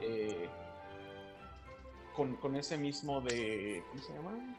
[0.00, 0.48] eh,
[2.16, 4.56] con, con ese mismo de, ¿cómo se llama?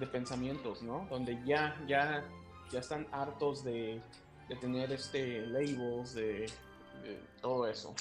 [0.00, 1.06] De pensamientos, ¿no?
[1.10, 2.24] Donde ya, ya,
[2.72, 4.00] ya están hartos de,
[4.50, 6.46] de tener este labels, de,
[7.40, 7.94] todo eso.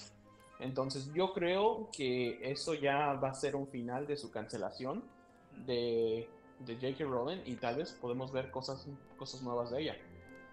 [0.59, 5.03] Entonces yo creo que eso ya va a ser un final de su cancelación
[5.65, 6.27] de,
[6.59, 7.05] de J.K.
[7.05, 9.95] Rowling y tal vez podemos ver cosas, cosas nuevas de ella,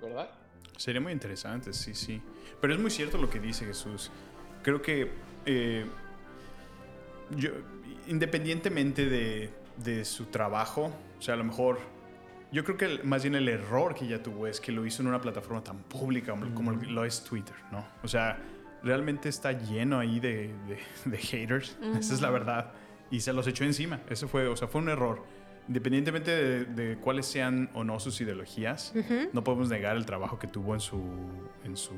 [0.00, 0.30] ¿verdad?
[0.76, 2.20] Sería muy interesante, sí, sí.
[2.60, 4.10] Pero es muy cierto lo que dice Jesús.
[4.62, 5.10] Creo que
[5.46, 5.86] eh,
[7.30, 7.50] yo,
[8.06, 11.78] independientemente de, de su trabajo, o sea, a lo mejor,
[12.52, 15.08] yo creo que más bien el error que ella tuvo es que lo hizo en
[15.08, 17.84] una plataforma tan pública como, como lo es Twitter, ¿no?
[18.02, 18.38] O sea,
[18.82, 22.72] realmente está lleno ahí de, de- de haters, esa es la verdad,
[23.10, 24.00] y se los echó encima.
[24.08, 25.22] Eso fue, o sea, fue un error.
[25.68, 29.30] Independientemente de, de cuáles sean o no sus ideologías, Ujú.
[29.32, 31.02] no podemos negar el trabajo que tuvo en su,
[31.64, 31.94] en su,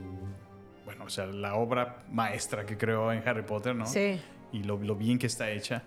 [0.86, 3.85] bueno, o sea, la obra maestra que creó en Harry Potter, ¿no?
[3.86, 4.19] Sí.
[4.53, 5.82] Y lo, lo bien que está hecha.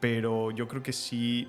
[0.00, 1.46] Pero yo creo que sí,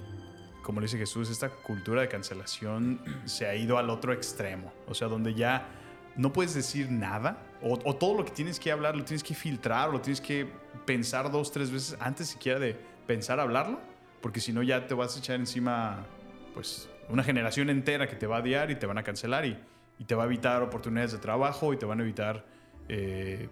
[0.70, 4.72] como le dice Jesús, esta cultura de cancelación se ha ido al otro extremo.
[4.86, 5.68] O sea, donde ya
[6.16, 9.90] no puedes decir nada, o, todo lo que tienes que hablar lo tienes que filtrar,
[9.90, 10.48] lo tienes que
[10.86, 12.78] pensar dos, tres veces antes siquiera de
[13.08, 13.80] pensar hablarlo,
[14.22, 16.06] porque si no ya te vas a echar encima,
[16.54, 19.58] pues, una generación entera que te va a odiar y te van a cancelar y,
[19.98, 22.46] y te va a evitar oportunidades de trabajo y te van a evitar,
[22.90, 23.50] eh,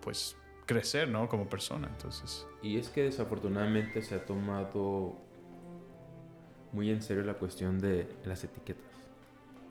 [0.00, 1.28] pues, crecer, ¿no?
[1.28, 1.88] Como persona.
[1.88, 5.31] Entonces, Y es que desafortunadamente se ha tomado
[6.72, 8.84] muy en serio la cuestión de las etiquetas.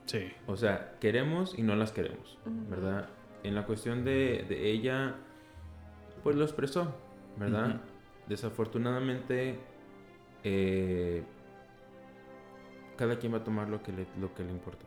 [0.06, 0.32] Sí.
[0.46, 2.38] O sea, queremos y no las queremos.
[2.44, 3.08] ¿verdad?
[3.42, 5.14] En la cuestión de, de ella,
[6.22, 6.94] pues lo expresó,
[7.36, 7.80] ¿verdad?
[8.28, 9.58] Desafortunadamente,
[10.44, 11.22] eh,
[12.96, 14.84] cada quien va a tomar lo que le, lo que le importa,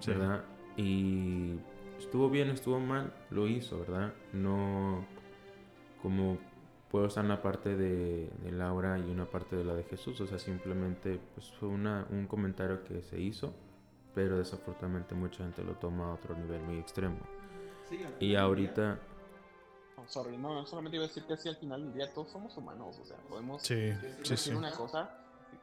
[0.00, 0.10] Sí.
[0.10, 0.44] ¿verdad?
[0.76, 1.54] Y
[1.98, 4.12] estuvo bien, estuvo mal, lo hizo, ¿verdad?
[4.34, 5.06] No
[6.02, 6.36] como
[6.96, 10.26] puedo estar una parte de, de Laura y una parte de la de Jesús, o
[10.26, 13.52] sea, simplemente pues, fue una, un comentario que se hizo,
[14.14, 17.18] pero desafortunadamente mucha gente lo toma a otro nivel muy extremo.
[17.86, 18.98] Sí, Y ahorita...
[19.98, 22.56] No, sorry, no, solamente iba a decir que sí, al final del día todos somos
[22.56, 24.54] humanos, o sea, podemos Sí, sí, decir sí.
[24.54, 25.10] una cosa,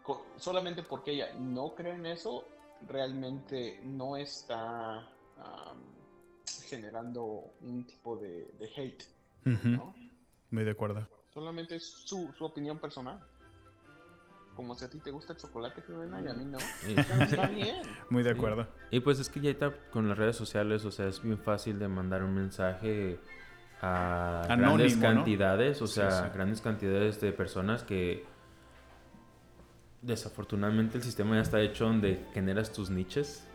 [0.04, 2.48] co- solamente porque ella no cree en eso,
[2.88, 5.82] realmente no está am,
[6.70, 7.24] generando
[7.62, 9.04] un tipo de, de hate,
[9.48, 9.68] Ujú.
[9.70, 9.96] ¿no?
[10.52, 11.08] Muy de acuerdo.
[11.34, 13.20] Solamente es su, su opinión personal.
[14.56, 16.60] Como si a ti te gusta el chocolate, Jimena, y a mí no.
[16.60, 16.94] Sí.
[16.96, 17.78] Está bien.
[18.12, 18.38] Muy de Sí.
[18.38, 18.68] acuerdo.
[18.92, 21.80] Y pues es que ya está con las redes sociales, o sea, es bien fácil
[21.80, 23.20] de mandar un mensaje
[23.82, 26.30] a grandes cantidades, o sea, sí.
[26.36, 28.26] grandes cantidades de personas que
[30.04, 33.46] desafortunadamente el sistema ya está hecho donde generas tus niches,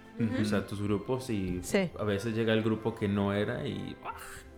[0.41, 1.91] o sea, tus grupos y Sí.
[1.99, 3.97] a veces llega el grupo que no era y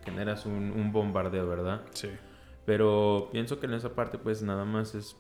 [0.05, 1.83] generas un, un bombardeo, ¿verdad?
[1.93, 2.09] Sí.
[2.67, 5.17] Pero pienso que en esa parte pues nada más es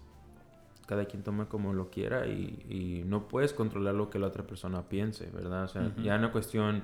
[0.86, 4.44] cada quien toma como lo quiera y, y no puedes controlar lo que la otra
[4.46, 5.64] persona piense, ¿verdad?
[5.64, 6.02] O sea, Ujú.
[6.02, 6.82] ya una cuestión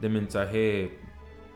[0.00, 0.98] de mensaje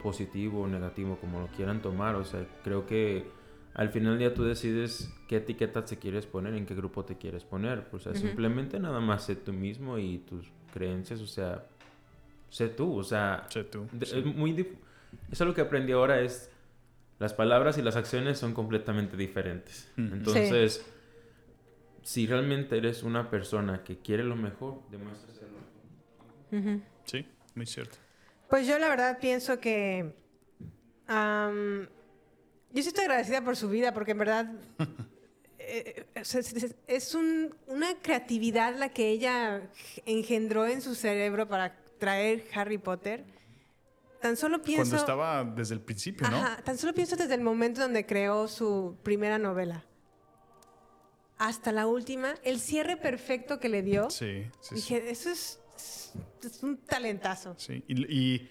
[0.02, 3.26] positivo o negativo, como lo quieran tomar, o sea, creo que
[3.74, 7.16] al final del día tú decides qué etiqueta te quieres poner, en qué grupo te
[7.16, 8.20] quieres poner, o sea, Ujú.
[8.20, 11.66] simplemente nada más sé tú mismo y tus creencias, o sea,
[12.48, 14.18] sé tú, o sea, sé tú, de- sí.
[14.20, 14.76] es muy
[15.32, 16.50] es lo que aprendí ahora es
[17.18, 19.90] las palabras y las acciones son completamente diferentes.
[19.98, 20.14] Ujú.
[20.14, 20.84] Entonces,
[22.02, 25.58] si realmente eres una persona que quiere lo mejor, demuestra ser lo
[26.60, 26.74] mejor.
[26.76, 26.82] Ujú.
[27.04, 27.96] Sí, muy cierto.
[28.48, 30.14] Pues yo la verdad pienso que...
[31.06, 31.86] am,
[32.72, 34.52] yo sí estoy agradecida por su vida, porque en verdad
[35.58, 39.62] eh, es, es- es un- una creatividad la que ella
[40.06, 43.24] engendró en su cerebro para traer Harry Potter.
[44.20, 44.82] Tan solo pienso...
[44.82, 46.36] Cuando estaba desde el principio, ¿no?
[46.38, 49.84] Ajá, tan solo pienso desde el momento donde creó su primera novela.
[51.38, 54.10] Hasta la última, el cierre perfecto que le dio.
[54.10, 54.74] Sí, sí, sí.
[54.74, 56.12] Dije, eso es, es-
[56.62, 57.54] un talentazo.
[57.58, 58.50] Sí, y, y,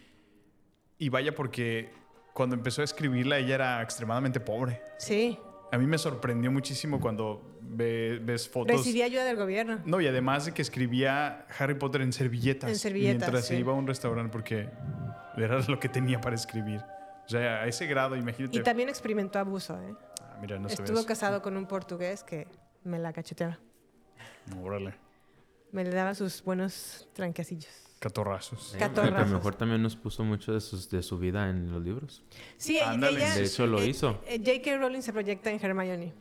[0.97, 1.91] y vaya porque
[2.33, 4.81] cuando empezó a escribirla ella era extremadamente pobre.
[4.99, 5.37] Sí.
[5.69, 8.77] A mí me sorprendió muchísimo cuando ve- ves fotos.
[8.77, 9.81] Recibí ayuda del gobierno.
[9.83, 12.69] No, y además de que escribía Harry Potter en servilletas.
[12.69, 14.69] En servilletas, Mientras se iba a un restaurante porque
[15.45, 16.81] era lo que tenía para escribir.
[17.25, 18.57] O sea, a ese grado, imagínate.
[18.57, 19.93] Y también experimentó abuso, ¿eh?
[20.21, 22.47] Ah, mira, no Estuvo casado con un portugués que
[22.83, 23.59] me la cacheteaba.
[24.61, 24.93] Órale.
[25.71, 27.67] Me le daba sus buenos tranquecillos.
[27.99, 28.75] Catorrazos.
[28.77, 31.81] Pero a lo mejor también nos puso mucho de, sus, de su vida en los
[31.83, 32.23] libros.
[32.57, 33.17] Sí, Ándale.
[33.17, 33.35] ella...
[33.35, 34.21] De hecho, lo eh, hizo.
[34.27, 34.77] eh, J.K.
[34.77, 36.13] Rowling se proyecta en Hermione.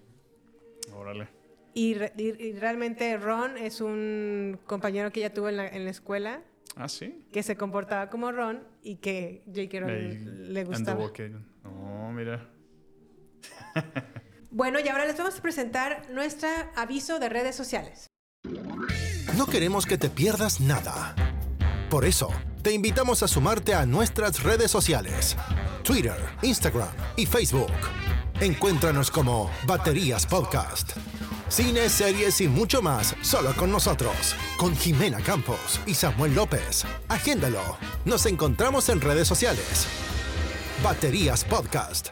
[0.95, 1.29] Órale.
[1.75, 5.85] Y, re- y- y realmente Ron es un compañero que ella tuvo en la, en
[5.85, 6.41] la escuela
[6.75, 7.23] Ah, sí.
[7.31, 9.81] que se comportaba como Ron y que J.K.
[9.81, 11.11] Rowling le gustaba.
[11.65, 12.49] No, mira.
[14.49, 18.07] Bueno, y ahora les vamos a presentar nuestro aviso de redes sociales.
[19.37, 21.15] No queremos que te pierdas nada.
[21.91, 22.31] Por eso,
[22.63, 25.37] te invitamos a sumarte a nuestras redes sociales.
[25.83, 27.73] Twitter, Instagram y Facebook.
[28.41, 30.97] Encuéntranos como Baterías Podcast.
[31.49, 34.35] Cine, series y mucho más solo con nosotros.
[34.59, 36.85] Con Jimena Campos y Samuel López.
[37.09, 37.77] Agéndalo.
[38.05, 39.87] Nos encontramos en redes sociales.
[40.83, 42.09] Baterías Podcast.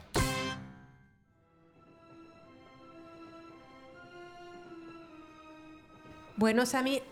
[6.36, 7.02] Bueno, Sammy,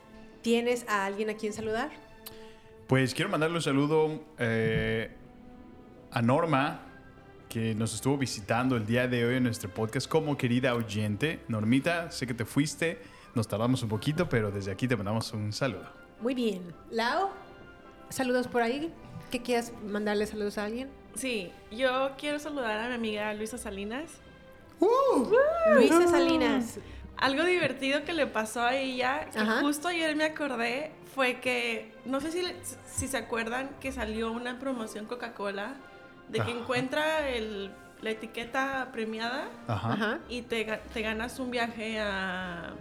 [0.43, 1.91] ¿tienes a alguien a quien saludar?
[2.87, 5.11] Pues quiero mandarle un saludo eh,
[6.13, 6.92] a Norma,
[7.53, 11.41] que nos estuvo visitando el día de hoy en nuestro podcast como querida oyente.
[11.49, 13.03] Normita, sé que te fuiste,
[13.35, 15.85] nos tardamos un poquito, pero desde aquí te mandamos un saludo.
[16.23, 16.63] Muy bien.
[16.91, 17.29] Lau,
[18.09, 18.91] saludos por ahí.
[19.31, 20.89] ¿Qué quieras mandarle saludos a alguien?
[21.15, 24.11] Sí, yo quiero saludar a mi amiga Luisa Salinas.
[25.75, 26.79] Luisa Salinas.
[27.19, 29.61] Algo divertido que le pasó a ella, que Ajá.
[29.61, 32.43] justo ayer me acordé, fue que, no sé si,
[32.87, 35.77] si se acuerdan que salió una promoción Coca-Cola
[36.29, 37.71] de que encuentra el-
[38.01, 40.19] la etiqueta premiada Ajá.
[40.29, 42.73] Y te, te ganas un viaje a,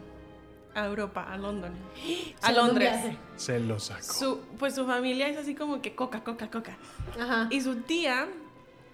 [0.73, 1.73] a Europa, a London.
[2.41, 2.97] A Londres.
[3.35, 4.01] Se lo sacó.
[4.01, 6.76] Su, pues su familia es así como que coca, coca, coca.
[7.19, 7.47] Ajá.
[7.51, 8.27] Y su tía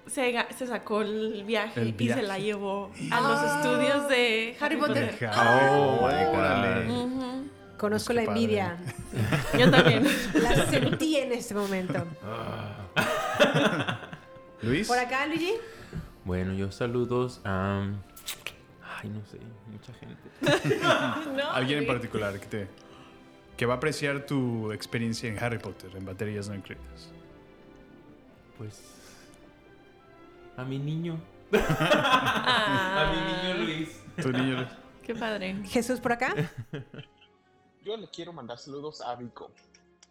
[0.07, 2.22] se, se sacó el viaje, El y viaje.
[2.22, 5.30] se la llevó a los estudios de Harry Potter.
[5.38, 6.10] Oh.
[6.90, 7.48] Ujú.
[7.78, 8.41] Conozco Pues la qué padre.
[8.41, 8.78] envidia.
[9.57, 10.03] Yo también.
[10.34, 12.06] La sentí en este momento.
[14.62, 14.88] Luis.
[14.88, 15.54] Por acá, Luigi.
[16.26, 17.88] Bueno, yo saludos a...
[19.00, 19.40] Ay, no sé,
[19.72, 20.18] mucha gente.
[21.36, 22.68] No, Alguien en particular que te
[23.58, 27.10] que va a apreciar tu experiencia en Harry Potter en baterías no incluidas.
[28.58, 28.82] Pues...
[30.56, 31.20] A mi niño.
[31.52, 34.02] A mi niño Luis.
[34.22, 34.70] Tu niño Luis.
[35.04, 35.56] Qué padre.
[35.66, 36.34] Jesús por acá.
[37.84, 39.52] Yo le quiero mandar saludos a Vico.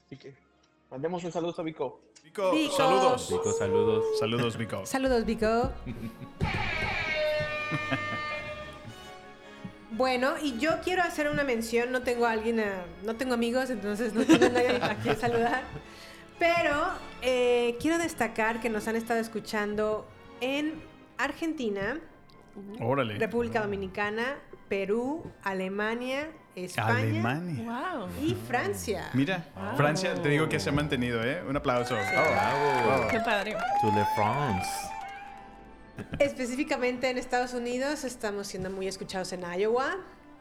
[0.07, 0.35] Así que
[0.91, 2.01] mandemos un saludo a Vico.
[2.27, 2.73] Vico, Vico.
[2.77, 3.29] saludos.
[3.31, 4.05] Vico, saludos.
[4.19, 4.85] Saludos, Vico.
[4.85, 5.71] Saludos, Vico.
[9.93, 11.91] Bueno, y yo quiero hacer una mención.
[11.91, 15.17] No tengo a alguien, a- no tengo amigos, entonces no tengo a nadie a quien
[15.21, 15.63] saludar.
[16.39, 16.89] Pero
[17.23, 20.07] eh, quiero destacar que nos han estado escuchando
[20.43, 20.75] en
[21.17, 21.99] Argentina,
[22.79, 23.17] Órale.
[23.17, 24.37] República Dominicana,
[24.69, 27.65] Perú, Alemania, España Alemania.
[27.65, 28.09] Wow.
[28.25, 29.11] y Francia.
[29.13, 29.45] Mira,
[29.77, 31.43] Francia, te digo que se ha mantenido, ¿eh?
[31.47, 31.95] Un aplauso.
[31.95, 33.09] Bravo.
[33.11, 33.57] Qué padre.
[33.83, 34.69] To the France.
[36.19, 39.97] Específicamente en Estados Unidos estamos siendo muy escuchados en Iowa,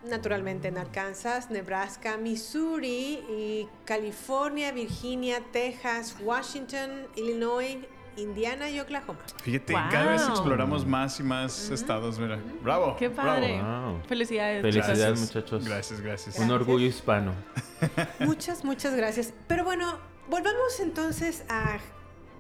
[0.06, 7.78] naturalmente en Arkansas, Nebraska, Missouri y California, Virginia, Texas, Washington, Illinois,
[8.18, 9.20] Indiana y Oklahoma.
[9.44, 9.82] Fíjate, Wow.
[9.92, 12.40] cada vez exploramos más y más estados, mira.
[12.62, 12.96] Bravo.
[12.98, 13.62] Qué padre.
[13.62, 14.02] Wow.
[14.08, 14.62] Felicidades.
[14.62, 15.00] Felicidades.
[15.00, 15.20] Gracias.
[15.36, 15.66] muchachos.
[15.66, 16.40] Gracias, gracias.
[16.40, 17.34] Un orgullo hispano.
[18.20, 19.34] Muchas, muchas gracias.
[19.48, 21.78] Pero bueno, volvamos entonces a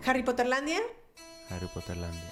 [0.06, 0.80] Harry Potterlandia.
[1.49, 2.31] Harry Potterlandia.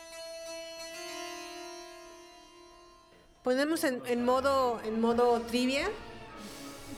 [3.43, 5.89] Ponemos en, en modo, en modo trivia.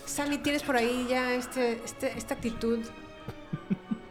[0.05, 2.80] Sammy, ¿tienes por ahí ya este, este- esta actitud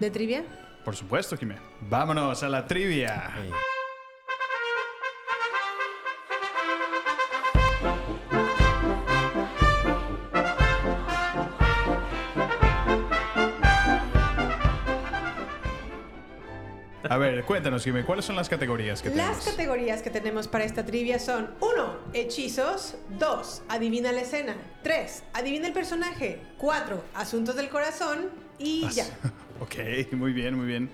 [0.00, 0.44] de trivia?
[0.84, 1.56] Por supuesto, Jimé.
[1.80, 3.32] Vámonos a la trivia.
[3.36, 3.50] Hey.
[17.08, 19.44] A ver, cuéntanos, Jimé, ¿cuáles son las categorías que Las tenemos?
[19.44, 21.98] categorías que tenemos para esta trivia son 1.
[22.14, 23.62] Hechizos 2.
[23.68, 25.24] Adivina la escena 3.
[25.34, 27.04] Adivina el personaje 4.
[27.14, 29.04] Asuntos del corazón y ya.
[29.64, 30.90] Ok, muy bien, muy bien.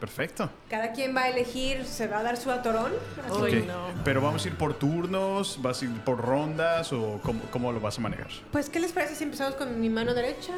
[0.00, 0.50] Perfecto.
[0.68, 2.92] Cada quien va a elegir, se va a dar su atorón.
[3.26, 4.02] No.
[4.04, 7.80] Pero vamos a ir por turnos, vas a ir por rondas o cómo, cómo lo
[7.80, 8.28] vas a manejar.
[8.52, 10.52] Pues, ¿qué les parece si empezamos con mi mano derecha?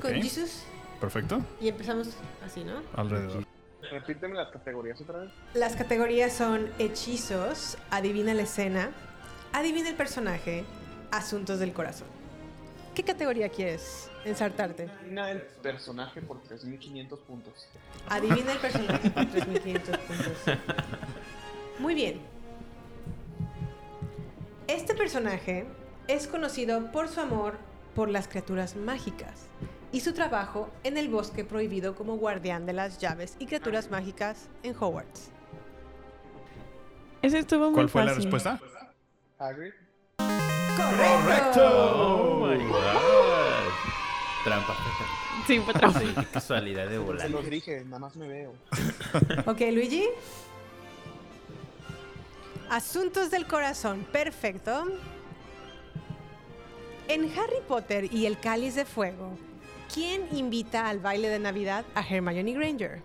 [0.00, 0.12] Con.
[0.12, 0.62] Jesus.
[1.00, 1.40] Perfecto.
[1.60, 2.10] Y empezamos
[2.46, 2.74] así, ¿no?
[2.94, 3.44] Alrededor.
[3.90, 5.32] Repíteme las categorías otra vez.
[5.54, 8.90] Las categorías son hechizos, adivina la escena,
[9.52, 10.64] adivina el personaje,
[11.10, 12.06] asuntos del corazón.
[12.94, 14.90] ¿Qué categoría quieres ensartarte?
[14.90, 17.68] Adivina el personaje por 3500 puntos.
[18.08, 20.58] Adivina el personaje por 3500 puntos.
[21.78, 22.20] Muy bien.
[24.68, 25.66] Este personaje
[26.06, 27.58] es conocido por su amor
[27.94, 29.46] por las criaturas mágicas
[29.90, 34.48] y su trabajo en el bosque prohibido como guardián de las llaves y criaturas mágicas
[34.62, 35.30] en Hogwarts.
[37.22, 38.60] Ese estuvo muy ¿Cuál fue la respuesta?
[39.38, 39.72] Hagrid.
[40.78, 43.72] Oh my god.
[44.44, 44.76] Trampa.
[45.46, 46.00] Sí, fue trampa.
[46.00, 47.30] Sí, qué casualidad de Se volar.
[47.30, 48.52] los dije, nada más me veo.
[49.46, 50.04] Ok, Luigi.
[52.70, 54.84] Asuntos del corazón, perfecto.
[57.08, 59.36] En Harry Potter y el Cáliz de Fuego,
[59.92, 63.02] ¿quién invita al baile de Navidad a Hermione Granger?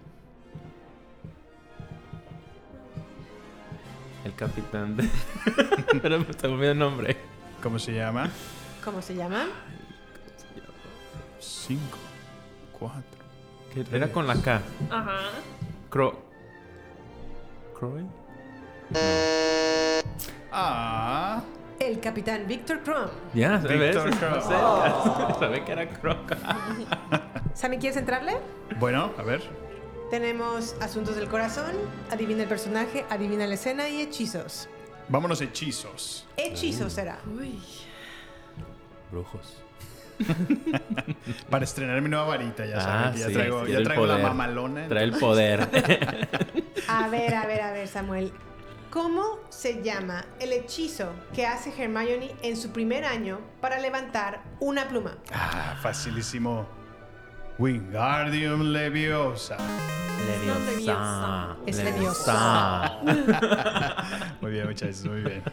[4.23, 5.09] El capitán de.
[6.01, 7.17] Pero me está olvidando el nombre.
[7.61, 8.29] ¿Cómo se llama?
[8.83, 9.47] ¿Cómo se llama?
[11.39, 11.97] Cinco,
[12.77, 13.03] cuatro.
[13.91, 14.61] Era con la K.
[14.89, 15.19] Ajá.
[15.89, 16.19] Cro.
[17.77, 18.05] ¿Croy?
[20.51, 21.41] Ah.
[21.79, 23.09] El capitán Victor Crumb.
[23.33, 23.79] Ya, ¿sabes?
[23.79, 24.41] Víctor Crow.
[24.41, 25.35] Cerca.
[25.39, 26.35] Sabía que era Croc.
[27.53, 28.37] ¿Sammy, quieres entrarle?
[28.79, 29.41] Bueno, a ver.
[30.09, 31.71] Tenemos Asuntos del Corazón,
[32.09, 34.69] Adivina el personaje, Adivina la escena y Hechizos.
[35.09, 36.27] Vámonos hechizos.
[36.35, 37.19] Hechizos será.
[37.25, 37.59] Uy.
[39.11, 39.57] Brujos.
[41.49, 44.17] Para estrenar mi nueva varita, ya que ya Ah, sí, traigo, ya el traigo la
[44.17, 44.87] mamalona.
[44.87, 45.61] Trae el poder.
[46.89, 48.31] A ver, a ver, a ver, Samuel.
[48.89, 54.87] ¿Cómo se llama el hechizo que hace Hermione en su primer año para levantar una
[54.87, 55.17] pluma?
[55.33, 56.65] Ah, facilísimo.
[57.59, 59.57] Wingardium Leviosa.
[60.27, 61.55] Leviosa.
[61.65, 62.99] Es Leviosa.
[64.41, 65.43] muy bien, muchachos, muy bien.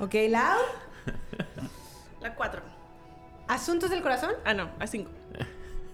[0.00, 0.58] Ok, Lau.
[2.20, 2.62] La 4.
[3.48, 4.32] ¿Asuntos del corazón?
[4.44, 5.10] Ah, no, a 5.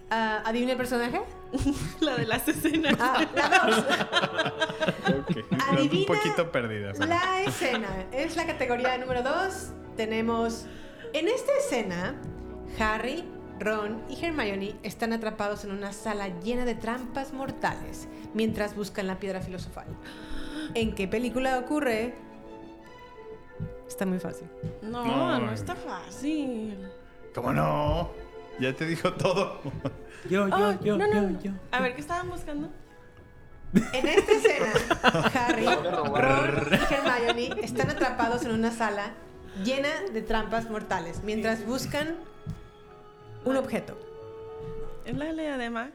[0.09, 1.21] Ah, ¿Adivina el personaje?
[1.99, 2.95] La de las escenas.
[2.99, 3.85] Ah, la dos.
[5.21, 5.37] Ok.
[5.69, 6.93] Adivina Un poquito perdida.
[6.93, 9.71] pero- La escena es la categoría número 2.
[9.97, 10.65] Tenemos.
[11.13, 12.15] En esta escena,
[12.79, 13.25] Harry,
[13.61, 19.19] Ron y Hermione están atrapados en una sala llena de trampas mortales mientras buscan la
[19.19, 19.85] piedra filosofal.
[20.73, 22.15] ¿En qué película ocurre?
[23.87, 24.47] Está muy fácil.
[24.81, 25.39] No, No.
[25.39, 26.77] no, está fácil.
[27.35, 28.09] ¿Cómo no?
[28.59, 29.61] Ya te dijo todo.
[30.29, 31.41] Yo, yo, Oh, yo, no, yo, no.
[31.41, 31.51] yo.
[31.71, 32.69] A ver, ¿qué estaban buscando?
[33.73, 34.73] En esta escena,
[35.47, 39.13] Harry, Ron y Hermione están atrapados en una sala
[39.63, 42.15] llena de trampas mortales mientras buscan
[43.45, 43.97] un objeto.
[45.05, 45.91] ¿Es la de la diadema?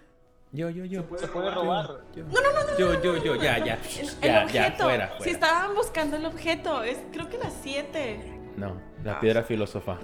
[0.53, 1.05] Yo, yo, yo.
[1.17, 2.01] Se puede robar.
[2.17, 2.79] No, no, no.
[2.79, 3.79] Yo, yo, yo, ya, ya.
[4.01, 8.41] El, Ya, el ya, fuera, Si estaban buscando el objeto, es creo que las 7.
[8.57, 9.99] No, la piedra filósofa.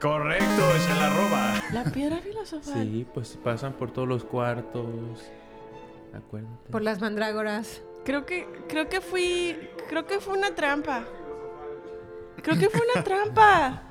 [0.00, 0.44] Correcto,
[0.78, 1.54] se la roba.
[1.72, 2.74] La piedra filosofal.
[2.74, 4.84] Sí, pues pasan por todos los cuartos.
[6.14, 6.70] Acuérdate.
[6.70, 7.82] Por las mandrágoras.
[8.04, 9.56] Creo que creo que fui
[9.88, 11.04] creo que fue una trampa.
[12.42, 13.82] Creo que fue una trampa.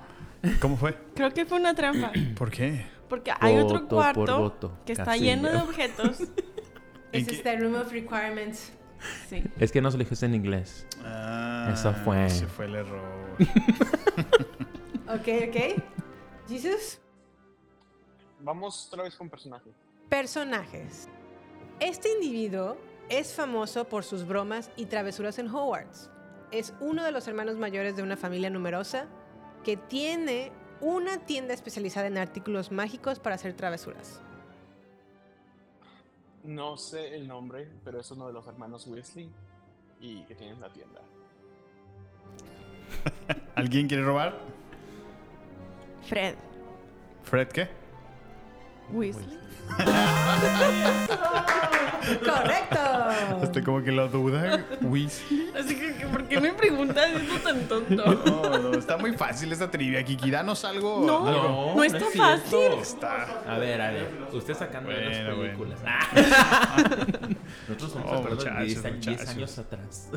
[0.60, 0.98] ¿Cómo fue?
[1.16, 2.12] Creo que fue una trampa.
[2.38, 2.86] ¿Por qué?
[3.10, 4.78] Porque hay otro Voto por cuarto voto.
[4.86, 5.36] que está Casilla.
[5.36, 6.18] lleno de objetos.
[7.12, 8.74] Es este Room of Requirements.
[9.30, 9.44] Sí.
[9.60, 10.88] Es que no se lo dijiste en inglés.
[11.04, 12.28] Ah, Eso fue.
[12.28, 13.38] Se fue el error.
[15.08, 15.84] Ok, ok.
[16.50, 17.00] Jesus.
[18.40, 19.70] Vamos otra vez con personaje.
[20.10, 21.08] Personajes.
[21.80, 22.78] Este individuo
[23.10, 26.10] es famoso por sus bromas y travesuras en Hogwarts.
[26.52, 29.06] Es uno de los hermanos mayores de una familia numerosa
[29.64, 34.22] que tiene una tienda especializada en artículos mágicos para hacer travesuras.
[36.44, 39.32] No sé el nombre, pero es uno de los hermanos Weasley
[40.02, 41.02] y que tienen la tienda.
[43.56, 44.38] ¿Alguien quiere robar?
[46.08, 46.36] Fred
[47.24, 47.83] ¿Fred qué?
[48.92, 49.40] Weasley.
[52.04, 52.80] ¡Correcto!
[53.44, 54.66] Este como que lo duda.
[54.82, 55.52] Weasley.
[55.58, 57.96] Así que, ¿por qué me preguntas esto tan tonto?
[57.96, 60.04] No, no, está muy fácil esta trivia.
[60.04, 61.04] Kiki, danos algo.
[61.06, 61.74] No, algo.
[61.78, 62.60] no está es fácil.
[62.82, 63.42] Está.
[63.48, 64.10] A ver, a ver.
[64.34, 65.80] Usted sacando de las Bueno, películas.
[67.68, 69.30] Nosotros somos Oh, muchachos, 10, años- 10 muchachos.
[69.30, 70.10] años atrás.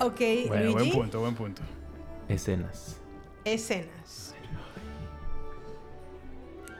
[0.00, 0.90] Ok, Bueno, buen Luigi.
[0.92, 1.62] punto, buen punto.
[2.28, 2.96] Escenas.
[3.44, 4.23] Escenas.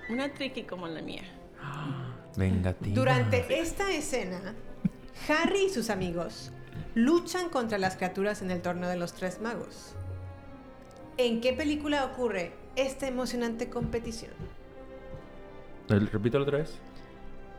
[0.08, 1.22] Una tricky como la mía.
[2.36, 2.94] Vengativa.
[2.94, 4.54] Durante esta escena,
[5.28, 6.50] Harry y sus amigos
[6.94, 9.94] luchan contra las criaturas en el torneo de los tres magos.
[11.16, 14.32] ¿En qué película ocurre esta emocionante competición?
[15.88, 16.78] ¿El- ¿Repítelo otra vez?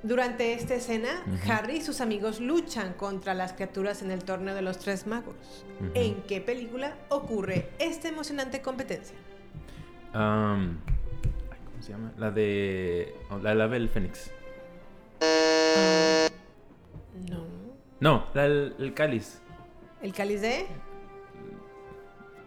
[0.03, 1.23] Durante esta escena.
[1.49, 5.65] Harry y sus amigos luchan contra las criaturas en el torneo de los tres magos.
[5.79, 5.91] Ujú.
[5.95, 9.15] ¿En qué película ocurre esta emocionante competencia?
[10.13, 10.75] ¿Cómo
[11.85, 12.11] se llama?
[12.17, 13.15] La de.
[13.29, 14.31] oh, La del ave del Fénix.
[17.29, 17.45] No.
[17.99, 19.41] No, la del el cáliz.
[20.01, 20.65] ¿El cáliz de?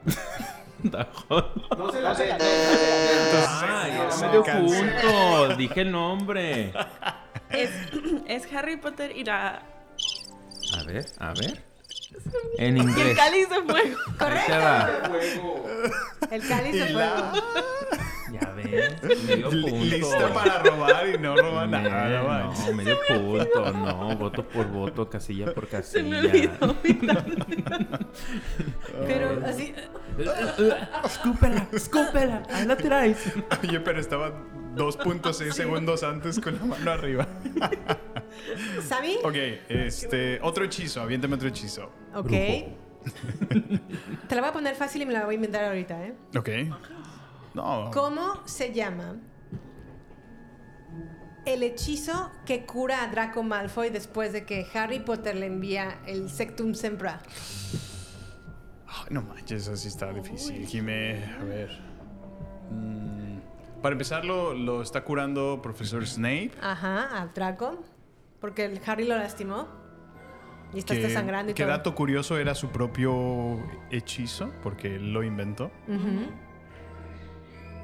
[0.81, 2.33] No se la sé.
[4.21, 5.57] Medio punto.
[5.57, 6.73] Dije el nombre.
[7.51, 7.71] Es,
[8.29, 9.61] es Harry Potter y la.
[10.79, 11.68] A ver, a ver.
[12.59, 13.17] En Y el inglés.
[13.17, 13.97] cáliz de fuego.
[14.21, 14.91] Va.
[16.31, 16.99] El cáliz de fuego.
[16.99, 17.33] la-
[18.33, 19.77] Ya ves, medio punto.
[19.77, 22.23] Lista para robar y no roba Me- nada.
[22.23, 23.73] no no, medio punto.
[23.73, 26.03] No, voto por voto, casilla por casilla.
[26.03, 26.77] Se me olvidó.
[29.07, 29.75] Pero así.
[31.05, 32.43] Escúpela, escúpela.
[32.53, 33.19] Ahí la traes.
[33.63, 34.33] Oye, pero estaba
[34.75, 37.27] 2.6 segundos antes con la mano arriba.
[38.99, 39.17] ¿Sammy?
[39.25, 39.37] Ok,
[39.69, 40.41] este.
[40.43, 41.91] Otro hechizo, aviéntame otro hechizo.
[42.15, 42.31] Ok.
[44.29, 46.15] Te la voy a poner fácil y me la voy a inventar ahorita, ¿eh?
[46.37, 46.49] Ok.
[47.55, 47.91] No.
[47.93, 49.17] ¿Cómo se llama
[51.47, 56.29] el hechizo que cura a Draco Malfoy después de que Harry Potter le envía el
[56.29, 57.21] Sectum Sempra?
[58.87, 60.67] Ay, no manches, eso sí está difícil.
[60.67, 61.71] Jime, a ver.
[62.71, 63.39] Mm,
[63.81, 66.53] para empezar, lo, lo está curando profesor Snape.
[66.61, 67.83] Ajá, a Draco.
[68.41, 69.69] Porque el Harry lo lastimó.
[70.75, 71.73] Y está, está sangrando y qué todo.
[71.73, 73.59] dato curioso era su propio
[73.91, 75.71] hechizo, porque él lo inventó.
[75.87, 76.31] Ujú.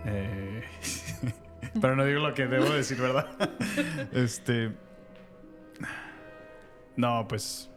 [0.04, 0.62] Eh,
[1.80, 3.26] pero no digo lo que debo decir, ¿verdad?
[4.12, 4.72] este.
[6.96, 7.70] No, pues.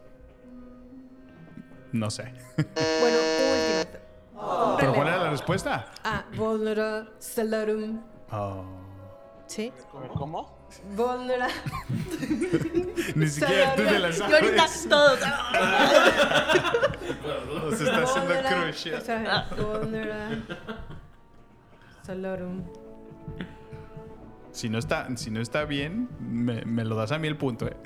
[1.92, 2.34] No sé.
[2.56, 3.16] Bueno,
[3.54, 4.76] último.
[4.78, 5.90] ¿Pero cuál era la respuesta?
[6.04, 8.00] Ah, Volnera Celorum.
[8.30, 8.64] Oh.
[9.46, 9.72] ¿Sí?
[10.14, 10.57] ¿Cómo?
[10.96, 11.48] Volnera.
[13.14, 14.88] Ni siquiera tú te la Y ahorita sabes.
[14.88, 15.18] todos.
[17.76, 18.92] Se está haciendo crush.
[18.94, 20.28] o sea, Volnera
[22.04, 22.62] Celorum.
[24.52, 27.66] Si no está, si no está bien, me, me lo das a mí el punto,
[27.68, 27.76] ¿eh?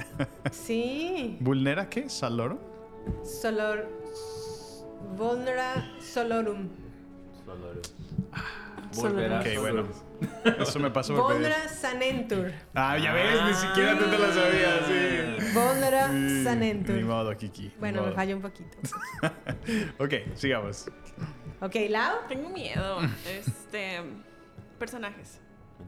[0.51, 1.37] Sí.
[1.41, 2.09] ¿Vulnera qué?
[2.09, 2.59] ¿Saloro?
[3.25, 3.89] Solor.
[5.17, 6.69] Volnera Solorum.
[8.95, 9.41] Volverá.
[9.41, 9.85] Ok, bueno.
[10.59, 11.43] Eso me pasó por pedir.
[11.49, 12.53] Volnera Sanentur.
[12.75, 15.33] Ah, ya ves, ni siquiera tú te la sabías, sí.
[16.11, 16.95] Sí, Sanentur.
[16.97, 17.73] Ni modo, Kiki.
[17.79, 18.77] Bueno, me falló un poquito.
[19.99, 20.91] ok, sigamos.
[21.61, 22.27] Ok, Lau.
[22.29, 22.99] Tengo miedo.
[23.29, 24.01] Este.
[24.79, 25.41] Personajes.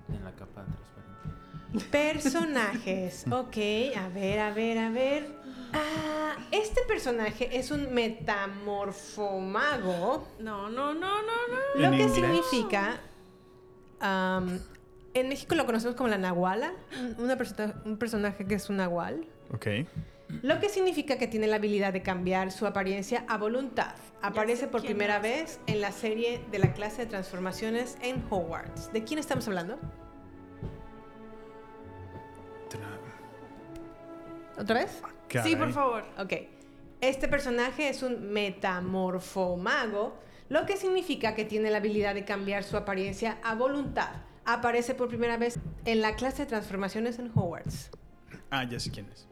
[0.09, 1.91] En la capa transparente.
[1.91, 3.25] Personajes.
[3.31, 3.57] Ok,
[3.97, 5.44] a ver, a ver, a ver.
[5.75, 10.27] Ah, este personaje es un metamorfomago.
[10.39, 11.81] No, no, no, no, no.
[11.81, 12.15] Lo ¿En que inglés?
[12.15, 13.01] significa.
[14.01, 16.73] en México lo conocemos como la Nahuala.
[16.99, 19.27] un- Una persona, un personaje que es un Nahual.
[19.53, 19.67] Ok.
[20.43, 23.95] Lo que significa que tiene la habilidad de cambiar su apariencia a voluntad.
[24.23, 25.23] Aparece por primera es.
[25.23, 28.91] vez en la serie de la clase de transformaciones en Hogwarts.
[28.93, 29.79] ¿De quién estamos hablando?
[34.59, 35.01] ¿Otra vez?
[35.43, 36.05] Sí, por favor.
[36.19, 36.33] Ok.
[37.01, 40.17] Este personaje es un metamorfomago,
[40.49, 44.23] lo que significa que tiene la habilidad de cambiar su apariencia a voluntad.
[44.45, 47.91] Aparece por primera vez en la clase de transformaciones en Hogwarts.
[48.51, 49.27] Ah, ya sé quién es.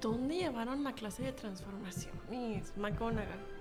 [0.00, 2.14] ¿Dónde llevaron la clase de transformación?
[2.30, 2.72] Miss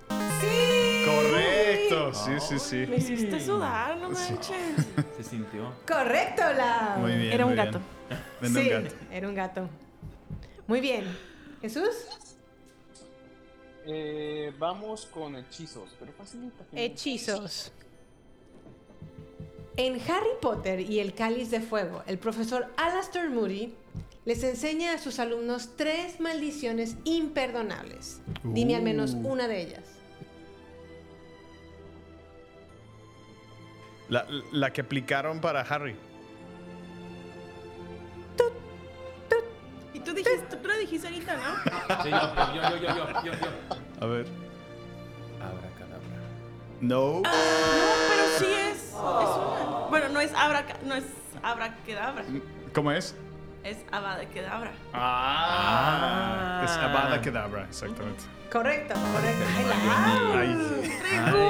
[0.10, 1.06] McGonagall.
[1.06, 2.86] Correcto, sí, sí, sí.
[2.90, 4.32] Me hiciste sudar, no Sí.
[4.34, 4.58] manches.
[5.18, 5.74] Se sintió.
[5.88, 6.98] Correcto, la.
[7.00, 7.32] Muy bien.
[7.34, 7.66] Era un bien.
[7.66, 7.80] gato.
[8.42, 8.96] Sí, un gato.
[9.12, 9.70] era un gato.
[10.68, 11.06] Muy bien.
[11.62, 11.90] Jesús.
[13.88, 16.64] Eh, vamos con hechizos, pero facilita.
[16.74, 17.72] Hechizos.
[19.78, 23.74] En Harry Potter y el Cáliz de Fuego, el profesor Alastor Moody
[24.24, 28.22] les enseña a sus alumnos tres maldiciones imperdonables.
[28.44, 29.28] Dime al menos Uh.
[29.34, 29.84] una de ellas.
[34.10, 35.96] La, la que aplicaron para Harry.
[39.94, 42.04] Y tú dijiste, tú lo dijiste ahorita, ¿no?
[42.04, 42.20] Sí, yo,
[42.54, 44.02] yo, yo, yo, yo, yo, yo.
[44.02, 44.28] A ver.
[45.42, 46.18] Abracadabra.
[46.82, 47.22] No.
[47.22, 48.78] No, pero sí es.
[48.78, 49.88] es una.
[49.90, 51.06] Bueno, no es abra, no es
[51.42, 52.26] abraquedabra.
[52.74, 53.16] ¿Cómo es?
[53.64, 54.72] Es abadaquedabra.
[54.94, 58.24] Ah, es Avada Kedavra, exactamente.
[58.52, 59.44] Correcto, correcto.
[59.58, 59.76] Ay, la-
[60.40, 60.50] Ay,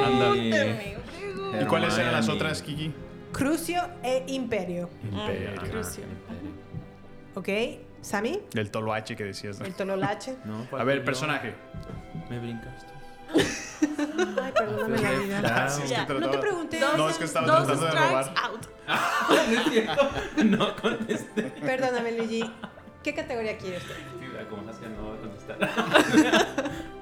[0.05, 0.49] ándale.
[0.49, 0.97] Pregúntame,
[1.61, 2.93] ¿Y cuáles eran las otras, Kiki?
[3.31, 4.89] Crucio e Imperio.
[5.03, 5.61] Imperio.
[5.69, 6.03] Crucio.
[7.35, 7.49] ¿Ok?
[8.01, 8.39] ¿Sami?
[8.53, 9.59] Del toloache que decías.
[9.59, 9.65] ¿no?
[9.65, 10.35] El Tololache.
[10.45, 11.53] No, A ver, personaje.
[12.29, 12.93] Me brincaste.
[14.41, 15.41] Ay, perdóname la vida.
[15.43, 16.79] Ah, sí, es que No te pregunté.
[16.79, 18.33] No, es que estaba Dos tratando de robar.
[18.43, 18.67] out.
[19.55, 20.09] no cierto.
[20.45, 21.43] No contesté.
[21.43, 22.49] Perdóname, Luigi.
[23.03, 23.95] ¿Qué categoría quiere usted?
[23.95, 26.45] Sí, como sabes que no voy a contestar.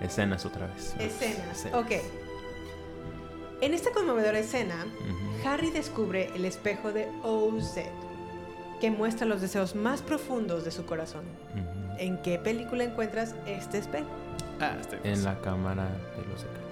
[0.02, 0.96] Escenas otra vez.
[1.00, 1.58] Escenas.
[1.66, 1.76] Escenas.
[1.76, 1.92] Ok.
[3.64, 4.76] En esta conmovedora escena.
[5.46, 7.78] Harry descubre el espejo de OZ,
[8.82, 11.24] que muestra los deseos más profundos de su corazón.
[11.98, 14.10] ¿En qué película encuentras este espejo?
[14.60, 15.16] Ah, está bien.
[15.16, 16.63] En la cámara de los secretos.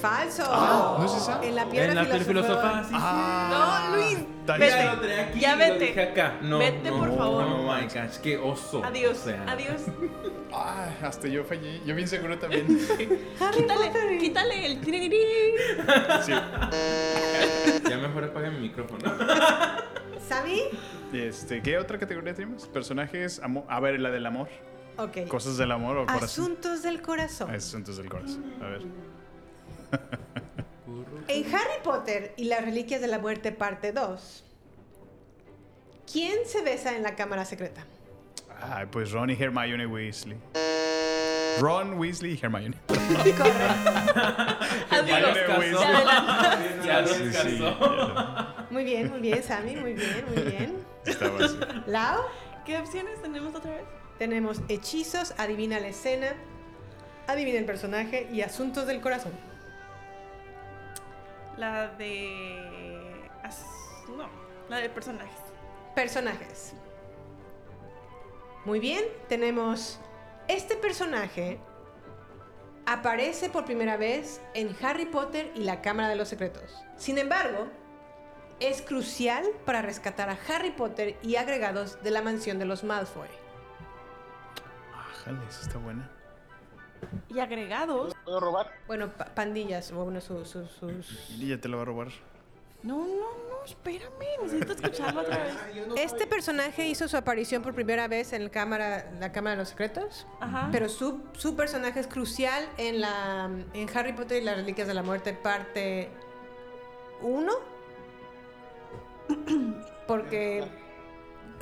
[0.00, 0.42] Falso.
[0.48, 1.40] Ah, ¿no es esa?
[1.44, 2.84] En la piedra En la piedra filosofal.
[2.84, 3.88] filosofal, sí, Ah.
[3.90, 4.18] No, Luis.
[4.58, 4.84] Vete.
[4.84, 5.84] lo trae aquí Ya lo vete.
[5.84, 6.34] dije acá.
[6.42, 7.44] No, Vete, no, por favor.
[7.44, 8.84] Oh my gosh, qué oso.
[8.84, 9.18] Adiós.
[9.20, 9.82] O sea, Adiós.
[10.54, 11.80] Ah, hasta yo fallé.
[11.86, 12.66] Yo bien seguro también.
[13.54, 15.18] Quítale, quítale el tiririrí.
[16.26, 16.32] Sí.
[17.88, 19.00] Ya mejor apaga mi micrófono.
[20.28, 20.62] ¿Sammy?
[21.12, 22.66] Este, ¿Qué otra categoría tenemos?
[22.66, 24.48] Personajes, a ver, la del amor.
[24.96, 25.28] Ok.
[25.28, 26.24] Cosas del amor o corazón.
[26.24, 27.50] Asuntos del corazón.
[27.50, 28.44] Asuntos del corazón.
[28.60, 28.82] A ver.
[31.28, 34.44] En Harry Potter y las Reliquias de la Muerte, parte 2,
[36.10, 37.84] ¿quién se besa en la cámara secreta?
[38.60, 40.36] Ay, pues Ron y Hermione Weasley.
[41.60, 42.76] Ron Weasley y Hermione.
[44.90, 45.36] Adiós.
[45.36, 46.58] Hermione adelanta.
[46.84, 47.62] Ya Sí, sí.
[48.70, 50.76] Muy bien, muy bien, Sammy, muy bien, muy bien.
[51.04, 51.58] Estaba así.
[51.86, 52.22] Lau,
[52.64, 53.84] ¿Qué opciones tenemos otra vez?
[54.22, 56.34] Tenemos hechizos, adivina la escena,
[57.26, 59.32] adivina el personaje y asuntos del corazón.
[61.56, 63.28] La de.
[64.16, 64.28] No,
[64.68, 65.34] la de personajes.
[65.96, 66.72] Personajes.
[68.64, 69.98] Muy bien, tenemos
[70.46, 71.58] este personaje
[72.86, 76.84] aparece por primera vez en Harry Potter y la Cámara de los Secretos.
[76.96, 77.66] Sin embargo,
[78.60, 83.41] es crucial para rescatar a Harry Potter y agregados de la mansión de los Malfoy.
[85.22, 86.10] Ájale, esa está buena.
[87.28, 88.14] Y agregados.
[88.24, 88.70] ¿Puedo robar?
[88.86, 91.30] Bueno, pa- pandillas, o bueno, su- su- sus...
[91.30, 92.08] Y ya te lo va a robar.
[92.82, 94.10] No, no, no, espérame.
[94.42, 95.54] Necesito escucharlo otra vez.
[95.96, 99.68] Este personaje hizo su aparición por primera vez en el cámara, la Cámara de los
[99.68, 100.68] Secretos, Ajá.
[100.72, 104.94] pero su, su personaje es crucial en, la, en Harry Potter y las Reliquias de
[104.94, 106.10] la Muerte, parte
[107.20, 107.52] 1,
[110.06, 110.64] porque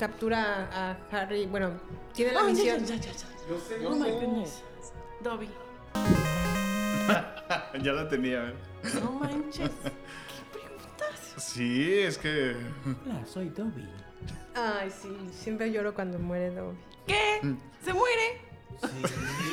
[0.01, 1.79] captura a Harry, bueno,
[2.11, 2.83] tiene la Oh, misión...
[2.83, 3.27] ya, ya, ya, ya.
[3.47, 4.63] Yo sé, Oh my goodness.
[5.21, 5.47] Dobby.
[7.83, 8.49] ya la tenía.
[8.49, 8.53] ¿eh?
[8.99, 9.69] No manches.
[9.69, 9.91] ¿Qué
[10.51, 11.35] preguntas?
[11.37, 12.55] Sí, es que.
[13.05, 13.87] Hola, soy Dobby.
[14.55, 16.77] Ay, sí, siempre lloro cuando muere Dobby.
[17.05, 17.39] ¿Qué?
[17.85, 18.41] ¿Se muere?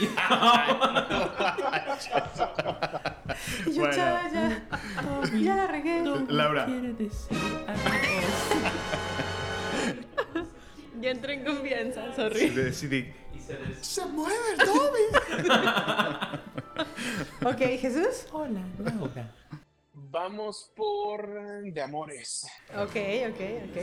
[0.01, 0.07] Y
[3.75, 3.97] yo, Bueno.
[3.97, 4.62] ya, ya,
[5.39, 6.03] ya la regué.
[6.29, 6.66] Laura.
[11.01, 12.49] Ya entré en confianza, Sí, sorry.
[12.51, 13.12] decidí.
[13.81, 14.35] ¡Se mueve
[14.65, 15.03] Dobby!
[17.47, 18.27] ok, Jesús.
[18.33, 19.35] Hola, Laura.
[19.93, 22.47] Vamos por eh, de amores.
[22.75, 22.97] Ok,
[23.29, 23.77] ok, ok.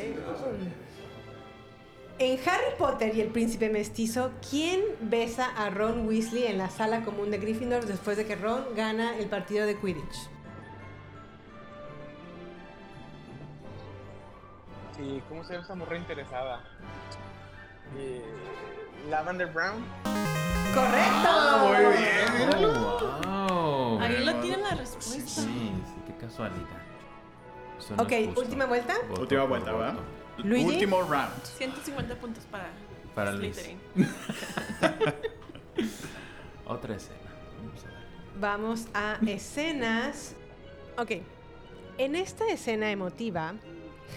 [2.18, 7.04] En Harry Potter y el príncipe mestizo, ¿quién besa a Ron Weasley en la sala
[7.04, 10.30] común de Gryffindor después de que Ron gana el partido de Quidditch?
[15.00, 16.62] ¿Y cómo se llama esa morra interesada?
[17.98, 18.24] Eh,
[19.10, 19.84] Lavender Brown.
[20.74, 21.60] ¡Correcto!
[21.64, 22.66] muy bien.
[23.28, 24.00] Oh, wow.
[24.02, 25.20] Ahí lo tienen la respuesta.
[25.42, 26.82] Sí, sí, qué casualidad.
[27.78, 28.42] Eso no Ok, es justo.
[28.42, 28.94] última vuelta.
[29.10, 29.96] Voto Última vuelta.
[30.38, 30.66] Luigi.
[30.66, 31.44] Último round.
[31.44, 32.68] 150 puntos para,
[33.14, 33.32] Para.
[33.36, 33.80] Slytherin.
[36.66, 37.20] Otra escena.
[37.62, 37.96] Vamos a ver.
[38.40, 40.36] Vamos a escenas.
[40.98, 41.12] Ok.
[41.98, 43.54] En esta escena emotiva,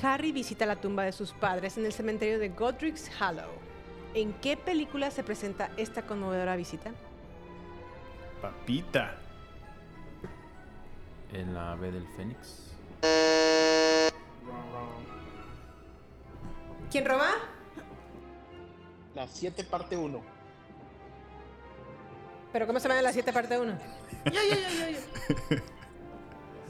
[0.02, 3.50] Harry visita la tumba de sus padres en el cementerio de Godric's Hollow.
[4.14, 6.92] ¿En qué película se presenta esta conmovedora visita?
[8.40, 9.16] Papita.
[11.32, 12.72] En la B del Fénix.
[16.90, 17.28] ¿Quién roba?
[19.14, 20.22] La 7 parte 1.
[22.52, 23.78] ¿Pero cómo se llama la 7 parte 1?
[24.26, 24.98] Ya, ya, ya, ya, ya.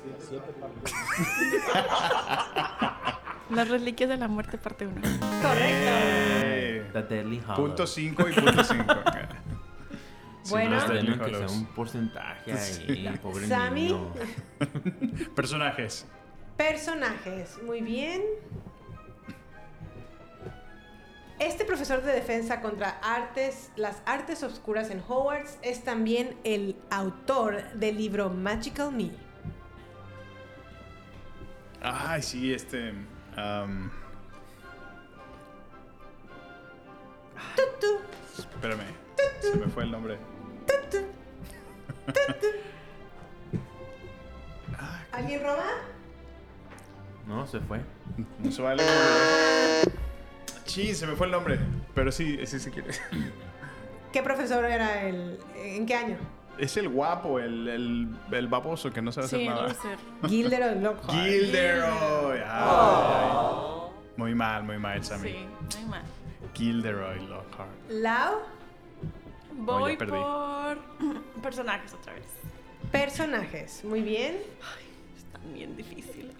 [0.08, 0.80] La 7 parte
[3.50, 5.00] Las reliquias de la muerte, parte 1.
[5.42, 6.92] Correcto.
[6.92, 7.58] The Deadly Hallows.
[7.58, 8.84] punto 5 y punto 5.
[10.50, 10.78] Bueno.
[11.26, 13.82] Que sea un porcentaje ahí, pobre Sammy.
[13.82, 14.14] niño.
[15.36, 16.06] Personajes.
[16.56, 17.62] Personajes.
[17.62, 18.22] Muy bien.
[21.38, 27.62] Este profesor de defensa contra artes, las artes oscuras en Hogwarts es también el autor
[27.74, 29.10] del libro Magical Me.
[31.82, 32.92] Ay, sí, este.
[33.36, 33.90] am,
[37.56, 38.00] Tutu,
[38.36, 38.82] espérame.
[39.40, 40.18] Se me fue el nombre.
[45.12, 45.64] ¿Alguien roba?
[47.26, 47.80] No, se fue.
[48.38, 48.82] No se vale.
[50.64, 51.58] Sí, se me fue el nombre.
[51.94, 52.90] Pero sí, sí, sí quiere.
[54.12, 55.38] ¿Qué profesor era el?
[55.56, 56.16] ¿En qué año?
[56.58, 59.74] Es el guapo, el, el, el baboso que no sabe hacer nada.
[60.26, 61.12] Gilderoy Lockhart.
[61.18, 62.38] Gilderoy.
[62.38, 63.90] Ay, ay.
[64.16, 65.30] Muy mal, muy mal, Sammy.
[65.30, 65.46] Sí,
[65.78, 66.02] hay más.
[66.54, 67.70] Gilderoy Lockhart.
[67.90, 68.38] Lau.
[69.52, 70.12] Voy perdí.
[70.12, 70.78] por
[71.42, 72.26] personajes otra vez.
[72.90, 73.84] Personajes.
[73.84, 74.36] Muy bien.
[75.16, 76.34] Están bien difíciles.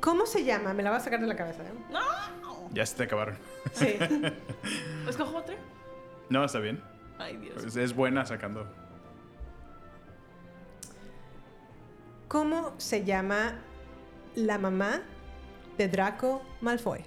[0.00, 0.72] ¿Cómo se llama?
[0.72, 1.62] Me la voy a sacar de la cabeza.
[1.64, 1.72] ¿eh?
[1.90, 2.00] ¡No!
[2.72, 3.36] Ya se te acabaron.
[3.72, 3.98] Sí.
[5.08, 5.56] ¿Escojo otra?
[6.28, 6.82] No, está bien.
[7.18, 7.54] Ay, Dios.
[7.60, 8.66] Pues es buena sacando.
[12.28, 13.54] ¿Cómo se llama
[14.34, 15.00] la mamá
[15.78, 17.04] de Draco Malfoy?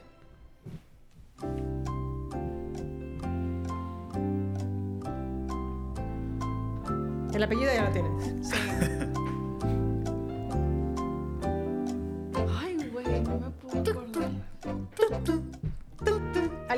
[7.33, 8.47] El apellido ya lo tienes.
[8.49, 8.55] Sí.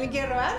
[0.04, 0.54] ¿Alguien quiere robar?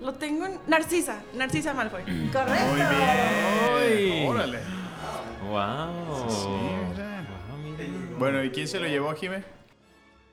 [0.00, 0.58] Lo tengo en...
[0.66, 1.22] Narcisa.
[1.34, 2.02] Narcisa Malfoy.
[2.32, 2.66] Correcto.
[2.66, 4.28] Muy bien.
[4.28, 4.58] Órale.
[5.48, 6.28] Wow.
[6.28, 6.48] Sí,
[6.90, 7.24] mira.
[7.48, 8.16] Wow, mira.
[8.18, 9.44] Bueno, ¿y quién se lo llevó, Jime?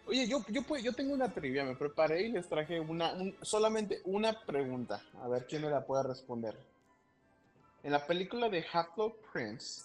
[0.07, 4.01] Oye, yo, yo, yo tengo una trivia, me preparé y les traje una, un- solamente
[4.05, 5.03] una pregunta.
[5.22, 6.57] A ver quién me la puede responder.
[7.84, 9.84] En la película de Half-Blood Prince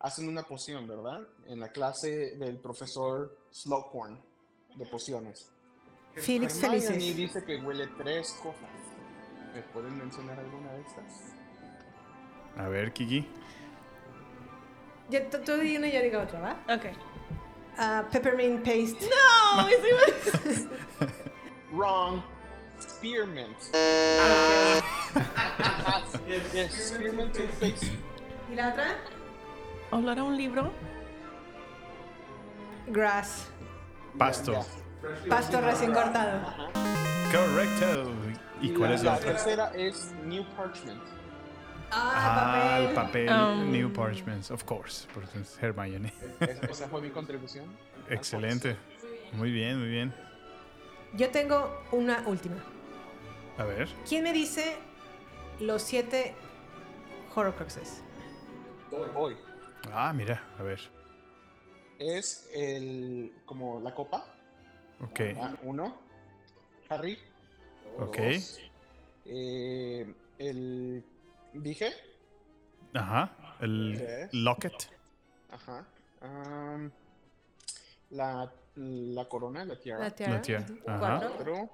[0.00, 1.20] hacen una poción, ¿verdad?
[1.46, 4.27] En la clase del profesor Slughorn
[4.78, 5.50] de pociones.
[6.14, 7.16] Felix Hermione Felices.
[7.16, 8.70] dice que huele tres cosas.
[9.54, 11.32] ¿Me pueden mencionar alguna de estas?
[12.56, 13.28] A ver, Kiki.
[15.10, 16.74] Ya, tú, tú di una y yo digo otra, ¿va?
[16.74, 16.86] Ok.
[17.76, 19.08] Ah, peppermint paste.
[19.56, 20.68] No, ese
[21.72, 22.20] Wrong.
[22.80, 23.56] Spearmint.
[26.54, 27.86] yes, spearmint toothpaste.
[28.50, 28.96] ¿Y la otra?
[29.90, 30.72] ¿Hablar a un libro?
[32.88, 33.48] Grass.
[34.16, 34.64] Pasto.
[35.28, 36.40] Pasto recién cortado.
[37.30, 38.12] Correcto.
[38.60, 39.32] ¿Y cuál es la la otra?
[39.32, 41.02] tercera es New Parchment.
[41.90, 43.70] Ah, el papel Um.
[43.72, 46.12] New Parchments, of course, porque es Hermione.
[46.40, 47.64] Es- Esa fue mi contribución.
[48.10, 48.76] Excelente.
[49.32, 50.14] Muy bien, muy bien.
[51.14, 52.56] Yo tengo una última.
[53.56, 53.88] A ver.
[54.08, 54.76] ¿Quién me dice
[55.60, 56.34] los siete
[57.34, 58.02] Horcruxes?
[59.14, 59.36] Hoy
[59.92, 60.80] Ah, mira, a ver.
[61.98, 64.24] Es el como la copa.
[65.00, 65.20] Ok.
[65.40, 65.96] Ah, uno.
[66.88, 67.18] Harry.
[67.98, 68.16] Ok.
[68.18, 68.60] Dos.
[69.26, 71.04] Eh, el
[71.52, 71.92] dije.
[72.94, 73.56] Ajá.
[73.60, 74.34] El Tres.
[74.34, 74.90] locket.
[75.50, 75.86] Ajá.
[78.10, 80.04] La, la corona, la tiara.
[80.04, 80.32] La tiara.
[80.34, 81.18] La tiara, ajá.
[81.28, 81.70] Cuatro.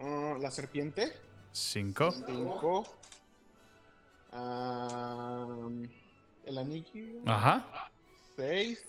[0.00, 1.12] Ah, la serpiente.
[1.52, 2.10] Cinco.
[2.10, 2.84] Cinco.
[6.44, 7.20] El anillo.
[7.26, 7.90] Ajá.
[8.40, 8.82] Seis.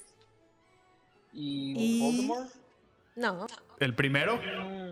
[1.33, 2.49] Y, Y- Voldemort.
[3.17, 3.47] No.
[3.79, 4.39] El primero.
[4.41, 4.91] Ah,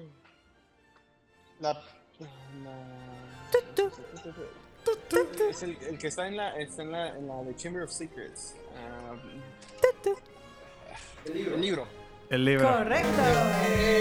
[1.61, 1.73] La.
[1.73, 2.99] la-
[5.49, 7.91] Es el, el que está en la, está en la, en la de Chamber of
[7.91, 8.55] Secrets.
[8.75, 9.15] Ah,
[11.25, 11.87] el libro.
[12.29, 12.67] El libro.
[12.67, 13.09] Correcto.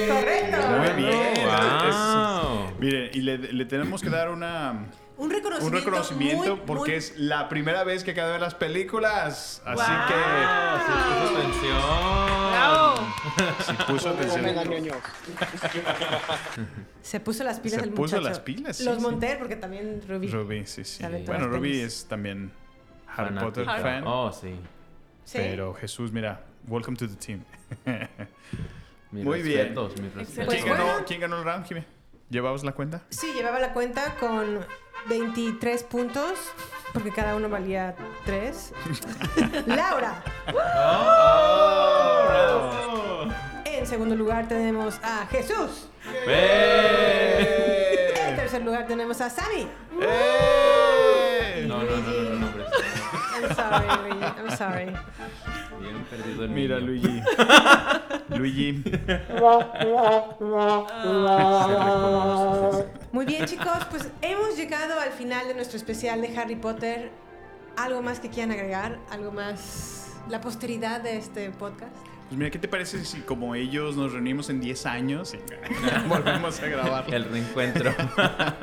[0.09, 0.57] Correcto.
[0.69, 1.35] Muy bien.
[1.45, 2.69] Wow.
[2.69, 5.79] Es- mire, y le, le tenemos que dar una, Un un reconocimiento.
[5.85, 9.61] reconocimiento muy, porque muy- es la primera vez que acaba de ver las películas.
[9.65, 10.93] Así Ah, sí,
[11.27, 11.79] puso atención.
[12.53, 12.95] ¡Bravo!
[13.59, 15.03] que si puso atención.
[17.03, 18.29] Se puso las pilas Se el puso muchacho.
[18.29, 19.03] las pilas, sí, Los sí.
[19.03, 20.29] monté porque también Ruby.
[20.29, 21.05] Ruby, sí, sí.
[21.27, 22.53] Bueno, Ruby es también
[23.17, 23.35] Harry.
[23.39, 24.05] Potter Harry- fan.
[24.07, 24.55] Oh, sí.
[25.25, 25.39] Sí.
[25.39, 27.43] Pero Jesús, mira, welcome to the team.
[29.11, 29.75] Muy bien.
[29.75, 29.95] respetos.
[30.49, 31.05] ¿Quién, ganó.
[31.07, 31.85] ¿Quién ganó el round, Jimmy?
[32.31, 33.03] ¿Llevabas la cuenta?
[33.09, 34.61] Sí, llevaba la cuenta con
[35.09, 36.35] 23 puntos,
[36.93, 37.97] porque cada uno valía
[38.27, 38.73] 3.
[39.67, 40.23] Laura.
[43.65, 45.89] En segundo lugar tenemos a Jesús.
[46.27, 46.35] En
[48.37, 49.67] tercer lugar tenemos a Sammy.
[50.03, 51.65] ¡Eh!
[51.67, 52.28] No, no, no, no, no, no, hombre.
[53.39, 54.25] I'm sorry, Luigi.
[54.25, 54.85] I'm sorry.
[55.81, 56.89] Bien perdido el Mira, niño.
[56.89, 57.23] Luigi.
[58.31, 58.83] Luigi.
[63.13, 67.11] Muy bien, chicos, pues hemos llegado al final de nuestro especial de Harry Potter.
[67.77, 68.99] ¿Algo más que quieran agregar?
[69.11, 70.09] ¿Algo más?
[70.29, 71.93] ¿La posteridad de este podcast?
[72.29, 76.61] Pues mira, ¿qué te parece si como ellos nos reunimos en 10 años y volvemos
[76.61, 77.13] a grabar?
[77.13, 77.95] El reencuentro.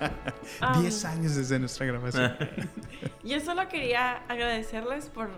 [0.81, 2.35] 10 años desde nuestra grabación.
[3.23, 5.29] Yo solo quería agradecerles por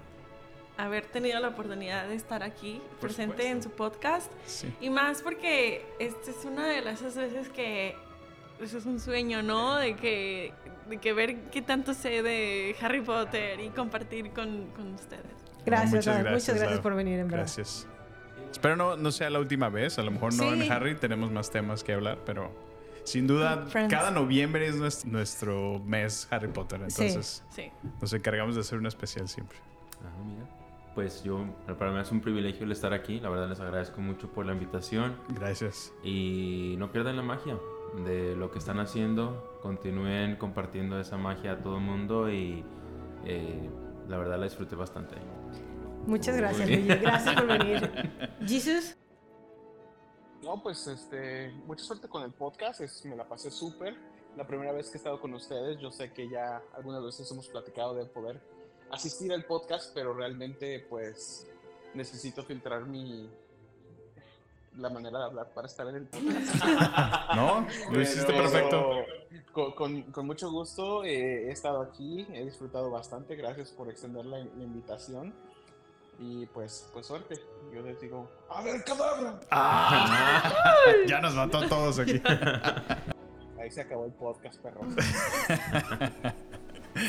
[0.77, 3.51] haber tenido la oportunidad de estar aquí Por presente supuesto.
[3.51, 4.31] en su podcast.
[4.45, 4.73] Sí.
[4.81, 7.95] Y más porque esta es una de las veces que
[8.59, 9.77] eso es un sueño, ¿no?
[9.77, 10.53] De que,
[10.89, 15.23] de que ver qué tanto sé de Harry Potter y compartir con, con ustedes.
[15.65, 17.45] Gracias, muchas gracias, muchas gracias por venir, en verdad.
[17.45, 17.87] Gracias.
[18.51, 19.99] Espero no, no sea la última vez.
[19.99, 20.61] A lo mejor no Sí.
[20.61, 22.51] en Harry tenemos más temas que hablar, pero
[23.03, 23.93] sin duda Friends.
[23.93, 26.79] cada noviembre es nuestro, nuestro mes Harry Potter.
[26.81, 27.71] Entonces Sí.
[28.01, 29.57] nos encargamos de hacer un especial siempre.
[30.03, 30.45] Ah, mira.
[30.95, 31.45] Pues yo,
[31.77, 33.19] para mí es un privilegio el estar aquí.
[33.19, 35.15] La verdad les agradezco mucho por la invitación.
[35.29, 35.93] Gracias.
[36.03, 37.57] Y no pierdan la magia.
[38.05, 39.57] de lo que están haciendo.
[39.63, 42.63] Continúen compartiendo esa magia a todo el mundo y
[43.23, 43.69] eh,
[44.09, 45.15] la verdad la disfruté bastante.
[46.05, 46.69] Muchas gracias.
[46.69, 46.87] Luigi.
[46.87, 47.91] Gracias por venir.
[48.47, 48.95] Jesus.
[50.41, 53.95] No, pues este, mucha suerte con el podcast, es- me la pasé súper.
[54.37, 57.47] La primera vez que he estado con ustedes, yo sé que ya algunas veces hemos
[57.47, 58.39] platicado de poder
[58.91, 61.47] asistir al podcast, pero realmente pues
[61.93, 63.29] necesito filtrar mi
[64.77, 66.63] la manera de hablar para estar en el podcast.
[67.35, 68.91] No, lo hiciste Pero perfecto.
[69.51, 74.25] Con, con- con mucho gusto eh, he estado aquí, he disfrutado bastante, gracias por extender
[74.25, 75.33] la, la invitación
[76.19, 77.35] y pues, pues suerte.
[77.73, 79.39] Yo les digo, ¡a ver, cabrón!
[79.51, 80.51] Ah,
[81.07, 82.21] ya nos mató a todos aquí.
[83.59, 84.81] Ahí se acabó el podcast, perro.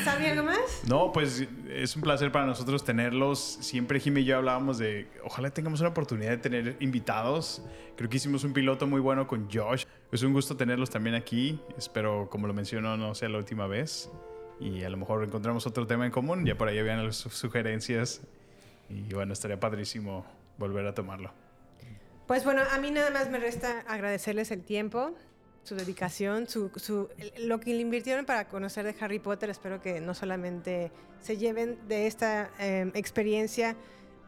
[0.03, 0.83] ¿Sabe algo más?
[0.87, 3.39] No, pues es un placer para nosotros tenerlos.
[3.61, 7.63] Siempre Jimmy y yo hablábamos de, ojalá tengamos una oportunidad de tener invitados.
[7.97, 9.85] Creo que hicimos un piloto muy bueno con Josh.
[10.11, 11.59] Es un gusto tenerlos también aquí.
[11.77, 14.11] Espero, como lo mencionó, no sea la última vez.
[14.59, 16.45] Y a lo mejor encontramos otro tema en común.
[16.45, 18.21] Ya por ahí habían las su- sugerencias.
[18.89, 20.25] Y bueno, estaría padrísimo
[20.57, 21.31] volver a tomarlo.
[22.27, 25.11] Pues bueno, a mí nada más me resta agradecerles el tiempo,
[25.63, 27.09] su dedicación, su, su-
[27.39, 29.49] lo que le invirtieron para conocer de Harry Potter.
[29.49, 30.91] Espero que no solamente
[31.21, 33.75] se lleven de esta eh, experiencia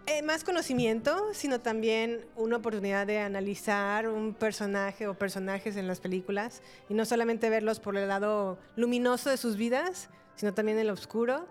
[0.07, 5.99] eh, más conocimiento, sino también una oportunidad de analizar un personaje o personajes en las
[5.99, 10.89] películas y no solamente verlos por el lado luminoso de sus vidas, sino también el
[10.89, 11.45] oscuro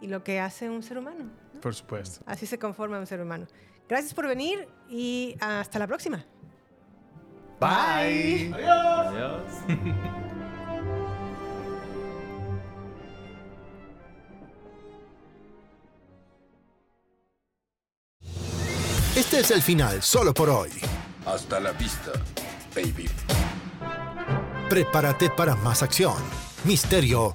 [0.00, 1.30] y lo que hace un ser humano.
[1.60, 2.20] Por supuesto.
[2.26, 3.46] Así se conforma un ser humano.
[3.88, 6.24] Gracias por venir y hasta la próxima.
[7.60, 8.52] Bye.
[8.54, 9.42] Adiós.
[19.18, 20.70] Este es el final solo por hoy.
[21.26, 22.12] Hasta la vista,
[22.72, 23.10] baby.
[24.68, 26.14] Prepárate para más acción,
[26.62, 27.34] misterio